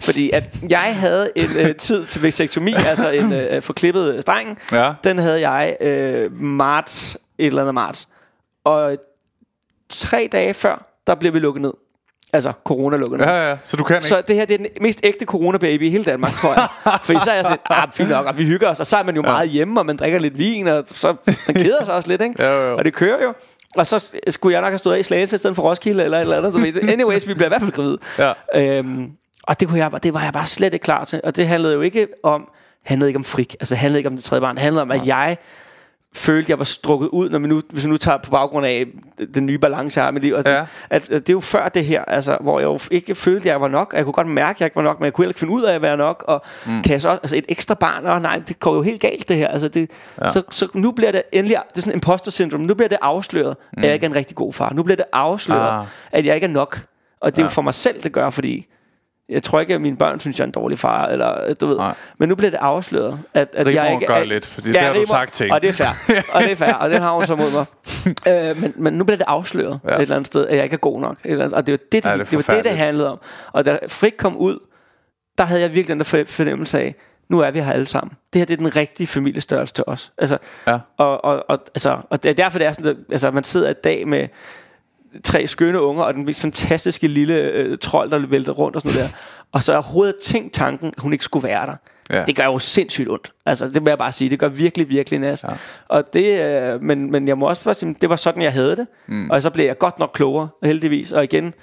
[0.00, 4.58] fordi at jeg havde en øh, tid til vasektomi, altså en øh, forklippet streng.
[4.72, 4.92] Ja.
[5.04, 8.08] Den havde jeg øh, marts, et eller andet marts.
[8.64, 8.96] Og
[9.88, 11.72] tre dage før, der blev vi lukket ned.
[12.34, 13.26] Altså, corona lukket ned.
[13.26, 14.08] Ja, ja, så du kan ikke.
[14.08, 16.68] Så det her det er den mest ægte corona-baby i hele Danmark, tror jeg.
[17.06, 18.96] Fordi så er jeg sådan lidt, ah, fint nok, og vi hygger os, og så
[18.96, 19.28] er man jo ja.
[19.28, 22.42] meget hjemme, og man drikker lidt vin, og så man keder sig også lidt, ikke?
[22.46, 22.76] Jo, jo.
[22.76, 23.34] Og det kører jo.
[23.76, 26.18] Og så skulle jeg nok have stået af i Slagelse i stedet for Roskilde eller
[26.18, 26.88] et eller andet.
[26.88, 27.98] Anyways, vi blev i hvert fald gravid.
[28.18, 28.32] Ja.
[28.54, 29.10] Øhm,
[29.42, 31.20] og det, kunne jeg, det var jeg bare slet ikke klar til.
[31.24, 32.48] Og det handlede jo ikke om,
[32.84, 33.54] handlede ikke om frik.
[33.60, 34.54] Altså det handlede ikke om det tredje barn.
[34.56, 35.36] Det handlede om, at jeg
[36.14, 38.86] følte, jeg var strukket ud, når vi nu, hvis vi nu tager på baggrund af
[39.34, 40.34] den nye balance, jeg har i mit liv.
[40.34, 40.66] Altså, Ja.
[40.90, 43.46] at, at, det er jo før det her, altså, hvor jeg jo ikke følte, at
[43.52, 43.94] jeg var nok.
[43.96, 45.52] Jeg kunne godt mærke, at jeg ikke var nok, men jeg kunne heller ikke finde
[45.52, 46.24] ud af at være nok.
[46.28, 46.82] Og mm.
[46.82, 49.28] kan jeg så også, altså et ekstra barn, og nej, det går jo helt galt
[49.28, 49.48] det her.
[49.48, 49.90] Altså, det,
[50.22, 50.30] ja.
[50.30, 53.56] så, så, nu bliver det endelig, det er sådan imposter syndrom, nu bliver det afsløret,
[53.72, 53.78] mm.
[53.82, 54.72] at jeg ikke er en rigtig god far.
[54.72, 55.86] Nu bliver det afsløret, ah.
[56.12, 56.80] at jeg ikke er nok.
[57.20, 57.46] Og det er Ja.
[57.46, 58.66] jo for mig selv, det gør, fordi
[59.28, 61.06] jeg tror ikke, at mine børn synes, jeg er en dårlig far.
[61.06, 61.76] Eller, du ved.
[61.76, 61.94] Nej.
[62.18, 64.80] Men nu bliver det afsløret, at, at Rigmor jeg ikke gør er, lidt, fordi det
[64.80, 66.22] har du sagt til Og det er fair.
[66.32, 67.66] og det er fair, og det har hun så mod mig.
[68.50, 69.88] øh, men, men nu bliver det afsløret Ja.
[69.90, 69.96] ja.
[69.96, 71.16] et eller andet sted, at jeg ikke er god nok.
[71.24, 72.72] Et eller andet, og det var det, det, Ja, ja, det det, var det, det
[72.72, 73.18] handlede om.
[73.52, 74.58] Og da Frik kom ud,
[75.38, 76.94] der havde jeg virkelig den der for- fornemmelse af,
[77.30, 78.16] nu er vi her alle sammen.
[78.32, 80.12] Det her det er den rigtige familiestørrelse til os.
[80.18, 80.78] Altså, Ja.
[80.98, 83.70] og, og, og, altså, og det er derfor, det er sådan, at altså, man sidder
[83.70, 84.28] i dag med
[85.24, 88.96] tre skønne unger, og den mest fantastiske lille øh, trold, der vælter rundt og sådan
[88.96, 89.16] noget der.
[89.52, 91.76] Og så har overhovedet tænkt tanken, at hun ikke skulle være der.
[92.10, 92.24] Ja.
[92.24, 93.32] Det gør jo sindssygt ondt.
[93.46, 94.30] Altså, det må jeg bare sige.
[94.30, 95.44] Det gør virkelig, virkelig nas.
[95.44, 95.48] Ja.
[95.88, 98.76] Og det, øh, men, men jeg må også bare sige, det var sådan, jeg havde
[98.76, 98.86] det.
[99.06, 99.30] Mm.
[99.30, 101.12] Og så blev jeg godt nok klogere, heldigvis.
[101.12, 101.54] Og igen,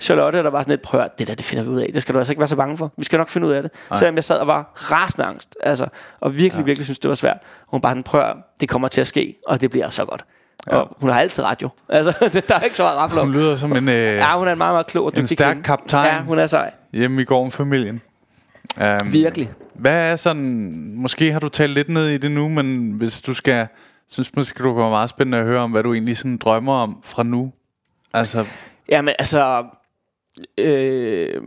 [0.00, 1.90] Charlotte, der var sådan lidt, prøv det der, det finder vi ud af.
[1.92, 2.92] Det skal du altså ikke være så bange for.
[2.96, 3.70] Vi skal nok finde ud af det.
[3.90, 3.98] Nej.
[3.98, 5.56] Selvom jeg sad og var rasende angst.
[5.62, 5.86] Altså,
[6.20, 6.64] og virkelig, ja.
[6.64, 7.38] virkelig synes det var svært.
[7.42, 10.24] Og hun bare sådan, prøv det kommer til at ske, og det bliver så godt.
[10.66, 10.76] Ja.
[10.76, 11.68] Og hun har altid ret jo.
[11.88, 13.26] Altså, der er ikke så meget at rafle om.
[13.26, 15.52] Hun lyder som en, øh, Ja, hun er en meget, meget klog og en stærk
[15.54, 15.64] kvinde.
[15.66, 16.14] kaptajn.
[16.16, 16.70] Ja, hun er sej.
[16.92, 18.00] hjemme i Gorm-familien.
[18.80, 19.50] Um, Virkelig.
[19.74, 20.72] Hvad er sådan...
[20.94, 23.66] Måske har du talt lidt ned i det nu, men hvis du skal...
[24.10, 27.00] Synes måske, du kommer meget spændende at høre om, hvad du egentlig sådan drømmer om
[27.04, 27.52] fra nu.
[28.14, 28.44] Altså,
[28.88, 29.64] Jamen, altså...
[30.58, 31.42] Øh,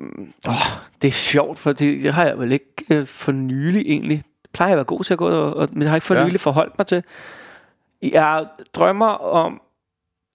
[0.48, 0.54] åh,
[1.02, 4.18] det er sjovt, for det, det har jeg vel ikke øh, for nylig egentlig.
[4.42, 6.08] Det plejer jeg at være god til at gå, og, og, men jeg har ikke
[6.08, 6.26] for Ja.
[6.26, 7.04] nylig forholdt mig til.
[8.02, 9.62] Jeg drømmer om,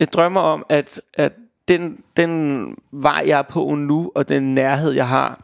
[0.00, 1.32] jeg drømmer om, at, at
[1.68, 5.40] den, den vej, jeg er på nu, og den nærhed, jeg har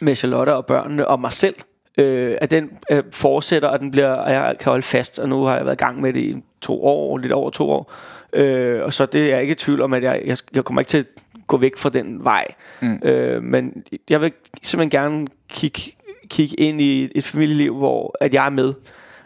[0.00, 1.54] med Charlotte og børnene og mig selv,
[1.98, 5.42] øh, at den øh, fortsætter, og den bliver, og jeg kan holde fast, og nu
[5.42, 7.92] har jeg været i gang med det i to år, lidt over to år,
[8.32, 10.80] øh, og så det er jeg ikke i tvivl om, at jeg, jeg, jeg kommer
[10.80, 11.06] ikke til at
[11.46, 12.46] gå væk fra den vej,
[12.80, 13.00] mm.
[13.04, 14.32] øh, men jeg vil
[14.62, 15.96] simpelthen gerne kigge,
[16.28, 18.74] kigge ind i et familieliv, hvor at jeg er med.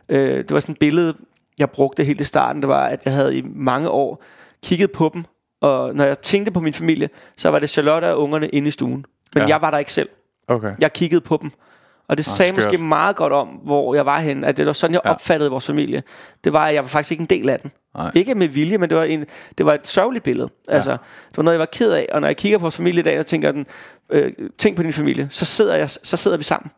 [0.09, 1.15] Øh, det var sådan et billede,
[1.59, 4.23] jeg brugte helt i starten, det var, at jeg havde i mange år
[4.65, 5.25] kigget på dem,
[5.61, 8.71] og når jeg tænkte på min familie, så var det Charlotte og ungerne inde i
[8.71, 9.05] stuen.
[9.35, 9.49] Men Ja.
[9.49, 10.09] jeg var der ikke selv.
[10.49, 10.73] okay.
[10.81, 11.51] Jeg kiggede på dem.
[12.09, 12.65] Og det sagde skørt.
[12.65, 14.47] måske meget godt om, hvor jeg var henne.
[14.47, 15.11] At det var sådan, jeg ja.
[15.11, 16.03] opfattede vores familie.
[16.45, 17.71] Det var, at jeg var faktisk ikke en del af den.
[17.97, 18.11] Nej.
[18.15, 19.25] Ikke med vilje, men det var, en,
[19.59, 20.49] det var et sørgeligt billede.
[20.71, 20.75] Ja.
[20.75, 20.91] Altså,
[21.31, 22.07] det var noget, jeg var ked af.
[22.13, 23.67] Og når jeg kigger på vores familie i dag, og tænker, den,
[24.11, 26.71] øh, tænk på din familie, så sidder, jeg, så sidder vi sammen.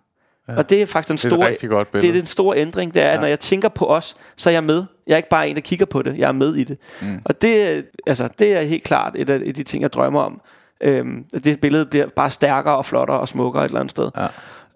[0.48, 0.56] Ja.
[0.56, 2.94] Og det er faktisk den Det er det er den store ændring.
[2.94, 3.20] Det er, at Ja.
[3.20, 4.84] når jeg tænker på os, så er jeg med.
[5.06, 6.18] Jeg er ikke bare en, der kigger på det.
[6.18, 6.78] Jeg er med i det.
[7.00, 7.20] Mm.
[7.24, 10.40] Og det, øh, altså, det er helt klart et af, de ting, jeg drømmer om.
[10.80, 14.10] Øhm, det billede bliver bare stærkere og flottere og smukkere et eller andet sted.
[14.16, 14.26] Ja.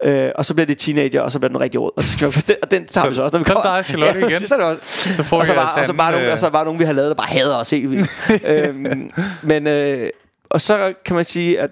[0.03, 1.91] Øh, og så bliver det teenager, og så bliver den rigtig råd.
[1.97, 3.69] Og, så vi, og den tager Så- vi så også, når vi så er kommer.
[3.71, 4.47] der dig, Charlotte, igen.
[4.47, 5.13] så, er det også.
[5.13, 6.79] Så får og, så jeg bare, og, så bare nogle, øh, og så bare nogen,
[6.79, 8.09] vi har lavet, der bare hader os helt vildt.
[8.47, 9.09] øhm,
[9.43, 10.09] men, øh,
[10.49, 11.69] og så kan man sige, at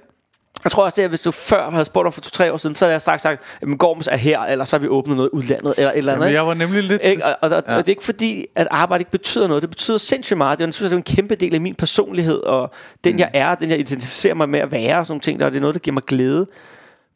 [0.63, 2.75] jeg tror også, det er, hvis du før havde spurgt om for to-tre år siden,
[2.75, 5.29] så havde jeg straks sagt, at Gorms er her, eller så har vi åbnet noget
[5.29, 6.25] udlandet, eller et eller andet.
[6.25, 7.01] Jamen, jeg var nemlig lidt...
[7.03, 7.25] Ikke?
[7.25, 7.57] Og, og, Ja.
[7.57, 9.61] og det er ikke fordi, at arbejde ikke betyder noget.
[9.61, 10.59] Det betyder sindssygt meget.
[10.59, 12.71] Det er, jeg synes, det er en kæmpe del af min personlighed, og
[13.03, 13.19] den mm.
[13.19, 15.57] jeg er, den jeg identificerer mig med at være, og sådan ting, der, og det
[15.57, 16.47] er noget, der giver mig glæde.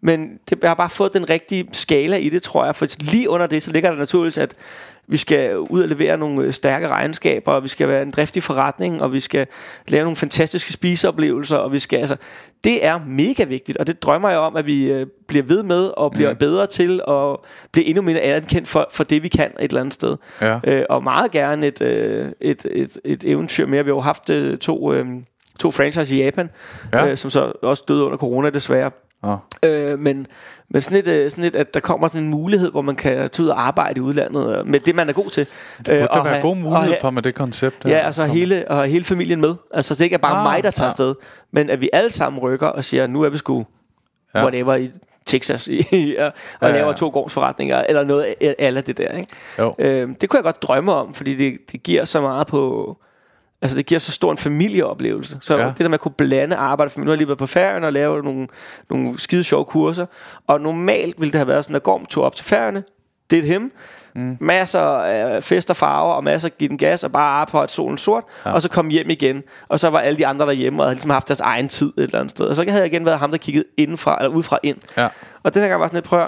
[0.01, 2.75] Men det, jeg har bare fået den rigtige skala i det, tror jeg.
[2.75, 4.53] For lige under det, så ligger der naturligvis, at
[5.07, 8.43] vi skal ud og levere nogle øh, stærke regnskaber, og vi skal være en driftig
[8.43, 9.47] forretning, og vi skal
[9.87, 12.15] lave nogle fantastiske spiseoplevelser, og vi skal, altså,
[12.66, 15.91] det er mega vigtigt, og det drømmer jeg om, at vi øh, bliver ved med,
[15.97, 16.38] og bliver mm.
[16.38, 19.93] bedre til, og bliver endnu mere anerkendt for, for det, vi kan et eller andet
[19.93, 20.18] sted.
[20.41, 20.59] Ja.
[20.63, 23.84] Øh, og meget gerne et, øh, et, et, et eventyr mere.
[23.84, 25.05] Vi har jo haft øh, to, øh,
[25.59, 26.49] to franchise i Japan,
[26.93, 27.05] Ja.
[27.05, 27.11] ja.
[27.11, 28.91] øh, som så også døde under corona desværre.
[29.24, 29.38] Nå.
[29.63, 30.28] Øh, men
[30.70, 33.30] men sådan et, øh, sådan et, at der kommer sådan en mulighed, hvor man kan
[33.30, 35.47] tage ud og arbejde i udlandet øh, med det, man er god til.
[35.78, 37.86] Det burde der være god mulighed for med det koncept.
[37.86, 39.55] Ja, altså hele, og hele familien med.
[39.74, 40.89] Altså det ikke er bare Ah, mig, der tager ja.
[40.89, 41.16] afsted,
[41.51, 43.66] men at vi alle sammen rykker og siger, nu er vi sgu
[44.36, 44.41] Ja.
[44.43, 44.91] whatever i
[45.26, 46.26] Texas i, i, og,
[46.61, 49.09] og Ja, laver to gårdsforretninger, eller noget af det der.
[49.11, 49.28] Ikke?
[49.59, 49.76] Jo.
[49.80, 52.97] Øhm, det kunne jeg godt drømme om, fordi det, det giver så meget på...
[53.66, 55.38] Altså det giver så stor en familieoplevelse.
[55.41, 55.68] Så Ja.
[55.68, 57.88] det der med at kunne blande arbejde, for nu har jeg lige været på Færøerne
[57.88, 58.47] og lave nogle,
[58.89, 60.05] nogle skide sjove kurser.
[60.47, 62.84] Og normalt ville det have været sådan, at Gorm tog op til Færøerne.
[63.30, 63.72] Det er et hem.
[64.16, 64.38] Mm.
[64.39, 67.72] Masser af fest og farver, og masser af give den gas, og bare arbejde at
[67.72, 68.51] solen sort, ja.
[68.51, 69.43] og så kom hjem igen.
[69.68, 72.03] Og så var alle de andre derhjemme, og havde ligesom haft deres egen tid et
[72.03, 72.45] eller andet sted.
[72.45, 74.78] Og så havde jeg igen været ham, der kiggede indenfra, eller udefra ind.
[74.97, 75.07] Ja.
[75.43, 76.20] Og den her gang var sådan lidt, prøv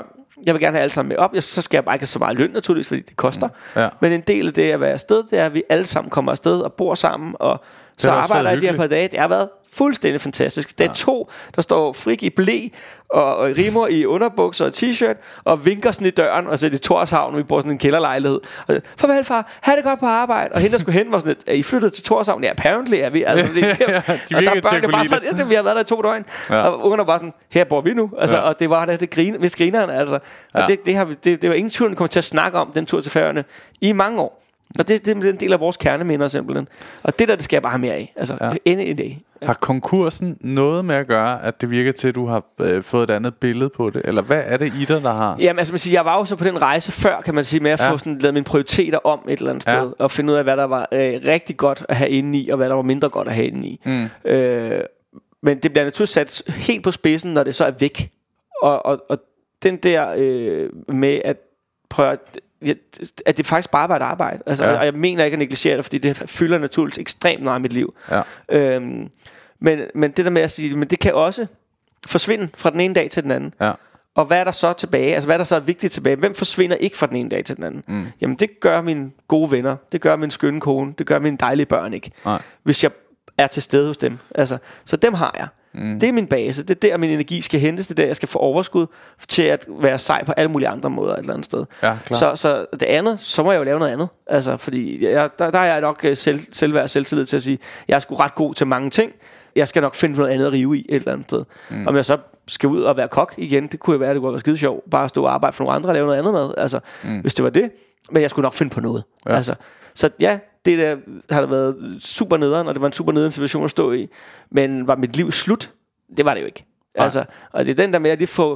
[0.45, 1.33] Jeg vil gerne have alle sammen med op.
[1.33, 3.49] Jeg, så skal jeg bare ikke have så meget løn naturligvis, fordi det koster.
[3.75, 3.89] Ja.
[3.99, 6.31] Men en del af det at være afsted, det er, at vi alle sammen kommer
[6.31, 7.35] afsted og bor sammen.
[7.39, 7.63] Og
[7.97, 9.07] så arbejder jeg de her par dage.
[9.07, 10.77] Det har været fuldstændig fantastisk.
[10.79, 12.67] Der er to, der står frik i blæ
[13.09, 16.69] og, og rimer i underbukser og t-shirt og vinker sådan i døren og så er
[16.69, 18.39] det Torshavn, vi bor sådan en kælderlejlighed.
[18.67, 20.53] Og, Farvel far, ha' det godt på arbejde.
[20.53, 22.43] Og hende der skulle hen var sådan lidt, er I flyttet til Torshavn?
[22.43, 23.23] Ja, apparently er vi.
[23.23, 25.55] Altså, det, det, Ja, de og der er børnene kunne bare sådan, ja, det, vi
[25.55, 26.25] har været der i to døgn.
[26.49, 26.55] Ja.
[26.55, 26.61] Ja.
[26.67, 28.11] Og ungerne var sådan, her bor vi nu.
[28.17, 28.41] Altså, Ja.
[28.41, 28.47] ja.
[28.49, 30.15] Og det var der, det grine, hvis grineren, altså.
[30.15, 30.21] Og
[30.55, 30.61] Ja.
[30.61, 30.65] ja.
[30.67, 32.57] det, det, har vi, det, det var ingen tvivl, at vi kommer til at snakke
[32.57, 33.43] om den tur til færøerne
[33.81, 34.43] i mange år.
[34.79, 36.67] Og det, det er en del af vores kerneminder simpelthen.
[37.03, 38.13] Og det der, det skal jeg bare have mere af.
[38.15, 38.47] Altså, Ja.
[38.47, 38.53] ja.
[38.65, 39.19] ende i dag.
[39.41, 43.09] Har konkursen noget med at gøre, at det virker til, at du har øh, fået
[43.09, 44.01] et andet billede på det?
[44.05, 45.35] Eller hvad er det i dig, der har?
[45.39, 47.59] Jamen, altså man siger, jeg var jo så på den rejse før, kan man sige,
[47.59, 47.85] med at Ja.
[47.85, 47.91] ja.
[47.91, 49.71] få sådan, lavet mine prioriteter om et eller andet Ja.
[49.71, 52.49] sted, og finde ud af, hvad der var øh, rigtig godt at have inde i,
[52.49, 53.81] og hvad der var mindre godt at have inde i.
[53.85, 54.31] Mm.
[54.31, 54.81] Øh,
[55.43, 58.11] men det bliver naturligvis sat helt på spidsen, når det så er væk.
[58.61, 59.17] Og, og, og
[59.63, 61.37] den der øh, med at
[61.89, 62.39] prøve at, ja,
[63.25, 64.43] at det faktisk bare var et arbejde.
[64.45, 64.77] Altså, Ja.
[64.79, 67.73] Og jeg mener ikke at negligere det, fordi det fylder naturligvis ekstremt meget i mit
[67.73, 67.93] liv.
[68.11, 68.21] Ja.
[68.49, 69.09] Øhm,
[69.59, 71.45] men, men det der med at sige, men det kan også
[72.07, 73.53] forsvinde fra den ene dag til den anden.
[73.61, 73.71] Ja.
[74.15, 75.13] Og hvad er der så tilbage?
[75.13, 76.15] Altså, hvad er der så er vigtigt tilbage?
[76.15, 77.83] Hvem forsvinder ikke fra den ene dag til den anden?
[77.87, 78.05] Mm.
[78.21, 79.75] Jamen, det gør mine gode venner.
[79.91, 80.93] Det gør min skønne kone.
[80.97, 82.11] Det gør mine dejlige børn ikke.
[82.25, 82.41] Nej.
[82.63, 82.91] Hvis jeg
[83.37, 84.17] er til stede hos dem.
[84.35, 85.47] Altså, så dem har jeg.
[85.73, 85.99] Mm.
[85.99, 86.63] Det er min base.
[86.63, 87.87] Det er der, min energi skal hentes.
[87.87, 88.87] Det er der, jeg skal få overskud
[89.27, 91.65] til at være sej på alle mulige andre måder et eller andet sted.
[91.83, 92.17] Ja, klar.
[92.17, 94.07] så, så det andet, så må jeg jo lave noget andet.
[94.27, 97.43] Altså, fordi jeg, der, der er jeg nok øh, selv, selvværd og selvtillid til at
[97.43, 99.11] sige, jeg er sgu ret god til mange ting.
[99.55, 101.43] Jeg skal nok finde noget andet at rive i et eller andet sted.
[101.69, 101.87] Mm.
[101.87, 104.31] Om jeg så skal ud og være kok igen, det kunne jo være, det kunne
[104.31, 104.89] være skide sjovt.
[104.91, 106.49] Bare at stå og arbejde for nogle andre og lave noget andet med.
[106.57, 107.19] Altså, mm.
[107.19, 107.71] hvis det var det.
[108.11, 109.03] Men jeg skulle nok finde på noget.
[109.25, 109.31] Ja.
[109.31, 109.37] Ja.
[109.37, 109.55] Altså,
[109.93, 110.39] så ja,
[110.71, 110.97] det der
[111.35, 114.07] har da været super nederen, og det var en super nederen situation at stå i.
[114.51, 115.71] Men var mit liv slut?
[116.17, 116.65] Det var det jo ikke.
[116.97, 117.03] Nej.
[117.03, 118.49] Altså, og det er den der med at lige få,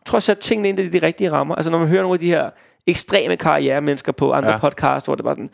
[0.00, 1.54] jeg tror at sætte tingene ind i de rigtige rammer.
[1.54, 2.50] Altså når man hører nogle af de her
[2.86, 4.54] ekstreme karrieremennesker på andre Ja.
[4.54, 4.60] ja.
[4.60, 5.50] podcasts, hvor det bare sådan,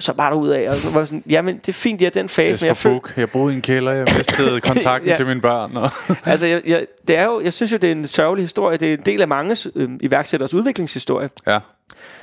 [0.00, 2.28] så bare ud af, og så var sådan, jamen det er fint, det er den
[2.28, 5.16] fase, men Jesper jeg Buch, jeg boede i en kælder, jeg mistede kontakten Ja.
[5.16, 5.76] til mine børn.
[5.76, 5.88] Og
[6.32, 8.88] altså jeg, jeg, det er jo, jeg synes jo, det er en sørgelig historie, det
[8.88, 11.58] er en del af manges øh, iværksætters udviklingshistorie, ja.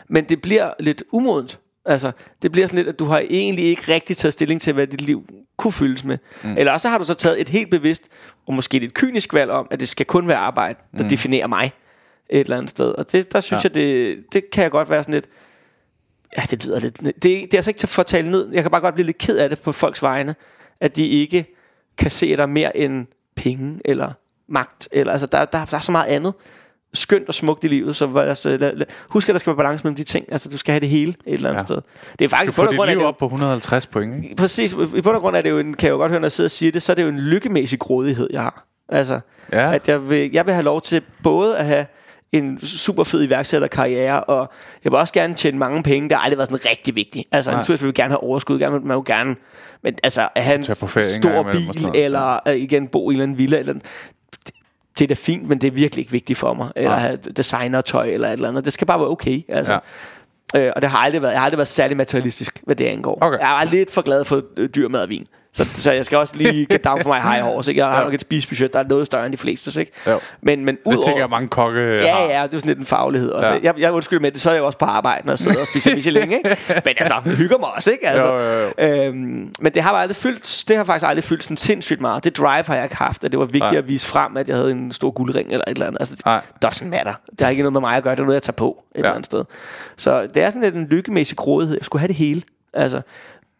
[0.07, 1.59] men det bliver lidt umodent.
[1.89, 2.11] Altså,
[2.41, 5.01] det bliver sådan lidt, at du har egentlig ikke rigtig taget stilling til, hvad dit
[5.01, 5.23] liv
[5.57, 6.17] kunne fyldes med.
[6.43, 6.57] Mm.
[6.57, 8.03] Eller også har du så taget et helt bevidst,
[8.47, 11.09] og måske lidt kynisk valg om, at det skal kun være arbejde, der mm.
[11.09, 11.71] definerer mig
[12.29, 12.91] et eller andet sted.
[12.91, 13.69] Og det, der synes Ja.
[13.69, 15.25] jeg, det, det kan jeg godt være sådan lidt,
[16.37, 18.47] ja, det lyder lidt, det, er- det er altså ikke til at tale ned.
[18.51, 20.35] Jeg kan bare godt blive lidt ked af det på folks vegne,
[20.79, 21.55] at de ikke
[21.97, 24.11] kan se dig mere end penge eller
[24.47, 24.89] magt.
[24.91, 26.33] Eller, altså, der, der, der er så meget andet
[26.93, 29.83] skønt og smukt i livet, så altså, lad, lad, husk, at der skal være balance
[29.83, 30.25] mellem de ting.
[30.31, 31.65] Altså, du skal have det hele et eller andet Ja.
[31.65, 31.75] sted.
[32.19, 34.35] Det er Du faktisk får bund og dit grund liv op på 150 point, ikke?
[34.35, 34.71] Præcis.
[34.73, 36.31] I bund og grund er det jo en, kan jeg jo godt høre, når jeg
[36.31, 38.65] sidder og siger det, så er det jo en lykkemæssig grådighed, jeg har.
[38.89, 39.19] Altså,
[39.53, 39.73] Ja.
[39.75, 41.85] at jeg vil, jeg vil have lov til både at have
[42.31, 44.51] en super fed iværksætterkarriere, og
[44.83, 46.09] jeg vil også gerne tjene mange penge.
[46.09, 47.27] Det har aldrig været sådan rigtig vigtigt.
[47.31, 47.59] Altså, Nej.
[47.59, 49.35] naturligvis vil vi gerne have overskud, gerne, man vil gerne,
[49.83, 53.37] men altså, at have en stor bil, eller øh, igen bo i en eller anden
[53.37, 53.73] villa, eller
[54.99, 56.71] det, er da fint, men det er virkelig ikke vigtigt for mig.
[56.75, 56.99] Eller Nej.
[56.99, 58.65] have designertøj, eller et eller andet.
[58.65, 59.41] Det skal bare være okay.
[59.47, 59.79] Altså.
[60.53, 60.65] Ja.
[60.65, 63.17] Øh, og det har aldrig været, jeg har aldrig været særlig materialistisk, hvad det angår.
[63.21, 63.39] Okay.
[63.39, 65.27] Jeg er lidt for glad for øh, dyr mad og vin.
[65.53, 67.71] Så, så jeg skal også lige get down for my high horse.
[67.71, 67.81] Ikke?
[67.81, 68.03] Jeg har Ja.
[68.03, 69.79] nok et spisebudget, der er noget større end de fleste.
[69.79, 69.91] Ikke?
[70.07, 70.19] Jo.
[70.41, 72.85] Men, men Det udover, tænker jeg, mange kokke Ja, ja, det er sådan lidt en
[72.85, 73.51] faglighed også.
[73.53, 73.57] Ja.
[73.57, 73.63] Ja.
[73.63, 75.95] Jeg, jeg undskylder med det, så er jeg også på arbejde og sidder og spiser
[75.95, 76.57] Michelin, ikke?
[76.85, 78.07] Men altså, hygger mig også, ikke?
[78.07, 79.05] Altså, Jo, jo, jo.
[79.05, 82.23] Øhm, men det har bare aldrig fyldt, det har faktisk aldrig fyldt sådan sindssygt meget.
[82.23, 83.77] Det drive har jeg ikke haft, at det var vigtigt Nej.
[83.77, 85.97] at vise frem, at jeg havde en stor guldring eller et eller andet.
[86.01, 86.41] Altså, det Nej.
[86.65, 87.13] doesn't matter.
[87.31, 88.95] Det har ikke noget med mig at gøre, det er noget, jeg tager på et
[88.95, 88.99] Ja.
[88.99, 89.43] eller andet sted.
[89.97, 91.77] Så det er sådan lidt en lykkemæssig grådighed.
[91.77, 92.41] Jeg skulle have det hele.
[92.73, 93.01] Altså,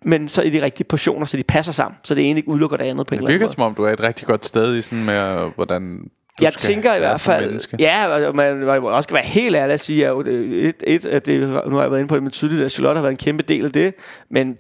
[0.06, 1.98] men så i de rigtige portioner, så de passer sammen.
[2.04, 3.54] Så det ene ikke udelukker det andet på en Det eller anden virker måde.
[3.54, 5.98] som om, du er et rigtig godt sted i sådan med, øh, hvordan
[6.40, 7.78] du jeg tænker i hvert fald, menneske.
[7.80, 11.06] ja, og man, man også skal være helt ærlig at sige, at det- et, et,
[11.06, 13.12] at det, nu har jeg været inde på det med tydeligt, at Charlotte har været
[13.12, 13.94] en kæmpe del af det,
[14.32, 14.58] men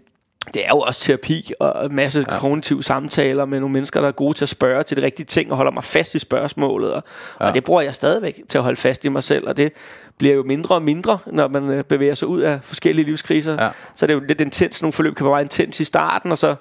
[0.53, 2.39] det er jo også terapi og en masse ja.
[2.39, 5.51] kognitive samtaler med nogle mennesker, der er gode til at spørge til de rigtige ting
[5.51, 6.93] og holder mig fast i spørgsmålet.
[6.93, 7.03] Og,
[7.39, 7.47] ja.
[7.47, 9.73] og det bruger jeg stadigvæk til at holde fast i mig selv, og det
[10.17, 13.63] bliver jo mindre og mindre, når man øh, bevæger sig ud af forskellige livskriser.
[13.63, 13.69] Ja.
[13.95, 14.81] Så det er jo lidt intens.
[14.81, 16.55] Nogle forløb kan være meget intens i starten, og så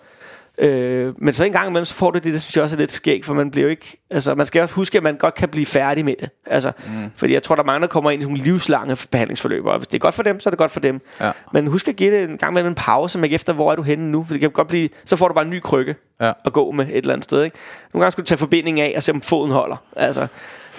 [0.61, 2.79] Øh, men så en gang imellem, så får du det, det synes jeg også er
[2.79, 5.35] lidt skægt, for man bliver jo ikke, altså man skal også huske, at man godt
[5.35, 6.31] kan blive færdig med det.
[6.47, 6.93] Altså, mm.
[7.17, 9.89] fordi jeg tror, der er mange, der kommer ind i nogle livslange behandlingsforløb, og hvis
[9.89, 11.01] det er godt for dem, så er det godt for dem.
[11.21, 11.31] Ja.
[11.53, 13.83] Men husk at give det en gang med en pause, men efter, hvor er du
[13.83, 14.25] henne nu?
[14.25, 16.33] For det kan godt blive, så får du bare en ny krykke Ja.
[16.45, 17.43] at gå med et eller andet sted.
[17.45, 17.57] Ikke?
[17.95, 19.77] Nogle gange skal du tage forbinding af og se, om foden holder.
[19.97, 20.27] Altså,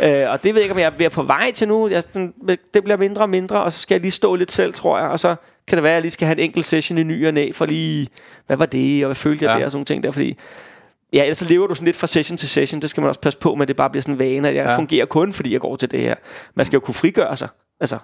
[0.04, 1.88] øh, og det ved jeg ikke, om jeg er på vej til nu.
[1.88, 2.34] Jeg, sådan,
[2.74, 5.08] det bliver mindre og mindre, og så skal jeg lige stå lidt selv, tror jeg.
[5.10, 5.36] Og så
[5.68, 7.52] kan det være, at jeg lige skal have en enkelt session i ny og næ,
[7.52, 8.08] for lige,
[8.48, 9.60] hvad var det, og hvad følte jeg Ja.
[9.60, 10.12] der, og sådan nogle ting der.
[10.12, 10.38] Fordi
[11.14, 12.82] Ja, ellers så lever du sådan lidt fra session til session.
[12.82, 14.56] Det skal man også passe på med, at det bare bliver sådan en vane, at
[14.56, 14.78] jeg Ja.
[14.78, 16.16] fungerer kun, fordi jeg går til det her.
[16.54, 17.48] Man skal jo kunne frigøre sig.
[17.80, 17.98] Altså,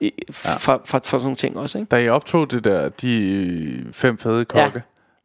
[0.00, 0.52] i, fra, Ja.
[0.52, 0.58] ja.
[0.58, 1.88] fra, fra, fra sådan nogle ting også, ikke?
[1.88, 4.80] Da I optog det der, de fem fede kokke, ja.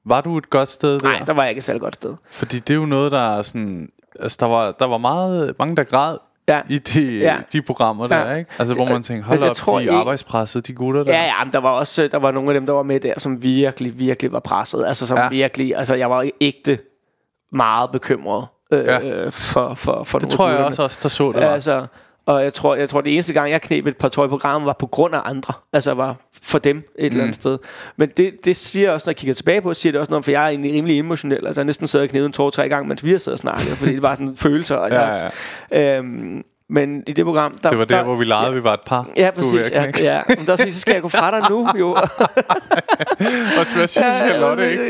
[0.06, 1.08] var du et godt sted der?
[1.10, 2.14] Nej, der var jeg ikke et særlig godt sted.
[2.30, 3.90] Fordi det er jo noget, der er sådan...
[4.19, 6.18] Altså, der var, der var meget, mange, der græd
[6.49, 6.61] Ja.
[6.69, 7.35] i de, ja.
[7.53, 8.35] De programmer der, Ja.
[8.35, 8.52] ikke?
[8.60, 11.14] Altså, hvor Det- man tænker, hold op, tror de er arbejdspresset, de gutter der.
[11.14, 13.14] Ja, ja, men der var også der var nogle af dem, der var med der,
[13.18, 14.85] som virkelig, virkelig var presset.
[14.88, 15.30] Altså, som Ja.
[15.30, 16.80] virkelig, altså, jeg var ægte
[17.52, 18.99] meget bekymret øh, Ja.
[19.07, 19.30] ja.
[19.30, 21.48] for, for, for Det tror jeg også, også der så det var.
[21.53, 21.85] Altså,
[22.28, 24.66] og jeg tror, jeg tror, det eneste gang, jeg knep et par tøj på programmet,
[24.66, 25.54] var på grund af andre.
[25.74, 27.06] Altså, var for dem et mm.
[27.06, 27.58] eller andet sted.
[27.98, 30.32] Men det, det siger også, når jeg kigger tilbage på, siger det også noget for
[30.32, 31.48] jeg er egentlig rimelig emotionel.
[31.48, 33.40] Altså, jeg næsten siddet og knædet en tår tre gange, mens vi har siddet og
[33.40, 34.76] snakket, fordi det var sådan følelser.
[34.76, 35.32] Og Ja, jeg,
[35.72, 35.98] ja.
[35.98, 38.74] Øhm, men i det program, der, det var der, der hvor vi legede, vi var
[38.74, 39.10] et par.
[39.18, 39.72] Ja, præcis.
[39.72, 40.22] Ja, ja.
[40.28, 41.90] Men der er fordi, så skal jeg gå fra dig nu, jo.
[43.60, 44.84] Og så hvad siger Charlotte, ikke?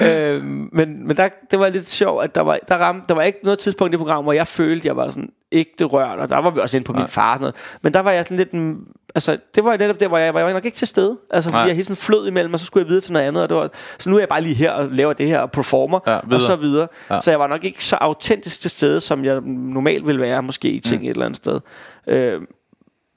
[0.00, 3.14] Ja, øhm, men men der, det var lidt sjovt, at der var, der, ramte, der
[3.14, 6.28] var ikke noget tidspunkt i programmet, hvor jeg følte, jeg var sådan ægte rørt, og
[6.28, 7.54] der var vi også inde på min far og sådan noget.
[7.82, 8.78] Men der var jeg sådan lidt, mm,
[9.14, 11.18] altså det var netop der, hvor jeg, hvor jeg var nok ikke til stede.
[11.30, 11.66] Altså fordi Nej.
[11.66, 13.56] jeg hele tiden flød imellem, og så skulle jeg videre til noget andet, og det
[13.56, 16.18] var, så nu er jeg bare lige her og laver det her og performer, Ja,
[16.24, 16.36] videre.
[16.38, 16.88] og så videre.
[17.10, 17.14] Ja.
[17.14, 17.20] Ja.
[17.20, 20.68] Så jeg var nok ikke så autentisk til stede, som jeg normalt ville være, måske
[20.68, 21.06] i ting mm.
[21.06, 21.60] et eller andet sted.
[22.06, 22.40] Øh,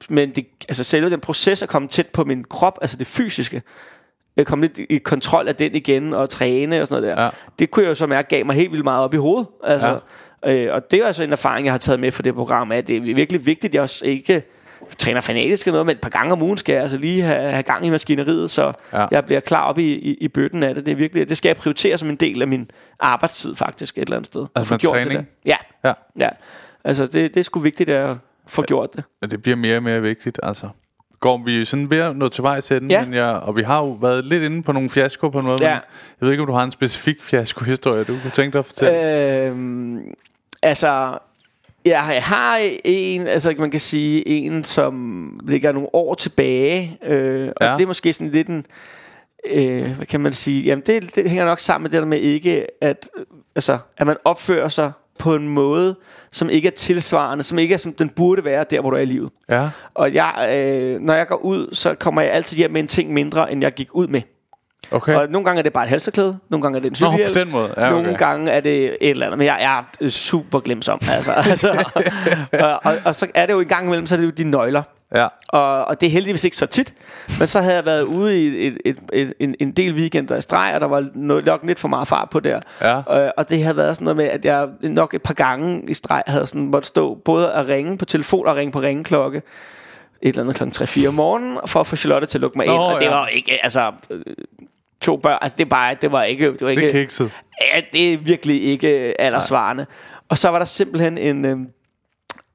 [0.09, 3.61] men det, altså selve den proces at komme tæt på min krop, altså det fysiske,
[4.37, 7.23] at komme lidt i kontrol af den igen og træne og sådan noget der.
[7.23, 7.29] Ja.
[7.59, 9.47] Det kunne jeg jo så mærke gav mig helt vildt meget op i hovedet.
[9.63, 9.97] Altså, ja.
[10.45, 12.87] Øh, og det er altså en erfaring, jeg har taget med fra det program, at
[12.87, 14.43] det er virkelig vigtigt, at jeg også ikke
[14.97, 17.51] træner fanatisk eller noget, men et par gange om ugen skal jeg altså lige have,
[17.51, 19.01] have gang i maskineriet, så Ja.
[19.01, 19.07] ja.
[19.11, 20.85] jeg bliver klar op i, i, i bøtten af det.
[20.85, 22.69] Det, er virkelig, det skal jeg prioritere som en del af min
[22.99, 24.45] arbejdstid faktisk et eller andet sted.
[24.55, 25.19] Altså gjort træning?
[25.19, 25.55] Det der.
[25.83, 25.93] Ja, Ja.
[26.25, 26.29] ja.
[26.83, 29.03] Altså det, det er sgu vigtigt at få gjort det.
[29.21, 30.69] Men det bliver mere og mere vigtigt, altså.
[31.19, 33.05] Går vi sådan ved at nå til vej til den, Ja.
[33.05, 35.57] men jeg, og vi har jo været lidt inde på nogle fiasko på måde.
[35.65, 35.69] Ja.
[35.69, 35.79] Jeg
[36.19, 39.43] ved ikke, om du har en specifik fiasko-historie, du kunne tænke dig at fortælle.
[39.43, 39.99] Øh, Øhm,
[40.61, 41.17] altså,
[41.85, 47.65] jeg har en, altså man kan sige, en, som ligger nogle år tilbage, øh, og
[47.65, 47.73] Ja.
[47.75, 48.65] det er måske sådan lidt en,
[49.49, 52.19] øh, hvad kan man sige, jamen det, det hænger nok sammen med det der med
[52.19, 53.09] ikke, at,
[53.55, 55.95] altså, at man opfører sig på en måde,
[56.31, 59.01] som ikke er tilsvarende, som ikke er som den burde være der, hvor du er
[59.01, 59.29] i livet.
[59.49, 59.69] ja.
[59.93, 63.13] Og jeg, øh, når jeg går ud, så kommer jeg altid hjem med en ting
[63.13, 64.21] mindre, end jeg gik ud med.
[64.91, 65.15] Okay.
[65.15, 67.17] Og nogle gange er det bare et halserklæde, nogle gange er det en Nå, på
[67.17, 67.33] cykelhjelm.
[67.33, 67.73] den måde.
[67.77, 67.91] Ja, okay.
[67.91, 70.99] Nogle gange er det et eller andet, men jeg, er super glemsom.
[71.11, 71.85] Altså, altså,
[72.53, 74.43] og, og, og, så er det jo en gang imellem, så er det jo de
[74.43, 74.83] nøgler.
[75.15, 75.27] Ja.
[75.47, 76.93] Og, og det er heldigvis ikke så tit.
[77.39, 80.41] Men så havde jeg været ude i et, et, et, en, en del weekender i
[80.41, 82.59] streg, og der var noget, nok lidt for meget fart på der.
[82.81, 83.01] Ja.
[83.05, 85.93] Og, og det havde været sådan noget med, at jeg nok et par gange i
[85.93, 89.41] streg havde sådan måtte stå både at ringe på telefon og ringe på ringeklokke
[90.21, 90.83] et eller andet kl.
[90.83, 92.81] 3-4 om morgenen, for at få Charlotte til at lukke mig Nå, ind.
[92.81, 93.11] Og det ja.
[93.11, 93.91] var jo ikke, altså...
[95.11, 97.31] øh, To børn, altså det bare, det var ikke, det var ikke, Det er kikset.
[97.73, 99.85] Ja, det er virkelig ikke aldersvarende.
[100.29, 101.45] Og så var der simpelthen en...
[101.45, 101.57] Øh,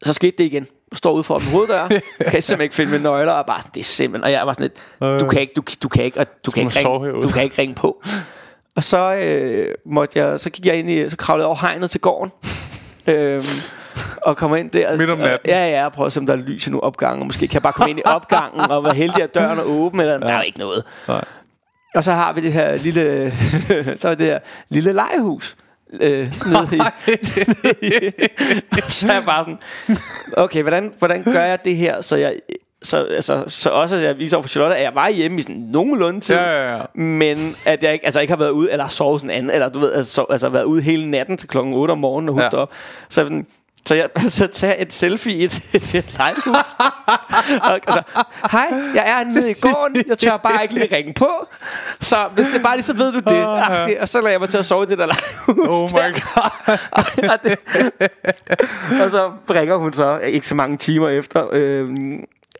[0.04, 0.66] så skete det igen.
[0.92, 3.80] Står ude for min hoveddør, kan jeg simpelthen ikke finde mine nøgler, og bare, det
[3.80, 4.24] er simpelthen...
[4.24, 4.70] Og jeg var sådan
[5.00, 7.42] lidt, du kan ikke, du, du kan ikke, og du kan ikke, ringe, du kan
[7.42, 8.02] ikke ringe på.
[8.76, 11.90] Og så øh, måtte jeg, så gik jeg ind i, så kravlede jeg over hegnet
[11.90, 12.32] til gården.
[13.14, 13.42] øhm,
[14.22, 14.96] og kommer ind der.
[14.96, 15.50] Midt om og- natten.
[15.50, 17.22] Ja, ja, og prøver at se, om der er lys i nogle opgange.
[17.22, 19.62] og Måske kan jeg bare komme ind i opgangen og være heldig, at døren er
[19.62, 20.84] åben, eller der er jo ikke noget.
[21.08, 21.24] Nej.
[21.94, 23.32] Og så har vi det her lille,
[24.00, 24.38] så er det her
[24.68, 25.56] lille legehus.
[26.00, 26.78] Øh, nede i,
[28.88, 29.58] så er jeg bare sådan,
[30.36, 32.34] okay, hvordan, hvordan gør jeg det her, så jeg,
[32.82, 35.42] så, altså, så også at jeg viser over for Charlotte, at jeg var hjemme i
[35.42, 36.82] sådan nogenlunde tid, Ja, ja, ja.
[36.94, 39.80] men at jeg ikke, altså ikke har været ude, eller sovet sådan anden, eller du
[39.80, 42.56] ved, altså, sov, altså været ude hele natten til klokken 8 om morgenen og huske
[42.56, 42.62] Ja.
[42.62, 42.70] op.
[43.08, 43.46] Så jeg sådan,
[43.86, 46.74] så jeg så tager et selfie i et, et legehus.
[47.62, 48.02] og, altså,
[48.52, 50.04] hej, jeg er nede i gården.
[50.06, 51.30] Jeg tør bare ikke lige ringe på.
[52.00, 53.46] Så hvis det bare lige, så ved du det.
[53.46, 55.68] Okay, og så lader jeg mig til at sove i det der legehus.
[55.68, 56.78] Oh my god.
[57.32, 57.58] og, det,
[59.02, 61.48] og så ringer hun så ikke så mange timer efter.
[61.52, 61.90] Øh,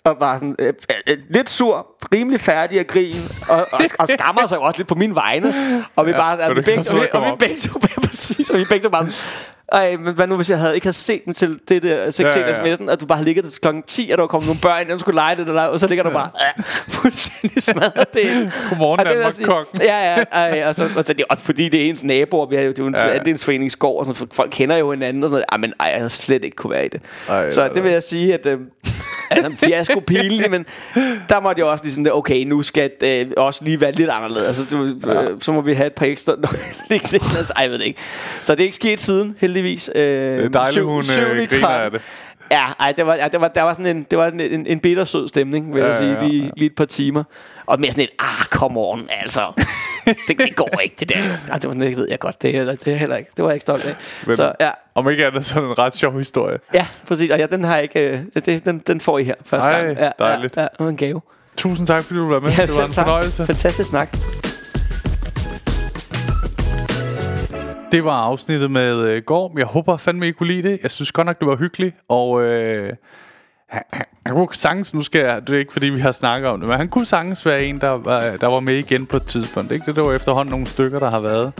[0.05, 0.73] og var sådan øh,
[1.09, 4.95] øh, lidt sur, rimelig færdig at grine, og, og, og skammer sig også lidt på
[4.95, 5.53] min vegne.
[5.97, 8.59] Og vi Ja, bare, og vi begge, og vi, og vi begge to, præcis, og
[8.59, 9.09] vi begge to bare,
[9.73, 12.23] ej, men hvad nu hvis jeg havde ikke havde set den til det der, ikke
[12.23, 12.93] Ja, ja, ja.
[12.93, 15.01] at du bare har ligget til klokken 10, og der var kommet nogle børn, og
[15.01, 18.53] skulle lege det der, og så ligger du bare ja, fuldstændig smadret det.
[18.69, 19.66] Godmorgen, Og Danmark, sige- kok.
[19.81, 22.47] Ja, ja, ej, og så, og så det er også fordi, det er ens naboer,
[22.47, 23.19] vi har jo, det er jo en Ja, ja,
[23.99, 25.45] og sådan, folk kender jo hinanden, og sådan.
[25.53, 27.01] Ej, men ej, jeg havde slet ikke kunne være i det.
[27.29, 28.47] Ej, så det vil jeg sige, at...
[28.47, 28.59] Øh,
[29.37, 30.67] altså, en fiasko pinlig, men
[31.29, 34.11] der måtte jeg også lige sådan, okay, nu skal det øh, også lige være lidt
[34.11, 34.47] anderledes.
[34.61, 36.33] Altså, du, øh, så må vi have et par ekstra.
[36.91, 38.01] Altså, ej, jeg ved det ikke.
[38.43, 39.91] Så det er ikke sket siden, heldigvis.
[39.95, 42.01] Øh, Det er dejligt, hun øh, griner af det.
[42.53, 44.66] Ja, ej, det var, ja, det var, der var sådan en, det var en, en,
[44.66, 46.51] en bitter sød stemning, vil Ja, jeg sige, ja, ja, lige, ja.
[46.57, 47.24] lige et par timer.
[47.66, 49.53] Og mere sådan et, ah, come on, altså.
[50.05, 51.15] det, det går ikke, det der.
[51.49, 52.43] Nej, det, var, det ved jeg godt.
[52.43, 53.31] Det, er- det er heller ikke.
[53.37, 53.95] Det var jeg ikke stolt af.
[54.27, 56.59] Men- Så ja, Om ikke andet, så er en ret sjov historie.
[56.74, 57.31] ja, præcis.
[57.31, 58.01] Og ja, den har jeg ikke...
[58.01, 59.99] øh, Det, den, den får I her første Ej, gang.
[59.99, 60.57] Ja, dejligt.
[60.57, 61.20] Ja, ja, en gave.
[61.57, 62.51] Tusind tak, fordi du var med.
[62.51, 63.05] Ja, det var en tak.
[63.07, 63.47] fornøjelse.
[63.47, 64.16] Fantastisk snak.
[67.93, 69.59] Det var afsnittet med øh, Gorm.
[69.59, 70.78] Jeg håber fandme, I kunne lide det.
[70.82, 71.97] Jeg synes godt nok, det var hyggeligt.
[72.09, 72.93] Og øh,
[73.69, 76.51] han, han, han kunne sagtens, nu skal jeg, det er ikke fordi, vi har snakket
[76.51, 79.16] om det, men han kunne sagtens være en, der var, der var med igen på
[79.16, 79.73] et tidspunkt.
[79.73, 79.86] Ikke?
[79.86, 81.52] Det der var efterhånden nogle stykker, der har været.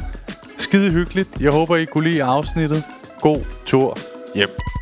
[0.56, 1.28] Skide hyggeligt.
[1.40, 2.84] Jeg håber, I kunne lide afsnittet.
[3.20, 3.98] God tur
[4.34, 4.48] hjem.
[4.48, 4.81] Yep.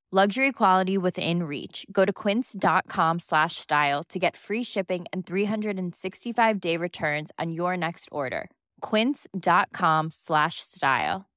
[0.13, 1.85] Luxury quality within reach.
[1.93, 7.77] Go to quince.com slash style to get free shipping and 365 day returns on your
[7.77, 8.49] next order.
[8.81, 11.29] Quince.com slash style.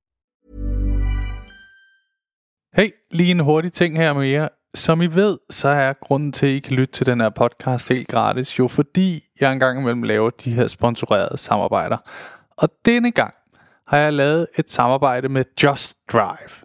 [2.77, 4.49] Hey, lige en hurtig ting her med jer.
[4.75, 7.89] Som I ved, så er grunden til, at I kan lytte til den her podcast
[7.89, 11.97] helt gratis, jo fordi jeg engang imellem laver de her sponsorerede samarbejder.
[12.57, 13.35] Og denne gang
[13.87, 16.65] har jeg lavet et samarbejde med Just Drive.